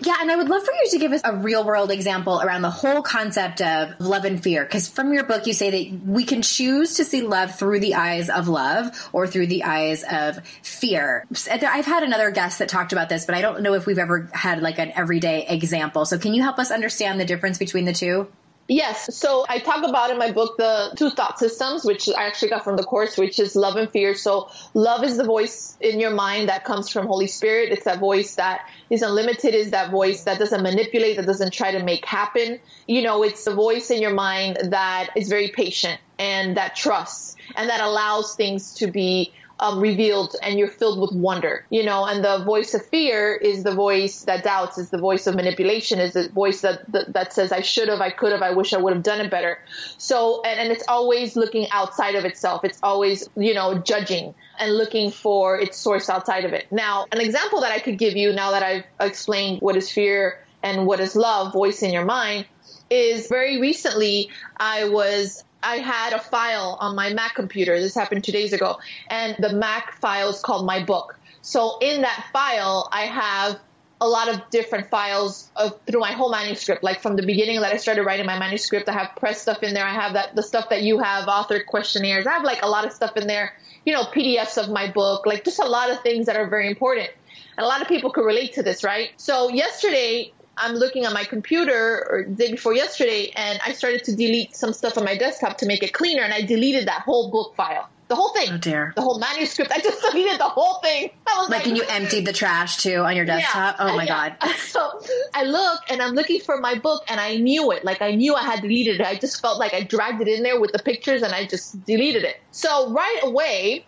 Yeah 0.00 0.16
and 0.18 0.30
i 0.30 0.36
would 0.36 0.48
love 0.48 0.64
for 0.64 0.72
you 0.72 0.90
to 0.92 0.98
give 0.98 1.12
us 1.12 1.20
a 1.24 1.36
real 1.36 1.62
world 1.62 1.90
example 1.90 2.40
around 2.40 2.62
the 2.62 2.70
whole 2.70 3.02
concept 3.02 3.60
of 3.60 3.92
love 4.00 4.24
and 4.24 4.42
fear 4.42 4.64
because 4.64 4.88
from 4.88 5.12
your 5.12 5.24
book 5.24 5.46
you 5.46 5.52
say 5.52 5.70
that 5.70 6.06
we 6.06 6.24
can 6.24 6.40
choose 6.40 6.96
to 6.96 7.04
see 7.04 7.20
love 7.20 7.54
through 7.54 7.80
the 7.80 7.94
eyes 7.94 8.30
of 8.30 8.48
love 8.48 9.10
or 9.12 9.26
through 9.26 9.46
the 9.46 9.64
eyes 9.64 10.04
of 10.10 10.42
fear. 10.62 11.26
I've 11.50 11.84
had 11.84 12.02
another 12.02 12.30
guest 12.30 12.60
that 12.60 12.68
talked 12.70 12.92
about 12.92 13.10
this 13.10 13.26
but 13.26 13.34
i 13.34 13.42
don't 13.42 13.62
know 13.62 13.74
if 13.74 13.84
we've 13.86 13.98
ever 13.98 14.30
had 14.32 14.62
like 14.62 14.78
an 14.78 14.92
everyday 14.96 15.46
example. 15.46 16.06
So 16.06 16.18
can 16.18 16.32
you 16.32 16.42
help 16.42 16.58
us 16.58 16.70
understand 16.70 17.20
the 17.20 17.26
difference 17.26 17.58
between 17.58 17.84
the 17.84 17.92
two 17.92 18.28
Yes. 18.66 19.14
So 19.14 19.44
I 19.46 19.58
talk 19.58 19.86
about 19.86 20.10
in 20.10 20.18
my 20.18 20.32
book 20.32 20.56
the 20.56 20.94
two 20.96 21.10
thought 21.10 21.38
systems, 21.38 21.84
which 21.84 22.08
I 22.08 22.24
actually 22.24 22.48
got 22.48 22.64
from 22.64 22.76
the 22.76 22.82
course, 22.82 23.18
which 23.18 23.38
is 23.38 23.54
love 23.54 23.76
and 23.76 23.90
fear. 23.90 24.14
So 24.14 24.48
love 24.72 25.04
is 25.04 25.18
the 25.18 25.24
voice 25.24 25.76
in 25.80 26.00
your 26.00 26.12
mind 26.12 26.48
that 26.48 26.64
comes 26.64 26.88
from 26.88 27.06
Holy 27.06 27.26
Spirit. 27.26 27.72
It's 27.72 27.84
that 27.84 27.98
voice 27.98 28.36
that 28.36 28.66
is 28.88 29.02
unlimited, 29.02 29.54
is 29.54 29.72
that 29.72 29.90
voice 29.90 30.24
that 30.24 30.38
doesn't 30.38 30.62
manipulate, 30.62 31.16
that 31.18 31.26
doesn't 31.26 31.52
try 31.52 31.72
to 31.72 31.82
make 31.82 32.06
happen. 32.06 32.58
You 32.86 33.02
know, 33.02 33.22
it's 33.22 33.44
the 33.44 33.54
voice 33.54 33.90
in 33.90 34.00
your 34.00 34.14
mind 34.14 34.56
that 34.70 35.10
is 35.14 35.28
very 35.28 35.48
patient 35.48 36.00
and 36.18 36.56
that 36.56 36.74
trusts 36.74 37.36
and 37.56 37.68
that 37.68 37.80
allows 37.80 38.34
things 38.34 38.74
to 38.74 38.86
be 38.86 39.34
um, 39.60 39.80
revealed 39.80 40.34
and 40.42 40.58
you're 40.58 40.68
filled 40.68 41.00
with 41.00 41.12
wonder, 41.12 41.64
you 41.70 41.84
know, 41.84 42.04
and 42.04 42.24
the 42.24 42.44
voice 42.44 42.74
of 42.74 42.84
fear 42.86 43.34
is 43.34 43.62
the 43.62 43.74
voice 43.74 44.22
that 44.22 44.42
doubts, 44.42 44.78
is 44.78 44.90
the 44.90 44.98
voice 44.98 45.26
of 45.26 45.34
manipulation, 45.34 46.00
is 46.00 46.14
the 46.14 46.28
voice 46.28 46.60
that, 46.62 46.90
that, 46.92 47.12
that 47.12 47.32
says, 47.32 47.52
I 47.52 47.60
should 47.60 47.88
have, 47.88 48.00
I 48.00 48.10
could 48.10 48.32
have, 48.32 48.42
I 48.42 48.50
wish 48.50 48.72
I 48.72 48.78
would 48.78 48.92
have 48.92 49.02
done 49.02 49.20
it 49.20 49.30
better. 49.30 49.58
So, 49.98 50.42
and, 50.42 50.58
and 50.58 50.72
it's 50.72 50.84
always 50.88 51.36
looking 51.36 51.68
outside 51.70 52.14
of 52.16 52.24
itself. 52.24 52.64
It's 52.64 52.80
always, 52.82 53.28
you 53.36 53.54
know, 53.54 53.78
judging 53.78 54.34
and 54.58 54.76
looking 54.76 55.10
for 55.10 55.58
its 55.58 55.78
source 55.78 56.08
outside 56.08 56.44
of 56.44 56.52
it. 56.52 56.70
Now, 56.72 57.06
an 57.12 57.20
example 57.20 57.60
that 57.60 57.72
I 57.72 57.78
could 57.78 57.98
give 57.98 58.16
you 58.16 58.32
now 58.32 58.50
that 58.52 58.62
I've 58.62 58.84
explained 59.00 59.60
what 59.60 59.76
is 59.76 59.90
fear 59.90 60.40
and 60.62 60.86
what 60.86 60.98
is 61.00 61.14
love, 61.14 61.52
voice 61.52 61.82
in 61.82 61.92
your 61.92 62.04
mind, 62.04 62.46
is 62.90 63.28
very 63.28 63.60
recently 63.60 64.30
I 64.56 64.88
was 64.88 65.44
I 65.64 65.76
had 65.76 66.12
a 66.12 66.18
file 66.18 66.76
on 66.80 66.94
my 66.94 67.12
Mac 67.12 67.34
computer. 67.34 67.80
This 67.80 67.94
happened 67.94 68.24
two 68.24 68.32
days 68.32 68.52
ago. 68.52 68.78
And 69.08 69.36
the 69.38 69.52
Mac 69.52 69.94
file 69.94 70.28
is 70.30 70.40
called 70.40 70.66
my 70.66 70.84
book. 70.84 71.18
So 71.42 71.78
in 71.80 72.02
that 72.02 72.26
file, 72.32 72.88
I 72.92 73.02
have 73.02 73.58
a 74.00 74.08
lot 74.08 74.28
of 74.28 74.50
different 74.50 74.90
files 74.90 75.50
of, 75.56 75.80
through 75.86 76.00
my 76.00 76.12
whole 76.12 76.30
manuscript. 76.30 76.84
Like 76.84 77.00
from 77.00 77.16
the 77.16 77.24
beginning 77.24 77.60
that 77.62 77.72
I 77.72 77.78
started 77.78 78.04
writing 78.04 78.26
my 78.26 78.38
manuscript, 78.38 78.88
I 78.88 78.92
have 78.92 79.16
press 79.16 79.40
stuff 79.40 79.62
in 79.62 79.72
there. 79.72 79.86
I 79.86 79.94
have 79.94 80.12
that 80.12 80.36
the 80.36 80.42
stuff 80.42 80.68
that 80.68 80.82
you 80.82 80.98
have, 80.98 81.26
author 81.26 81.62
questionnaires. 81.62 82.26
I 82.26 82.32
have 82.32 82.44
like 82.44 82.62
a 82.62 82.68
lot 82.68 82.84
of 82.84 82.92
stuff 82.92 83.16
in 83.16 83.26
there. 83.26 83.54
You 83.86 83.94
know, 83.94 84.02
PDFs 84.04 84.62
of 84.62 84.68
my 84.68 84.90
book, 84.90 85.24
like 85.24 85.44
just 85.44 85.58
a 85.58 85.64
lot 85.64 85.90
of 85.90 86.02
things 86.02 86.26
that 86.26 86.36
are 86.36 86.46
very 86.48 86.68
important. 86.68 87.10
And 87.56 87.64
a 87.64 87.68
lot 87.68 87.80
of 87.80 87.88
people 87.88 88.10
could 88.10 88.26
relate 88.26 88.54
to 88.54 88.62
this, 88.62 88.84
right? 88.84 89.10
So 89.16 89.48
yesterday 89.48 90.33
I'm 90.56 90.74
looking 90.74 91.04
at 91.04 91.12
my 91.12 91.24
computer 91.24 92.06
or 92.10 92.24
day 92.24 92.50
before 92.52 92.74
yesterday 92.74 93.32
and 93.34 93.58
I 93.64 93.72
started 93.72 94.04
to 94.04 94.16
delete 94.16 94.54
some 94.56 94.72
stuff 94.72 94.96
on 94.98 95.04
my 95.04 95.16
desktop 95.16 95.58
to 95.58 95.66
make 95.66 95.82
it 95.82 95.92
cleaner 95.92 96.22
and 96.22 96.32
I 96.32 96.42
deleted 96.42 96.86
that 96.88 97.02
whole 97.02 97.30
book 97.30 97.54
file. 97.56 97.88
The 98.06 98.16
whole 98.16 98.34
thing. 98.34 98.48
Oh 98.52 98.58
dear. 98.58 98.92
The 98.94 99.00
whole 99.02 99.18
manuscript. 99.18 99.72
I 99.72 99.78
just 99.80 100.00
deleted 100.12 100.38
the 100.38 100.44
whole 100.44 100.74
thing. 100.80 101.10
I 101.26 101.38
was 101.40 101.48
Like, 101.48 101.60
like, 101.60 101.68
and 101.68 101.76
you 101.76 101.84
emptied 101.88 102.26
the 102.26 102.34
trash 102.34 102.76
too 102.82 102.96
on 102.96 103.16
your 103.16 103.24
desktop? 103.24 103.76
Yeah. 103.78 103.84
Oh 103.86 103.96
my 103.96 104.04
Yeah. 104.04 104.36
God. 104.40 104.50
So 104.74 105.00
I 105.34 105.44
look 105.44 105.80
and 105.88 106.02
I'm 106.02 106.12
looking 106.14 106.40
for 106.40 106.58
my 106.60 106.74
book 106.78 107.02
and 107.08 107.18
I 107.20 107.36
knew 107.36 107.70
it. 107.72 107.84
Like 107.84 108.02
I 108.02 108.14
knew 108.14 108.34
I 108.34 108.42
had 108.42 108.60
deleted 108.60 109.00
it. 109.00 109.06
I 109.06 109.14
just 109.16 109.40
felt 109.40 109.58
like 109.58 109.72
I 109.72 109.82
dragged 109.82 110.20
it 110.20 110.28
in 110.28 110.42
there 110.42 110.60
with 110.60 110.72
the 110.72 110.80
pictures 110.80 111.22
and 111.22 111.32
I 111.32 111.46
just 111.46 111.82
deleted 111.84 112.24
it. 112.24 112.36
So 112.50 112.92
right 112.92 113.20
away, 113.22 113.86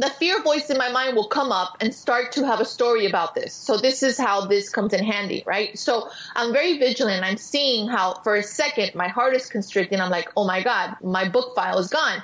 the 0.00 0.08
fear 0.08 0.42
voice 0.42 0.70
in 0.70 0.78
my 0.78 0.90
mind 0.90 1.14
will 1.14 1.28
come 1.28 1.52
up 1.52 1.76
and 1.80 1.94
start 1.94 2.32
to 2.32 2.46
have 2.46 2.58
a 2.58 2.64
story 2.64 3.04
about 3.04 3.34
this. 3.34 3.52
So 3.52 3.76
this 3.76 4.02
is 4.02 4.16
how 4.16 4.46
this 4.46 4.70
comes 4.70 4.94
in 4.94 5.04
handy, 5.04 5.42
right? 5.46 5.78
So 5.78 6.08
I'm 6.34 6.54
very 6.54 6.78
vigilant. 6.78 7.22
I'm 7.22 7.36
seeing 7.36 7.86
how 7.86 8.14
for 8.24 8.36
a 8.36 8.42
second 8.42 8.94
my 8.94 9.08
heart 9.08 9.36
is 9.36 9.46
constricting. 9.46 10.00
I'm 10.00 10.10
like, 10.10 10.30
oh 10.38 10.46
my 10.46 10.62
God, 10.62 10.96
my 11.02 11.28
book 11.28 11.54
file 11.54 11.78
is 11.78 11.88
gone. 11.88 12.22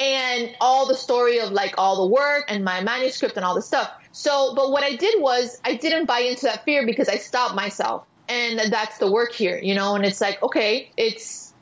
And 0.00 0.50
all 0.60 0.88
the 0.88 0.96
story 0.96 1.38
of 1.38 1.52
like 1.52 1.76
all 1.78 2.08
the 2.08 2.12
work 2.12 2.46
and 2.48 2.64
my 2.64 2.80
manuscript 2.82 3.36
and 3.36 3.44
all 3.44 3.54
the 3.54 3.62
stuff. 3.62 3.92
So, 4.10 4.54
but 4.56 4.72
what 4.72 4.82
I 4.82 4.96
did 4.96 5.22
was 5.22 5.60
I 5.64 5.76
didn't 5.76 6.06
buy 6.06 6.20
into 6.20 6.46
that 6.46 6.64
fear 6.64 6.84
because 6.84 7.08
I 7.08 7.18
stopped 7.18 7.54
myself. 7.54 8.04
And 8.28 8.72
that's 8.72 8.98
the 8.98 9.10
work 9.10 9.32
here, 9.32 9.60
you 9.62 9.76
know, 9.76 9.94
and 9.94 10.04
it's 10.04 10.20
like, 10.20 10.42
okay, 10.42 10.90
it's, 10.96 11.54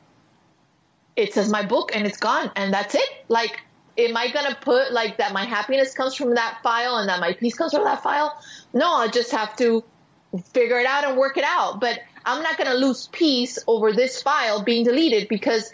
it 1.17 1.35
says 1.35 1.51
my 1.51 1.67
book 1.67 1.95
and 1.95 2.07
it's 2.07 2.19
gone 2.19 2.51
and 2.57 2.73
that's 2.73 2.95
it. 2.95 3.09
Like, 3.29 3.61
am 4.09 4.17
I 4.17 4.31
gonna 4.31 4.57
put 4.61 4.93
like 4.93 5.19
that 5.19 5.33
my 5.33 5.45
happiness 5.45 5.95
comes 5.95 6.15
from 6.15 6.35
that 6.35 6.61
file 6.63 6.97
and 6.97 7.09
that 7.09 7.21
my 7.21 7.33
peace 7.33 7.55
comes 7.55 7.73
from 7.73 7.85
that 7.85 8.03
file? 8.03 8.41
No, 8.73 8.95
I 8.95 9.09
just 9.09 9.33
have 9.33 9.57
to 9.57 9.85
figure 10.53 10.79
it 10.79 10.87
out 10.87 11.05
and 11.05 11.17
work 11.17 11.37
it 11.37 11.45
out. 11.45 11.81
But 11.81 12.01
I'm 12.25 12.43
not 12.43 12.59
gonna 12.59 12.75
lose 12.75 13.09
peace 13.13 13.59
over 13.67 13.93
this 13.93 14.23
file 14.23 14.63
being 14.63 14.85
deleted 14.85 15.29
because 15.29 15.73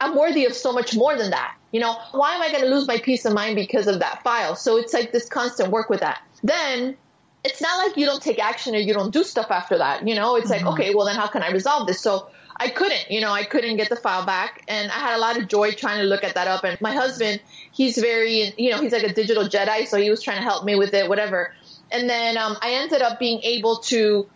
I'm 0.00 0.16
worthy 0.16 0.44
of 0.44 0.54
so 0.54 0.72
much 0.72 0.96
more 0.96 1.16
than 1.16 1.30
that. 1.30 1.56
You 1.72 1.80
know, 1.80 1.96
why 2.12 2.34
am 2.34 2.42
I 2.42 2.52
gonna 2.52 2.66
lose 2.66 2.86
my 2.86 2.98
peace 2.98 3.24
of 3.24 3.32
mind 3.32 3.56
because 3.56 3.86
of 3.86 4.00
that 4.00 4.22
file? 4.22 4.56
So 4.56 4.76
it's 4.76 4.92
like 4.92 5.12
this 5.12 5.28
constant 5.28 5.70
work 5.70 5.90
with 5.90 6.00
that. 6.00 6.22
Then 6.42 6.96
it's 7.44 7.60
not 7.60 7.86
like 7.86 7.96
you 7.96 8.06
don't 8.06 8.22
take 8.22 8.38
action 8.38 8.74
or 8.74 8.78
you 8.78 8.94
don't 8.94 9.12
do 9.12 9.22
stuff 9.22 9.50
after 9.50 9.78
that. 9.78 10.06
You 10.06 10.14
know, 10.14 10.36
it's 10.36 10.50
like, 10.50 10.60
mm-hmm. 10.60 10.68
okay, 10.68 10.94
well 10.94 11.06
then 11.06 11.16
how 11.16 11.26
can 11.26 11.42
I 11.42 11.50
resolve 11.50 11.86
this? 11.86 12.00
So 12.00 12.28
I 12.56 12.68
couldn't, 12.68 13.10
you 13.10 13.20
know, 13.20 13.32
I 13.32 13.44
couldn't 13.44 13.76
get 13.76 13.88
the 13.88 13.96
file 13.96 14.24
back. 14.24 14.62
And 14.68 14.90
I 14.90 14.94
had 14.94 15.16
a 15.16 15.20
lot 15.20 15.36
of 15.36 15.48
joy 15.48 15.72
trying 15.72 15.98
to 15.98 16.04
look 16.04 16.22
at 16.22 16.34
that 16.34 16.46
up. 16.46 16.64
And 16.64 16.80
my 16.80 16.92
husband, 16.92 17.40
he's 17.72 17.98
very, 17.98 18.54
you 18.56 18.70
know, 18.70 18.80
he's 18.80 18.92
like 18.92 19.02
a 19.02 19.12
digital 19.12 19.44
Jedi. 19.44 19.86
So 19.86 19.98
he 19.98 20.10
was 20.10 20.22
trying 20.22 20.38
to 20.38 20.42
help 20.42 20.64
me 20.64 20.76
with 20.76 20.94
it, 20.94 21.08
whatever. 21.08 21.52
And 21.90 22.08
then 22.08 22.36
um, 22.38 22.56
I 22.62 22.74
ended 22.74 23.02
up 23.02 23.18
being 23.18 23.40
able 23.42 23.78
to, 23.78 24.28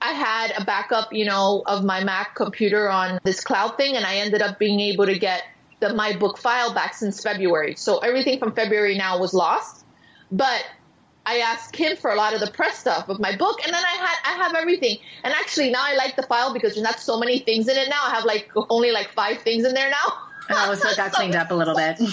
I 0.00 0.12
had 0.12 0.52
a 0.56 0.64
backup, 0.64 1.12
you 1.12 1.24
know, 1.24 1.62
of 1.66 1.84
my 1.84 2.04
Mac 2.04 2.34
computer 2.34 2.88
on 2.88 3.18
this 3.24 3.42
cloud 3.42 3.76
thing. 3.76 3.96
And 3.96 4.06
I 4.06 4.16
ended 4.16 4.40
up 4.40 4.58
being 4.58 4.80
able 4.80 5.06
to 5.06 5.18
get 5.18 5.42
the 5.80 5.92
my 5.94 6.16
book 6.16 6.38
file 6.38 6.72
back 6.72 6.94
since 6.94 7.22
February. 7.22 7.74
So 7.74 7.98
everything 7.98 8.38
from 8.38 8.52
February 8.52 8.96
now 8.96 9.18
was 9.18 9.34
lost. 9.34 9.84
But 10.30 10.64
I 11.26 11.38
asked 11.38 11.76
him 11.76 11.96
for 11.96 12.10
a 12.10 12.16
lot 12.16 12.34
of 12.34 12.40
the 12.40 12.50
press 12.50 12.78
stuff 12.78 13.08
of 13.08 13.18
my 13.18 13.36
book, 13.36 13.60
and 13.64 13.72
then 13.72 13.82
I 13.84 13.96
had 13.96 14.16
I 14.24 14.42
have 14.44 14.54
everything. 14.54 14.98
And 15.22 15.32
actually, 15.32 15.70
now 15.70 15.82
I 15.82 15.94
like 15.94 16.16
the 16.16 16.22
file 16.22 16.52
because 16.52 16.74
there's 16.74 16.84
not 16.84 17.00
so 17.00 17.18
many 17.18 17.38
things 17.38 17.68
in 17.68 17.76
it 17.76 17.88
now. 17.88 18.02
I 18.04 18.10
have 18.10 18.24
like 18.24 18.50
only 18.68 18.90
like 18.92 19.12
five 19.12 19.38
things 19.42 19.64
in 19.64 19.74
there 19.74 19.90
now. 19.90 20.18
Oh, 20.50 20.74
so 20.74 20.88
it 20.88 20.96
got 20.96 21.12
cleaned 21.12 21.34
up 21.34 21.50
a 21.50 21.54
little 21.54 21.76
bit. 21.76 21.98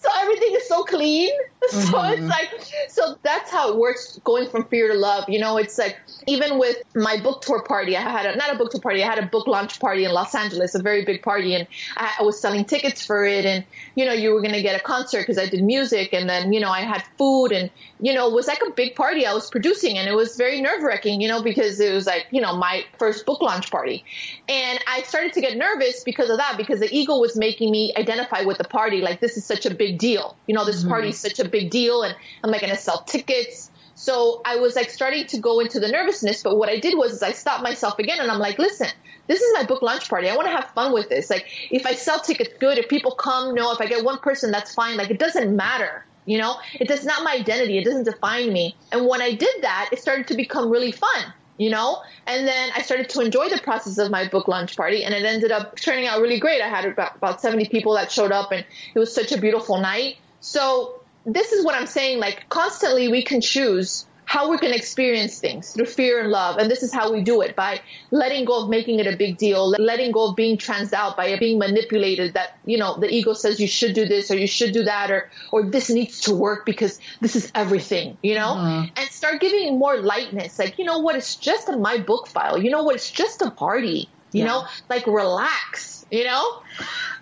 So 0.00 0.08
everything 0.18 0.54
is 0.54 0.66
so 0.66 0.82
clean. 0.82 1.30
So 1.70 1.78
it's 1.78 2.20
mm-hmm. 2.20 2.26
like, 2.26 2.50
so 2.88 3.16
that's 3.22 3.50
how 3.50 3.70
it 3.70 3.76
works 3.76 4.18
going 4.24 4.48
from 4.48 4.64
fear 4.64 4.88
to 4.88 4.98
love. 4.98 5.28
You 5.28 5.38
know, 5.38 5.58
it's 5.58 5.78
like, 5.78 5.98
even 6.26 6.58
with 6.58 6.78
my 6.96 7.20
book 7.20 7.42
tour 7.42 7.62
party, 7.62 7.96
I 7.96 8.00
had 8.00 8.26
a, 8.26 8.34
not 8.34 8.52
a 8.52 8.56
book 8.56 8.72
tour 8.72 8.80
party, 8.80 9.04
I 9.04 9.06
had 9.06 9.18
a 9.18 9.26
book 9.26 9.46
launch 9.46 9.78
party 9.78 10.04
in 10.04 10.10
Los 10.10 10.34
Angeles, 10.34 10.74
a 10.74 10.82
very 10.82 11.04
big 11.04 11.22
party. 11.22 11.54
And 11.54 11.68
I, 11.96 12.14
I 12.20 12.22
was 12.22 12.40
selling 12.40 12.64
tickets 12.64 13.04
for 13.04 13.24
it. 13.24 13.44
And, 13.44 13.64
you 14.00 14.06
know, 14.06 14.14
you 14.14 14.32
were 14.32 14.40
going 14.40 14.54
to 14.54 14.62
get 14.62 14.80
a 14.80 14.82
concert 14.82 15.20
because 15.20 15.36
I 15.36 15.44
did 15.44 15.62
music. 15.62 16.14
And 16.14 16.26
then, 16.26 16.54
you 16.54 16.58
know, 16.58 16.70
I 16.70 16.80
had 16.80 17.04
food 17.18 17.52
and, 17.52 17.70
you 18.00 18.14
know, 18.14 18.28
it 18.28 18.32
was 18.32 18.46
like 18.46 18.62
a 18.66 18.70
big 18.70 18.94
party 18.94 19.26
I 19.26 19.34
was 19.34 19.50
producing. 19.50 19.98
And 19.98 20.08
it 20.08 20.14
was 20.14 20.36
very 20.36 20.62
nerve 20.62 20.82
wracking, 20.82 21.20
you 21.20 21.28
know, 21.28 21.42
because 21.42 21.78
it 21.78 21.92
was 21.92 22.06
like, 22.06 22.26
you 22.30 22.40
know, 22.40 22.56
my 22.56 22.82
first 22.98 23.26
book 23.26 23.42
launch 23.42 23.70
party. 23.70 24.02
And 24.48 24.80
I 24.88 25.02
started 25.02 25.34
to 25.34 25.42
get 25.42 25.54
nervous 25.58 26.02
because 26.02 26.30
of 26.30 26.38
that, 26.38 26.56
because 26.56 26.80
the 26.80 26.88
ego 26.90 27.18
was 27.18 27.36
making 27.36 27.70
me 27.70 27.92
identify 27.94 28.40
with 28.40 28.56
the 28.56 28.64
party. 28.64 29.02
Like, 29.02 29.20
this 29.20 29.36
is 29.36 29.44
such 29.44 29.66
a 29.66 29.74
big 29.74 29.98
deal. 29.98 30.34
You 30.46 30.54
know, 30.54 30.64
this 30.64 30.80
mm-hmm. 30.80 30.88
party 30.88 31.08
is 31.10 31.18
such 31.18 31.38
a 31.38 31.46
big 31.46 31.68
deal. 31.70 32.02
And 32.02 32.16
am 32.42 32.54
I 32.54 32.58
going 32.58 32.70
to 32.70 32.78
sell 32.78 33.02
tickets? 33.02 33.70
So 34.00 34.40
I 34.46 34.56
was 34.56 34.76
like 34.76 34.88
starting 34.88 35.26
to 35.26 35.38
go 35.38 35.60
into 35.60 35.78
the 35.78 35.88
nervousness. 35.88 36.42
But 36.42 36.56
what 36.56 36.70
I 36.70 36.78
did 36.78 36.96
was 36.96 37.12
is 37.12 37.22
I 37.22 37.32
stopped 37.32 37.62
myself 37.62 37.98
again 37.98 38.18
and 38.18 38.30
I'm 38.30 38.38
like, 38.38 38.58
listen, 38.58 38.88
this 39.26 39.42
is 39.42 39.52
my 39.52 39.64
book 39.64 39.82
launch 39.82 40.08
party. 40.08 40.30
I 40.30 40.36
want 40.36 40.48
to 40.48 40.52
have 40.52 40.70
fun 40.70 40.94
with 40.94 41.10
this. 41.10 41.28
Like, 41.28 41.46
if 41.70 41.84
I 41.84 41.92
sell 41.92 42.18
tickets, 42.18 42.54
good. 42.58 42.78
If 42.78 42.88
people 42.88 43.10
come, 43.10 43.54
no. 43.54 43.72
If 43.72 43.80
I 43.82 43.86
get 43.86 44.02
one 44.02 44.16
person, 44.16 44.52
that's 44.52 44.74
fine. 44.74 44.96
Like, 44.96 45.10
it 45.10 45.18
doesn't 45.18 45.54
matter. 45.54 46.06
You 46.24 46.38
know, 46.38 46.56
it 46.72 46.88
does 46.88 47.04
not 47.04 47.24
my 47.24 47.34
identity. 47.34 47.76
It 47.76 47.84
doesn't 47.84 48.04
define 48.04 48.50
me. 48.50 48.74
And 48.90 49.06
when 49.06 49.20
I 49.20 49.34
did 49.34 49.64
that, 49.64 49.90
it 49.92 49.98
started 49.98 50.28
to 50.28 50.34
become 50.34 50.70
really 50.70 50.92
fun 50.92 51.34
you 51.58 51.68
know? 51.68 52.02
And 52.26 52.48
then 52.48 52.70
I 52.74 52.80
started 52.80 53.10
to 53.10 53.20
enjoy 53.20 53.50
the 53.50 53.58
process 53.58 53.98
of 53.98 54.10
my 54.10 54.26
book 54.28 54.48
launch 54.48 54.78
party 54.78 55.04
and 55.04 55.12
it 55.12 55.26
ended 55.26 55.52
up 55.52 55.76
turning 55.76 56.06
out 56.06 56.22
really 56.22 56.40
great. 56.40 56.62
I 56.62 56.68
had 56.68 56.86
about 56.86 57.42
70 57.42 57.66
people 57.68 57.96
that 57.96 58.10
showed 58.10 58.32
up 58.32 58.50
and 58.50 58.64
it 58.94 58.98
was 58.98 59.14
such 59.14 59.30
a 59.30 59.38
beautiful 59.38 59.78
night. 59.78 60.16
So 60.40 60.99
this 61.26 61.52
is 61.52 61.64
what 61.64 61.74
I'm 61.74 61.86
saying. 61.86 62.18
Like 62.18 62.48
constantly 62.48 63.08
we 63.08 63.22
can 63.22 63.40
choose 63.40 64.06
how 64.30 64.48
we're 64.48 64.58
going 64.58 64.72
to 64.72 64.78
experience 64.78 65.40
things 65.40 65.72
through 65.72 65.86
fear 65.86 66.20
and 66.20 66.30
love. 66.30 66.56
And 66.56 66.70
this 66.70 66.84
is 66.84 66.94
how 66.94 67.12
we 67.12 67.20
do 67.20 67.40
it 67.40 67.56
by 67.56 67.80
letting 68.12 68.44
go 68.44 68.62
of 68.62 68.70
making 68.70 69.00
it 69.00 69.08
a 69.08 69.16
big 69.16 69.38
deal, 69.38 69.70
letting 69.70 70.12
go 70.12 70.28
of 70.28 70.36
being 70.36 70.56
transed 70.56 70.92
out 70.92 71.16
by 71.16 71.36
being 71.36 71.58
manipulated 71.58 72.34
that, 72.34 72.56
you 72.64 72.78
know, 72.78 72.96
the 72.96 73.12
ego 73.12 73.32
says 73.32 73.58
you 73.58 73.66
should 73.66 73.92
do 73.92 74.06
this 74.06 74.30
or 74.30 74.36
you 74.36 74.46
should 74.46 74.72
do 74.72 74.84
that 74.84 75.10
or, 75.10 75.28
or 75.50 75.64
this 75.64 75.90
needs 75.90 76.20
to 76.20 76.32
work 76.32 76.64
because 76.64 77.00
this 77.20 77.34
is 77.34 77.50
everything, 77.56 78.16
you 78.22 78.36
know, 78.36 78.50
uh-huh. 78.50 78.86
and 78.96 79.10
start 79.10 79.40
giving 79.40 79.80
more 79.80 79.96
lightness. 79.96 80.60
Like, 80.60 80.78
you 80.78 80.84
know 80.84 81.00
what? 81.00 81.16
It's 81.16 81.34
just 81.34 81.68
in 81.68 81.82
my 81.82 81.98
book 81.98 82.28
file. 82.28 82.62
You 82.62 82.70
know 82.70 82.84
what? 82.84 82.94
It's 82.94 83.10
just 83.10 83.42
a 83.42 83.50
party, 83.50 84.08
you 84.32 84.44
know, 84.44 84.66
like 84.88 85.06
relax, 85.06 86.04
you 86.10 86.24
know? 86.24 86.62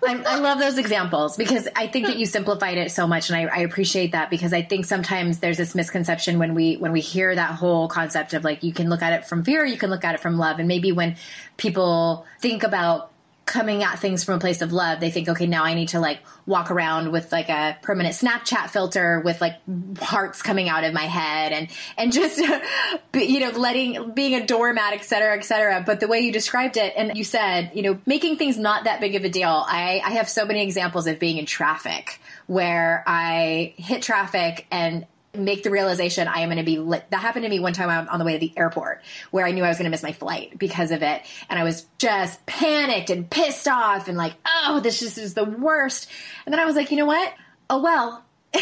I, 0.07 0.15
I 0.25 0.39
love 0.39 0.59
those 0.59 0.77
examples 0.77 1.35
because 1.35 1.67
I 1.75 1.87
think 1.87 2.07
that 2.07 2.17
you 2.17 2.25
simplified 2.25 2.77
it 2.77 2.91
so 2.91 3.05
much, 3.05 3.29
and 3.29 3.37
I, 3.37 3.53
I 3.53 3.59
appreciate 3.61 4.13
that 4.13 4.29
because 4.29 4.53
I 4.53 4.61
think 4.61 4.85
sometimes 4.85 5.39
there's 5.39 5.57
this 5.57 5.75
misconception 5.75 6.39
when 6.39 6.55
we 6.55 6.77
when 6.77 6.91
we 6.91 7.01
hear 7.01 7.35
that 7.35 7.51
whole 7.51 7.87
concept 7.87 8.33
of 8.33 8.43
like 8.43 8.63
you 8.63 8.71
can 8.71 8.89
look 8.89 9.01
at 9.01 9.13
it 9.13 9.25
from 9.25 9.43
fear, 9.43 9.65
you 9.65 9.77
can 9.77 9.89
look 9.89 10.05
at 10.05 10.15
it 10.15 10.21
from 10.21 10.37
love, 10.37 10.59
and 10.59 10.67
maybe 10.67 10.91
when 10.91 11.17
people 11.57 12.25
think 12.39 12.63
about 12.63 13.11
coming 13.49 13.83
at 13.83 13.97
things 13.97 14.23
from 14.23 14.35
a 14.35 14.39
place 14.39 14.61
of 14.61 14.71
love, 14.71 14.99
they 14.99 15.09
think, 15.09 15.27
okay, 15.27 15.47
now 15.47 15.63
I 15.63 15.73
need 15.73 15.89
to 15.89 15.99
like 15.99 16.19
walk 16.45 16.69
around 16.69 17.11
with 17.11 17.31
like 17.31 17.49
a 17.49 17.77
permanent 17.81 18.13
Snapchat 18.13 18.69
filter 18.69 19.21
with 19.25 19.41
like 19.41 19.55
hearts 19.99 20.43
coming 20.43 20.69
out 20.69 20.83
of 20.83 20.93
my 20.93 21.05
head 21.05 21.51
and, 21.51 21.67
and 21.97 22.13
just, 22.13 22.37
you 23.13 23.39
know, 23.39 23.49
letting, 23.49 24.11
being 24.11 24.35
a 24.35 24.45
doormat, 24.45 24.93
et 24.93 25.03
cetera, 25.03 25.35
et 25.35 25.41
cetera. 25.41 25.83
But 25.83 25.99
the 25.99 26.07
way 26.07 26.19
you 26.19 26.31
described 26.31 26.77
it 26.77 26.93
and 26.95 27.17
you 27.17 27.23
said, 27.23 27.71
you 27.73 27.81
know, 27.81 27.99
making 28.05 28.37
things 28.37 28.57
not 28.57 28.83
that 28.83 29.01
big 29.01 29.15
of 29.15 29.23
a 29.23 29.29
deal. 29.29 29.65
I, 29.67 29.99
I 30.05 30.11
have 30.11 30.29
so 30.29 30.45
many 30.45 30.61
examples 30.61 31.07
of 31.07 31.17
being 31.17 31.37
in 31.37 31.47
traffic 31.47 32.21
where 32.45 33.03
I 33.07 33.73
hit 33.77 34.03
traffic 34.03 34.67
and 34.69 35.07
make 35.33 35.63
the 35.63 35.69
realization 35.69 36.27
I 36.27 36.39
am 36.39 36.49
going 36.49 36.57
to 36.57 36.63
be 36.63 36.79
lit. 36.79 37.05
That 37.11 37.21
happened 37.21 37.43
to 37.43 37.49
me 37.49 37.59
one 37.59 37.73
time 37.73 37.89
on 37.89 38.07
on 38.07 38.19
the 38.19 38.25
way 38.25 38.33
to 38.33 38.39
the 38.39 38.51
airport 38.57 39.01
where 39.31 39.45
I 39.45 39.51
knew 39.51 39.63
I 39.63 39.67
was 39.67 39.77
going 39.77 39.85
to 39.85 39.91
miss 39.91 40.03
my 40.03 40.13
flight 40.13 40.57
because 40.57 40.91
of 40.91 41.03
it. 41.03 41.21
And 41.49 41.59
I 41.59 41.63
was 41.63 41.85
just 41.97 42.43
panicked 42.45 43.09
and 43.09 43.29
pissed 43.29 43.67
off 43.67 44.07
and 44.07 44.17
like, 44.17 44.33
oh, 44.45 44.79
this 44.81 44.99
just 44.99 45.17
is 45.17 45.33
the 45.35 45.45
worst. 45.45 46.09
And 46.45 46.53
then 46.53 46.59
I 46.59 46.65
was 46.65 46.75
like, 46.75 46.91
you 46.91 46.97
know 46.97 47.05
what? 47.05 47.33
Oh, 47.69 47.81
well. 47.81 48.25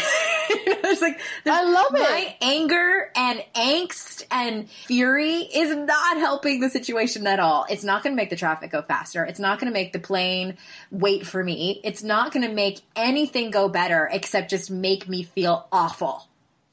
There's 0.82 1.00
like, 1.00 1.18
there's- 1.44 1.58
I 1.58 1.62
love 1.62 1.94
it. 1.94 2.00
My 2.00 2.36
anger 2.42 3.10
and 3.16 3.42
angst 3.54 4.24
and 4.30 4.68
fury 4.68 5.36
is 5.36 5.74
not 5.74 6.18
helping 6.18 6.60
the 6.60 6.68
situation 6.70 7.26
at 7.26 7.40
all. 7.40 7.64
It's 7.70 7.84
not 7.84 8.02
going 8.02 8.12
to 8.14 8.16
make 8.16 8.28
the 8.30 8.36
traffic 8.36 8.70
go 8.70 8.82
faster. 8.82 9.24
It's 9.24 9.40
not 9.40 9.58
going 9.58 9.70
to 9.70 9.74
make 9.74 9.92
the 9.94 9.98
plane 9.98 10.56
wait 10.90 11.26
for 11.26 11.42
me. 11.42 11.80
It's 11.84 12.02
not 12.02 12.32
going 12.32 12.46
to 12.46 12.52
make 12.52 12.80
anything 12.96 13.50
go 13.50 13.68
better 13.68 14.08
except 14.12 14.50
just 14.50 14.70
make 14.70 15.08
me 15.08 15.22
feel 15.22 15.66
awful. 15.72 16.26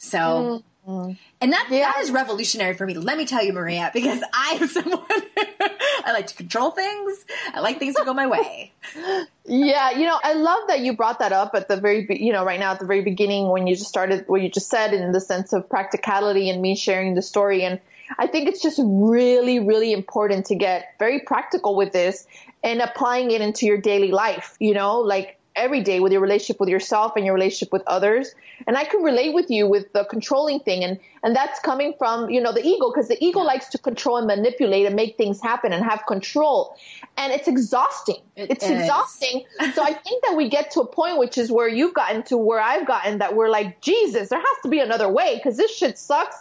So, 0.06 0.64
mm-hmm. 0.88 1.14
and 1.42 1.54
that 1.54 1.68
that 1.70 1.98
is 2.02 2.12
revolutionary 2.12 2.76
for 2.76 2.86
me. 2.86 2.94
Let 2.94 3.18
me 3.18 3.26
tell 3.26 3.44
you, 3.44 3.54
Maria, 3.54 3.90
because 3.94 4.22
I 4.34 4.58
am 4.62 4.68
someone 4.68 5.02
I 6.06 6.12
like 6.14 6.28
to 6.28 6.36
control 6.36 6.72
things. 6.72 7.26
I 7.54 7.60
like 7.60 7.80
things 7.80 7.96
to 7.96 8.06
go 8.06 8.14
my 8.14 8.28
way. 8.28 8.72
Yeah, 9.48 9.92
you 9.92 10.08
know, 10.08 10.20
I 10.24 10.34
love 10.34 10.70
that 10.70 10.80
you 10.80 10.94
brought 10.98 11.20
that 11.20 11.32
up 11.32 11.54
at 11.54 11.68
the 11.68 11.78
very, 11.78 12.08
you 12.20 12.34
know, 12.34 12.44
right 12.44 12.60
now 12.60 12.72
at 12.72 12.80
the 12.80 12.88
very 12.88 13.04
beginning 13.04 13.48
when 13.48 13.68
you 13.68 13.76
just 13.76 13.90
started, 13.90 14.28
what 14.28 14.42
you 14.42 14.50
just 14.50 14.72
said 14.72 14.92
in 14.92 15.12
the 15.12 15.22
sense 15.22 15.54
of 15.54 15.70
practicality 15.70 16.50
and 16.50 16.60
me 16.64 16.76
sharing 16.76 17.14
the 17.14 17.22
story. 17.22 17.62
And 17.62 17.80
I 18.18 18.26
think 18.26 18.50
it's 18.50 18.60
just 18.60 18.80
really, 18.84 19.60
really 19.60 19.94
important 19.94 20.48
to 20.48 20.56
get 20.56 20.96
very 20.98 21.20
practical 21.20 21.76
with 21.76 21.94
this 21.94 22.26
and 22.64 22.82
applying 22.82 23.30
it 23.30 23.42
into 23.42 23.68
your 23.68 23.78
daily 23.78 24.12
life. 24.12 24.56
You 24.60 24.74
know, 24.74 25.02
like 25.02 25.38
every 25.56 25.82
day 25.82 26.00
with 26.00 26.12
your 26.12 26.22
relationship 26.22 26.60
with 26.60 26.70
yourself 26.70 27.14
and 27.16 27.26
your 27.26 27.34
relationship 27.34 27.72
with 27.72 27.84
others. 27.88 28.34
And 28.68 28.78
I 28.78 28.84
can 28.84 29.02
relate 29.02 29.34
with 29.34 29.50
you 29.50 29.68
with 29.68 29.92
the 29.94 30.04
controlling 30.06 30.60
thing. 30.60 30.84
And, 30.84 31.00
and 31.24 31.36
that's 31.36 31.60
coming 31.60 31.94
from, 31.98 32.30
you 32.30 32.42
know, 32.42 32.52
the 32.52 32.66
ego, 32.66 32.92
because 32.92 33.08
the 33.08 33.24
ego 33.24 33.40
likes 33.40 33.70
to 33.70 33.78
control 33.78 34.18
and 34.18 34.28
manipulate 34.28 34.86
and 34.86 34.96
make 34.96 35.18
things 35.18 35.42
happen 35.42 35.72
and 35.74 35.84
have 35.84 36.06
control. 36.08 36.76
And 37.18 37.32
it's 37.32 37.48
exhausting. 37.48 38.22
It 38.36 38.52
it's 38.52 38.66
is. 38.66 38.72
exhausting. 38.82 39.46
so 39.74 39.84
I 39.84 39.94
think 39.94 40.24
that 40.26 40.36
we 40.36 40.50
get 40.50 40.72
to 40.72 40.82
a 40.82 40.88
point, 40.88 41.18
which 41.18 41.38
is 41.38 41.52
where 41.52 41.68
you've 41.68 41.94
gotten 41.94 42.24
to 42.24 42.38
where 42.38 42.60
I've 42.60 42.86
gotten 42.86 43.20
that 43.20 43.36
we're 43.36 43.50
like, 43.50 43.82
Jesus, 43.82 44.30
there 44.30 44.40
has 44.40 44.58
to 44.64 44.70
be 44.70 44.80
another 44.80 45.10
way 45.10 45.36
because 45.36 45.58
this 45.58 45.76
shit 45.76 45.98
sucks 45.98 46.36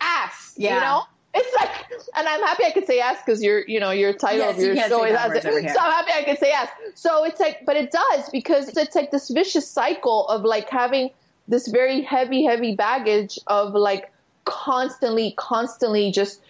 ass. 0.00 0.54
You 0.56 0.68
Yeah. 0.68 0.80
know? 0.80 1.02
It's 1.34 1.54
like, 1.56 1.90
and 2.16 2.26
I'm 2.26 2.40
happy 2.40 2.64
I 2.64 2.70
could 2.70 2.86
say 2.86 2.96
yes 2.96 3.18
because 3.24 3.42
your, 3.42 3.62
you 3.68 3.78
know, 3.78 3.90
your 3.90 4.12
title 4.12 4.46
Yes, 4.46 4.56
of 4.56 4.62
your 4.62 4.74
can't 4.74 4.88
show 4.88 5.04
is 5.04 5.14
as. 5.14 5.42
So 5.42 5.50
I'm 5.80 5.92
happy 5.92 6.12
I 6.14 6.24
could 6.24 6.38
say 6.38 6.48
yes. 6.48 6.70
So 6.94 7.24
it's 7.24 7.38
like, 7.38 7.64
but 7.66 7.76
it 7.76 7.90
does 7.90 8.30
because 8.30 8.76
it's 8.76 8.94
like 8.94 9.10
this 9.10 9.28
vicious 9.28 9.68
cycle 9.68 10.26
of 10.28 10.42
like 10.42 10.70
having 10.70 11.10
this 11.46 11.68
very 11.68 12.00
heavy, 12.00 12.44
heavy 12.44 12.74
baggage 12.74 13.38
of 13.46 13.74
like 13.74 14.10
constantly, 14.44 15.34
constantly 15.36 16.10
just 16.12 16.40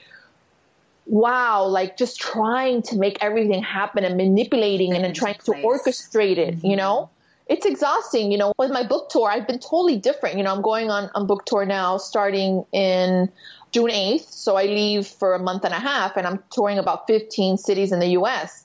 wow, 1.07 1.65
like 1.65 1.97
just 1.97 2.21
trying 2.21 2.83
to 2.83 2.97
make 2.97 3.19
everything 3.23 3.63
happen 3.63 4.05
and 4.05 4.17
manipulating 4.17 4.95
and 4.95 5.03
then 5.03 5.11
into 5.11 5.21
trying 5.21 5.35
to 5.35 5.53
place. 5.53 5.65
Mm-hmm. 5.65 5.89
orchestrate 5.89 6.37
it, 6.39 6.63
you 6.63 6.77
know? 6.77 7.11
It's 7.47 7.65
exhausting, 7.65 8.31
you 8.31 8.37
know. 8.37 8.53
With 8.59 8.71
my 8.71 8.83
book 8.83 9.09
tour, 9.09 9.31
I've 9.31 9.47
been 9.47 9.59
totally 9.59 9.97
different. 9.97 10.37
You 10.37 10.45
know, 10.45 10.55
I'm 10.55 10.61
going 10.61 10.91
on, 10.91 11.11
on 11.15 11.27
book 11.27 11.47
tour 11.47 11.65
now 11.65 11.97
starting 11.97 12.67
in 12.73 13.31
June 13.73 13.91
8th. 13.91 14.31
So 14.31 14.57
I 14.57 14.65
leave 14.65 15.07
for 15.07 15.35
a 15.35 15.39
month 15.39 15.65
and 15.65 15.75
a 15.75 15.79
half 15.79 16.17
and 16.17 16.27
I'm 16.27 16.43
touring 16.51 16.79
about 16.79 17.07
15 17.07 17.59
cities 17.59 17.93
in 17.93 17.99
the 17.99 18.09
US. 18.09 18.65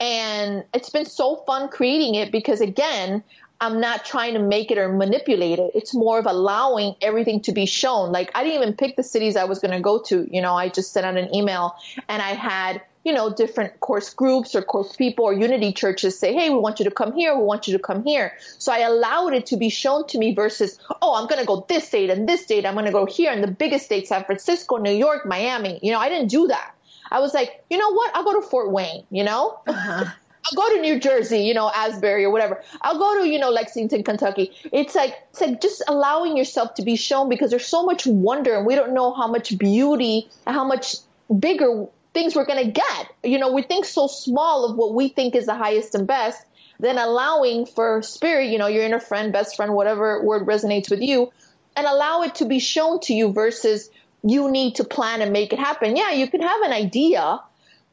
And 0.00 0.64
it's 0.74 0.90
been 0.90 1.06
so 1.06 1.36
fun 1.46 1.68
creating 1.68 2.14
it 2.14 2.32
because 2.32 2.60
again, 2.60 3.22
I'm 3.60 3.80
not 3.80 4.04
trying 4.04 4.34
to 4.34 4.40
make 4.40 4.70
it 4.70 4.78
or 4.78 4.88
manipulate 4.88 5.58
it. 5.58 5.70
It's 5.74 5.94
more 5.94 6.18
of 6.18 6.26
allowing 6.26 6.96
everything 7.00 7.40
to 7.42 7.52
be 7.52 7.66
shown. 7.66 8.12
Like 8.12 8.30
I 8.34 8.42
didn't 8.42 8.62
even 8.62 8.74
pick 8.74 8.96
the 8.96 9.02
cities 9.02 9.36
I 9.36 9.44
was 9.44 9.60
going 9.60 9.72
to 9.72 9.80
go 9.80 10.02
to. 10.02 10.28
You 10.30 10.42
know, 10.42 10.54
I 10.54 10.68
just 10.68 10.92
sent 10.92 11.06
out 11.06 11.16
an 11.16 11.34
email 11.34 11.74
and 12.08 12.20
I 12.20 12.34
had, 12.34 12.82
you 13.04 13.12
know, 13.12 13.32
different 13.32 13.78
course 13.80 14.12
groups 14.12 14.54
or 14.54 14.62
course 14.62 14.96
people 14.96 15.26
or 15.26 15.32
unity 15.32 15.72
churches 15.72 16.18
say, 16.18 16.32
Hey, 16.32 16.50
we 16.50 16.56
want 16.56 16.78
you 16.78 16.86
to 16.86 16.90
come 16.90 17.12
here. 17.12 17.36
We 17.36 17.44
want 17.44 17.68
you 17.68 17.76
to 17.76 17.82
come 17.82 18.02
here. 18.02 18.32
So 18.58 18.72
I 18.72 18.78
allowed 18.78 19.34
it 19.34 19.46
to 19.46 19.56
be 19.56 19.68
shown 19.68 20.06
to 20.08 20.18
me 20.18 20.34
versus, 20.34 20.78
Oh, 21.02 21.14
I'm 21.14 21.28
going 21.28 21.40
to 21.40 21.46
go 21.46 21.64
this 21.68 21.86
state 21.86 22.10
and 22.10 22.28
this 22.28 22.42
state. 22.42 22.64
I'm 22.64 22.74
going 22.74 22.86
to 22.86 22.92
go 22.92 23.04
here 23.04 23.32
in 23.32 23.42
the 23.42 23.46
biggest 23.46 23.84
state, 23.84 24.08
San 24.08 24.24
Francisco, 24.24 24.78
New 24.78 24.94
York, 24.94 25.26
Miami. 25.26 25.78
You 25.82 25.92
know, 25.92 26.00
I 26.00 26.08
didn't 26.08 26.28
do 26.28 26.48
that. 26.48 26.74
I 27.10 27.20
was 27.20 27.34
like, 27.34 27.62
you 27.70 27.78
know 27.78 27.92
what? 27.92 28.10
I'll 28.16 28.24
go 28.24 28.40
to 28.40 28.46
Fort 28.46 28.70
Wayne, 28.72 29.04
you 29.10 29.22
know? 29.22 29.60
Uh-huh. 29.66 30.04
I'll 30.46 30.56
go 30.56 30.74
to 30.74 30.80
New 30.80 31.00
Jersey, 31.00 31.38
you 31.38 31.54
know, 31.54 31.70
Asbury 31.74 32.24
or 32.24 32.30
whatever. 32.30 32.62
I'll 32.82 32.98
go 32.98 33.22
to, 33.22 33.28
you 33.28 33.38
know, 33.38 33.50
Lexington, 33.50 34.02
Kentucky. 34.02 34.52
It's 34.72 34.94
like, 34.94 35.14
it's 35.30 35.40
like 35.40 35.60
just 35.62 35.82
allowing 35.88 36.36
yourself 36.36 36.74
to 36.74 36.82
be 36.82 36.96
shown 36.96 37.30
because 37.30 37.50
there's 37.50 37.66
so 37.66 37.84
much 37.84 38.06
wonder 38.06 38.54
and 38.54 38.66
we 38.66 38.74
don't 38.74 38.92
know 38.92 39.14
how 39.14 39.26
much 39.26 39.56
beauty 39.56 40.28
and 40.46 40.54
how 40.54 40.64
much 40.64 40.96
bigger 41.38 41.86
things 42.14 42.34
we're 42.34 42.46
going 42.46 42.64
to 42.64 42.72
get. 42.72 43.12
You 43.22 43.38
know, 43.38 43.52
we 43.52 43.62
think 43.62 43.84
so 43.84 44.06
small 44.06 44.64
of 44.64 44.76
what 44.76 44.94
we 44.94 45.08
think 45.08 45.34
is 45.34 45.46
the 45.46 45.54
highest 45.54 45.94
and 45.94 46.06
best, 46.06 46.44
then 46.80 46.96
allowing 46.96 47.66
for 47.66 48.02
spirit, 48.02 48.50
you 48.50 48.58
know, 48.58 48.66
your 48.66 48.84
inner 48.84 49.00
friend, 49.00 49.32
best 49.32 49.56
friend, 49.56 49.74
whatever 49.74 50.22
word 50.22 50.46
resonates 50.46 50.90
with 50.90 51.00
you, 51.00 51.32
and 51.76 51.86
allow 51.86 52.22
it 52.22 52.36
to 52.36 52.46
be 52.46 52.58
shown 52.58 53.00
to 53.00 53.12
you 53.12 53.32
versus 53.32 53.90
you 54.22 54.50
need 54.50 54.76
to 54.76 54.84
plan 54.84 55.20
and 55.20 55.32
make 55.32 55.52
it 55.52 55.58
happen. 55.58 55.96
Yeah, 55.96 56.12
you 56.12 56.28
can 56.28 56.40
have 56.40 56.62
an 56.62 56.72
idea, 56.72 57.40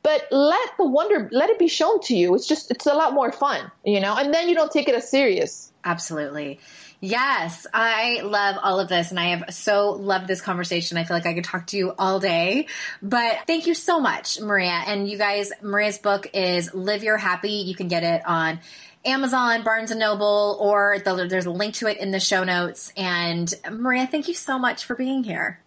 but 0.03 0.28
let 0.32 0.78
the 0.78 0.86
wonder 0.86 1.30
let 1.32 1.49
it 1.49 1.59
be 1.59 1.67
shown 1.67 1.99
to 2.01 2.15
you 2.15 2.34
it's 2.34 2.47
just 2.47 2.72
it's 2.72 2.88
a 2.88 2.93
lot 2.95 3.13
more 3.13 3.32
fun 3.32 3.69
you 3.86 3.99
know 3.99 4.15
and 4.17 4.34
then 4.34 4.49
you 4.49 4.55
don't 4.55 4.72
take 4.72 4.89
it 4.89 4.95
as 4.95 5.07
serious 5.07 5.72
Absolutely. 5.84 6.59
Yes, 7.03 7.65
I 7.73 8.21
love 8.23 8.57
all 8.61 8.79
of 8.79 8.87
this 8.87 9.09
and 9.09 9.19
I 9.19 9.35
have 9.35 9.53
so 9.55 9.91
loved 9.93 10.27
this 10.27 10.39
conversation. 10.39 10.97
I 10.97 11.03
feel 11.03 11.17
like 11.17 11.25
I 11.25 11.33
could 11.33 11.43
talk 11.43 11.65
to 11.67 11.77
you 11.77 11.93
all 11.97 12.19
day. 12.19 12.67
But 13.01 13.39
thank 13.47 13.65
you 13.65 13.73
so 13.73 13.99
much, 13.99 14.39
Maria. 14.39 14.83
And 14.85 15.09
you 15.09 15.17
guys, 15.17 15.51
Maria's 15.63 15.97
book 15.97 16.27
is 16.33 16.71
Live 16.75 17.03
Your 17.03 17.17
Happy. 17.17 17.49
You 17.49 17.73
can 17.73 17.87
get 17.87 18.03
it 18.03 18.21
on 18.27 18.59
Amazon, 19.03 19.63
Barnes 19.63 19.89
and 19.89 19.99
Noble, 19.99 20.57
or 20.61 20.97
the, 21.03 21.25
there's 21.27 21.47
a 21.47 21.51
link 21.51 21.73
to 21.75 21.87
it 21.87 21.97
in 21.97 22.11
the 22.11 22.19
show 22.19 22.43
notes. 22.43 22.93
And 22.95 23.51
Maria, 23.71 24.05
thank 24.05 24.27
you 24.27 24.35
so 24.35 24.59
much 24.59 24.85
for 24.85 24.95
being 24.95 25.23
here. 25.23 25.59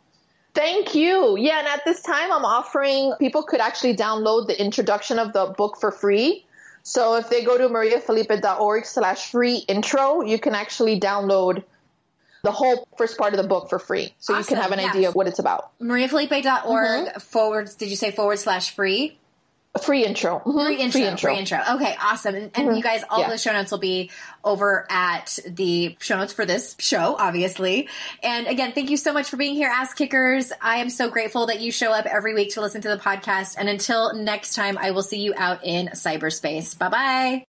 thank 0.55 0.95
you 0.95 1.37
yeah 1.37 1.59
and 1.59 1.66
at 1.66 1.85
this 1.85 2.01
time 2.03 2.30
i'm 2.30 2.45
offering 2.45 3.12
people 3.18 3.43
could 3.43 3.61
actually 3.61 3.95
download 3.97 4.47
the 4.47 4.61
introduction 4.61 5.18
of 5.18 5.32
the 5.32 5.47
book 5.59 5.76
for 5.76 5.91
free 5.91 6.44
so 6.85 7.16
if 7.16 7.28
they 7.28 7.43
go 7.43 7.59
to 7.59 7.68
mariafelipe.org 7.68 8.87
slash 8.87 9.30
free 9.32 9.57
intro 9.66 10.22
you 10.22 10.39
can 10.39 10.55
actually 10.55 11.01
download 11.01 11.64
the 12.45 12.53
whole 12.53 12.87
first 12.97 13.18
part 13.18 13.32
of 13.32 13.43
the 13.43 13.49
book 13.49 13.68
for 13.68 13.78
free 13.78 14.14
so 14.18 14.39
you 14.39 14.45
can 14.45 14.59
have 14.59 14.70
an 14.70 14.78
yes. 14.78 14.95
idea 14.95 15.09
of 15.09 15.14
what 15.14 15.26
it's 15.26 15.39
about 15.41 15.70
MariaFelipe.org 15.80 16.45
mm-hmm. 16.45 17.18
forward, 17.18 17.70
did 17.78 17.89
you 17.89 17.97
say 17.97 18.11
forward 18.11 18.39
slash 18.39 18.74
free? 18.74 19.18
A 19.77 19.81
free 19.81 20.05
intro 20.05 20.41
Mhm. 20.47 20.93
Free 20.93 21.05
intro, 21.07 21.31
free 21.31 21.39
intro. 21.39 21.59
Okay, 21.72 21.97
awesome. 22.01 22.35
And, 22.37 22.51
and 22.55 22.77
you 22.77 22.83
guys, 22.83 23.03
all 23.11 23.18
Yeah. 23.20 23.31
the 23.31 23.39
show 23.39 23.53
notes 23.53 23.72
will 23.72 23.79
be 23.79 24.11
over 24.45 24.87
at 24.89 25.37
the 25.49 25.97
show 26.01 26.16
notes 26.16 26.33
for 26.33 26.47
this 26.47 26.77
show, 26.79 27.16
obviously. 27.18 27.89
And 28.22 28.47
again, 28.47 28.70
thank 28.72 28.91
you 28.91 28.97
so 28.97 29.12
much 29.12 29.29
for 29.29 29.37
being 29.37 29.55
here, 29.57 29.68
Ass 29.75 29.93
Kickers. 29.93 30.53
I 30.62 30.77
am 30.77 30.91
so 30.91 31.09
grateful 31.11 31.47
that 31.47 31.61
you 31.61 31.72
show 31.72 31.91
up 31.93 32.07
every 32.07 32.35
week 32.35 32.55
to 32.55 32.61
listen 32.61 32.83
to 32.83 32.89
the 32.89 32.99
podcast. 32.99 33.57
And 33.59 33.68
until 33.68 34.14
next 34.14 34.55
time, 34.55 34.79
I 34.79 34.93
will 34.93 35.03
see 35.03 35.18
you 35.20 35.35
out 35.37 35.64
in 35.64 35.89
cyberspace. 35.89 36.79
Bye 36.79 36.89
bye. 36.89 37.45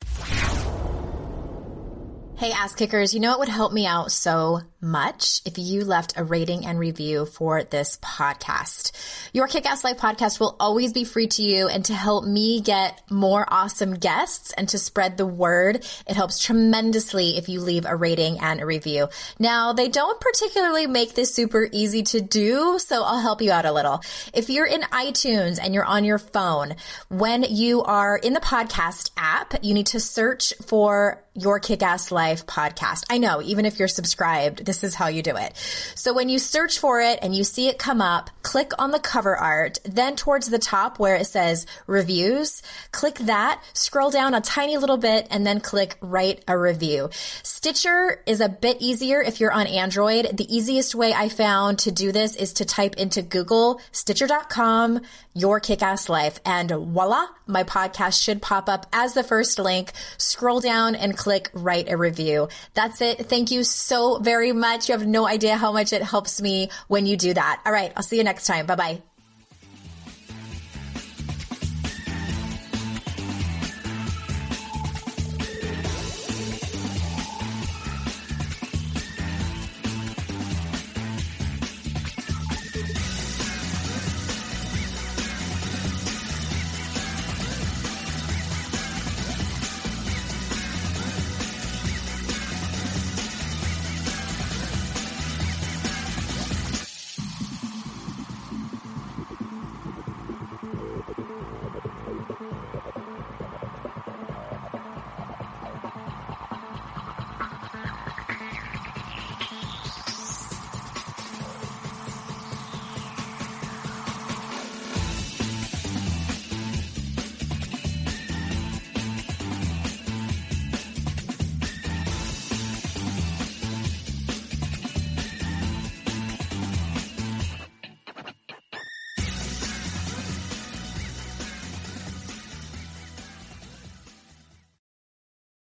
Hey, 2.38 2.52
ass 2.52 2.76
kickers, 2.76 3.14
you 3.14 3.22
know 3.22 3.30
what 3.30 3.40
would 3.40 3.50
help 3.50 3.72
me 3.72 3.86
out 3.88 4.12
so 4.12 4.62
much 4.86 5.42
if 5.46 5.58
you 5.58 5.84
left 5.84 6.14
a 6.16 6.24
rating 6.24 6.66
and 6.66 6.78
review 6.80 7.26
for 7.26 7.64
this 7.64 7.98
podcast. 7.98 8.92
Your 9.34 9.48
Kick 9.48 9.66
Ass 9.66 9.84
Life 9.84 9.98
podcast 9.98 10.40
will 10.40 10.56
always 10.60 10.94
be 10.94 11.04
free 11.04 11.28
to 11.28 11.42
you 11.42 11.68
and 11.68 11.84
to 11.86 11.94
help 11.94 12.26
me 12.26 12.62
get 12.62 13.02
more 13.10 13.46
awesome 13.48 13.96
guests 13.96 14.54
and 14.54 14.70
to 14.70 14.78
spread 14.78 15.18
the 15.18 15.26
word. 15.26 15.86
It 16.08 16.16
helps 16.16 16.40
tremendously 16.40 17.38
if 17.38 17.50
you 17.50 17.60
leave 17.60 17.86
a 17.86 17.96
rating 17.96 18.40
and 18.40 18.62
a 18.62 18.66
review. 18.66 19.10
Now, 19.40 19.74
they 19.74 19.90
don't 19.90 20.22
particularly 20.22 20.86
make 20.86 21.16
this 21.16 21.34
super 21.34 21.68
easy 21.72 22.04
to 22.04 22.22
do, 22.22 22.78
so 22.80 23.04
I'll 23.04 23.20
help 23.20 23.42
you 23.42 23.52
out 23.52 23.66
a 23.66 23.74
little. 23.74 24.02
If 24.34 24.50
you're 24.50 24.68
in 24.68 24.82
iTunes 24.82 25.60
and 25.62 25.74
you're 25.74 25.84
on 25.84 26.06
your 26.06 26.20
phone, 26.20 26.76
when 27.10 27.44
you 27.44 27.82
are 27.84 28.16
in 28.16 28.34
the 28.34 28.40
podcast 28.40 29.10
app, 29.18 29.64
you 29.64 29.74
need 29.74 29.88
to 29.88 30.00
search 30.00 30.54
for 30.66 31.24
your 31.34 31.60
Kick 31.60 31.84
Ass 31.84 32.12
Life 32.12 32.46
podcast. 32.46 33.04
I 33.10 33.18
know, 33.18 33.42
even 33.42 33.66
if 33.66 33.78
you're 33.78 33.90
subscribed, 33.90 34.66
this 34.66 34.75
is 34.84 34.96
how 34.96 35.08
you 35.08 35.22
do 35.22 35.36
it. 35.36 35.56
So 35.96 36.14
when 36.14 36.30
you 36.30 36.40
search 36.40 36.80
for 36.80 37.02
it 37.02 37.20
and 37.22 37.36
you 37.36 37.44
see 37.44 37.68
it 37.68 37.78
come 37.78 38.02
up, 38.02 38.30
click 38.42 38.72
on 38.78 38.92
the 38.92 39.00
cover 39.00 39.36
art, 39.36 39.80
then 39.84 40.16
towards 40.16 40.50
the 40.50 40.60
top 40.60 41.00
where 41.00 41.16
it 41.16 41.28
says 41.28 41.66
reviews, 41.88 42.62
click 42.92 43.16
that, 43.20 43.64
scroll 43.74 44.12
down 44.12 44.34
a 44.34 44.42
tiny 44.42 44.78
little 44.78 44.98
bit, 44.98 45.28
and 45.32 45.46
then 45.46 45.60
click 45.60 45.98
write 46.02 46.44
a 46.48 46.58
review. 46.58 47.10
Stitcher 47.44 48.22
is 48.26 48.42
a 48.42 48.50
bit 48.50 48.78
easier 48.80 49.22
if 49.22 49.40
you're 49.40 49.52
on 49.52 49.68
Android. 49.68 50.38
The 50.38 50.56
easiest 50.56 50.96
way 50.96 51.14
I 51.14 51.30
found 51.30 51.80
to 51.80 51.92
do 51.92 52.12
this 52.12 52.36
is 52.36 52.54
to 52.54 52.66
type 52.66 52.96
into 52.96 53.22
Google, 53.22 53.82
stitcher.com, 53.92 55.02
your 55.34 55.60
kick 55.60 55.82
ass 55.82 56.10
life, 56.10 56.40
and 56.46 56.70
voila, 56.70 57.28
my 57.48 57.64
podcast 57.64 58.22
should 58.22 58.42
pop 58.42 58.70
up 58.70 58.86
as 58.94 59.14
the 59.14 59.24
first 59.24 59.60
link. 59.60 59.92
Scroll 60.18 60.60
down 60.60 60.96
and 60.96 61.18
click 61.18 61.50
write 61.54 61.92
a 61.92 61.98
review. 61.98 62.48
That's 62.74 63.02
it. 63.02 63.28
Thank 63.28 63.52
you 63.52 63.64
so 63.64 64.20
very 64.20 64.52
much. 64.52 64.65
You 64.88 64.94
have 64.98 65.08
no 65.08 65.28
idea 65.28 65.56
how 65.58 65.72
much 65.72 65.94
it 65.94 66.04
helps 66.04 66.42
me 66.42 66.70
when 66.88 67.06
you 67.06 67.18
do 67.18 67.34
that. 67.34 67.62
All 67.66 67.72
right. 67.72 67.92
I'll 67.96 68.04
see 68.04 68.18
you 68.18 68.24
next 68.24 68.46
time. 68.46 68.66
Bye 68.66 68.76
bye. 68.76 69.15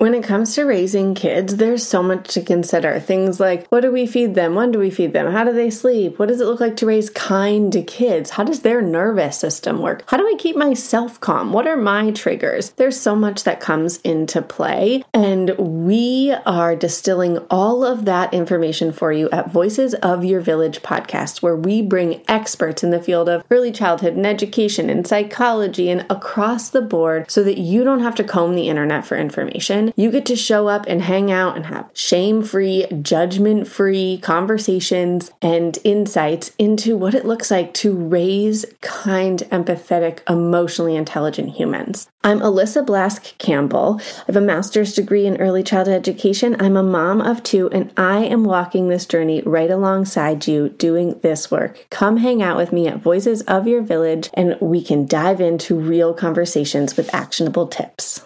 When 0.06 0.14
it 0.14 0.22
comes 0.22 0.54
to 0.54 0.62
raising 0.62 1.16
kids, 1.16 1.56
there's 1.56 1.84
so 1.84 2.00
much 2.00 2.32
to 2.34 2.40
consider. 2.40 3.00
Things 3.00 3.40
like 3.40 3.66
what 3.70 3.80
do 3.80 3.90
we 3.90 4.06
feed 4.06 4.36
them? 4.36 4.54
When 4.54 4.70
do 4.70 4.78
we 4.78 4.88
feed 4.88 5.12
them? 5.12 5.32
How 5.32 5.42
do 5.42 5.52
they 5.52 5.68
sleep? 5.68 6.20
What 6.20 6.28
does 6.28 6.40
it 6.40 6.44
look 6.44 6.60
like 6.60 6.76
to 6.76 6.86
raise 6.86 7.10
kind 7.10 7.72
kids? 7.88 8.30
How 8.30 8.44
does 8.44 8.60
their 8.60 8.80
nervous 8.80 9.40
system 9.40 9.80
work? 9.82 10.04
How 10.06 10.16
do 10.16 10.22
I 10.22 10.36
keep 10.38 10.54
myself 10.54 11.18
calm? 11.18 11.52
What 11.52 11.66
are 11.66 11.76
my 11.76 12.12
triggers? 12.12 12.70
There's 12.70 13.00
so 13.00 13.16
much 13.16 13.42
that 13.42 13.58
comes 13.58 13.96
into 14.02 14.42
play, 14.42 15.02
and 15.16 15.56
we 15.56 16.30
are 16.44 16.76
distilling 16.76 17.38
all 17.48 17.82
of 17.82 18.04
that 18.04 18.34
information 18.34 18.92
for 18.92 19.12
you 19.12 19.30
at 19.30 19.50
Voices 19.50 19.94
of 19.94 20.26
Your 20.26 20.42
Village 20.42 20.82
podcast, 20.82 21.40
where 21.40 21.56
we 21.56 21.80
bring 21.80 22.22
experts 22.28 22.84
in 22.84 22.90
the 22.90 23.02
field 23.02 23.26
of 23.26 23.42
early 23.50 23.72
childhood 23.72 24.12
and 24.12 24.26
education 24.26 24.90
and 24.90 25.06
psychology 25.06 25.88
and 25.88 26.04
across 26.10 26.68
the 26.68 26.82
board 26.82 27.30
so 27.30 27.42
that 27.42 27.56
you 27.56 27.82
don't 27.82 28.02
have 28.02 28.14
to 28.16 28.24
comb 28.24 28.54
the 28.54 28.68
internet 28.68 29.06
for 29.06 29.16
information 29.16 29.90
you 29.96 30.10
get 30.10 30.26
to 30.26 30.36
show 30.36 30.68
up 30.68 30.84
and 30.86 31.00
hang 31.00 31.32
out 31.32 31.56
and 31.56 31.64
have 31.64 31.88
shame 31.94 32.42
free, 32.42 32.86
judgment 33.00 33.66
free 33.66 34.18
conversations 34.22 35.30
and 35.40 35.78
insights 35.82 36.52
into 36.58 36.94
what 36.94 37.14
it 37.14 37.24
looks 37.24 37.50
like 37.50 37.72
to 37.72 37.96
raise 37.96 38.66
kind, 38.82 39.38
empathetic, 39.50 40.18
emotionally 40.28 40.94
intelligent 40.94 41.54
humans. 41.54 42.06
I'm 42.22 42.40
Alyssa 42.40 42.84
Blask 42.84 43.38
Campbell. 43.38 43.98
I 44.00 44.24
have 44.26 44.36
a 44.36 44.40
master's 44.40 44.94
degree 45.06 45.24
in 45.24 45.40
early 45.40 45.62
childhood 45.62 45.94
education. 45.94 46.60
I'm 46.60 46.76
a 46.76 46.82
mom 46.82 47.20
of 47.20 47.40
two, 47.44 47.70
and 47.70 47.92
I 47.96 48.24
am 48.24 48.42
walking 48.42 48.88
this 48.88 49.06
journey 49.06 49.40
right 49.46 49.70
alongside 49.70 50.48
you 50.48 50.70
doing 50.70 51.20
this 51.20 51.48
work. 51.48 51.86
Come 51.90 52.16
hang 52.16 52.42
out 52.42 52.56
with 52.56 52.72
me 52.72 52.88
at 52.88 53.02
Voices 53.02 53.42
of 53.42 53.68
Your 53.68 53.82
Village, 53.82 54.30
and 54.34 54.56
we 54.60 54.82
can 54.82 55.06
dive 55.06 55.40
into 55.40 55.76
real 55.76 56.12
conversations 56.12 56.96
with 56.96 57.14
actionable 57.14 57.68
tips. 57.68 58.25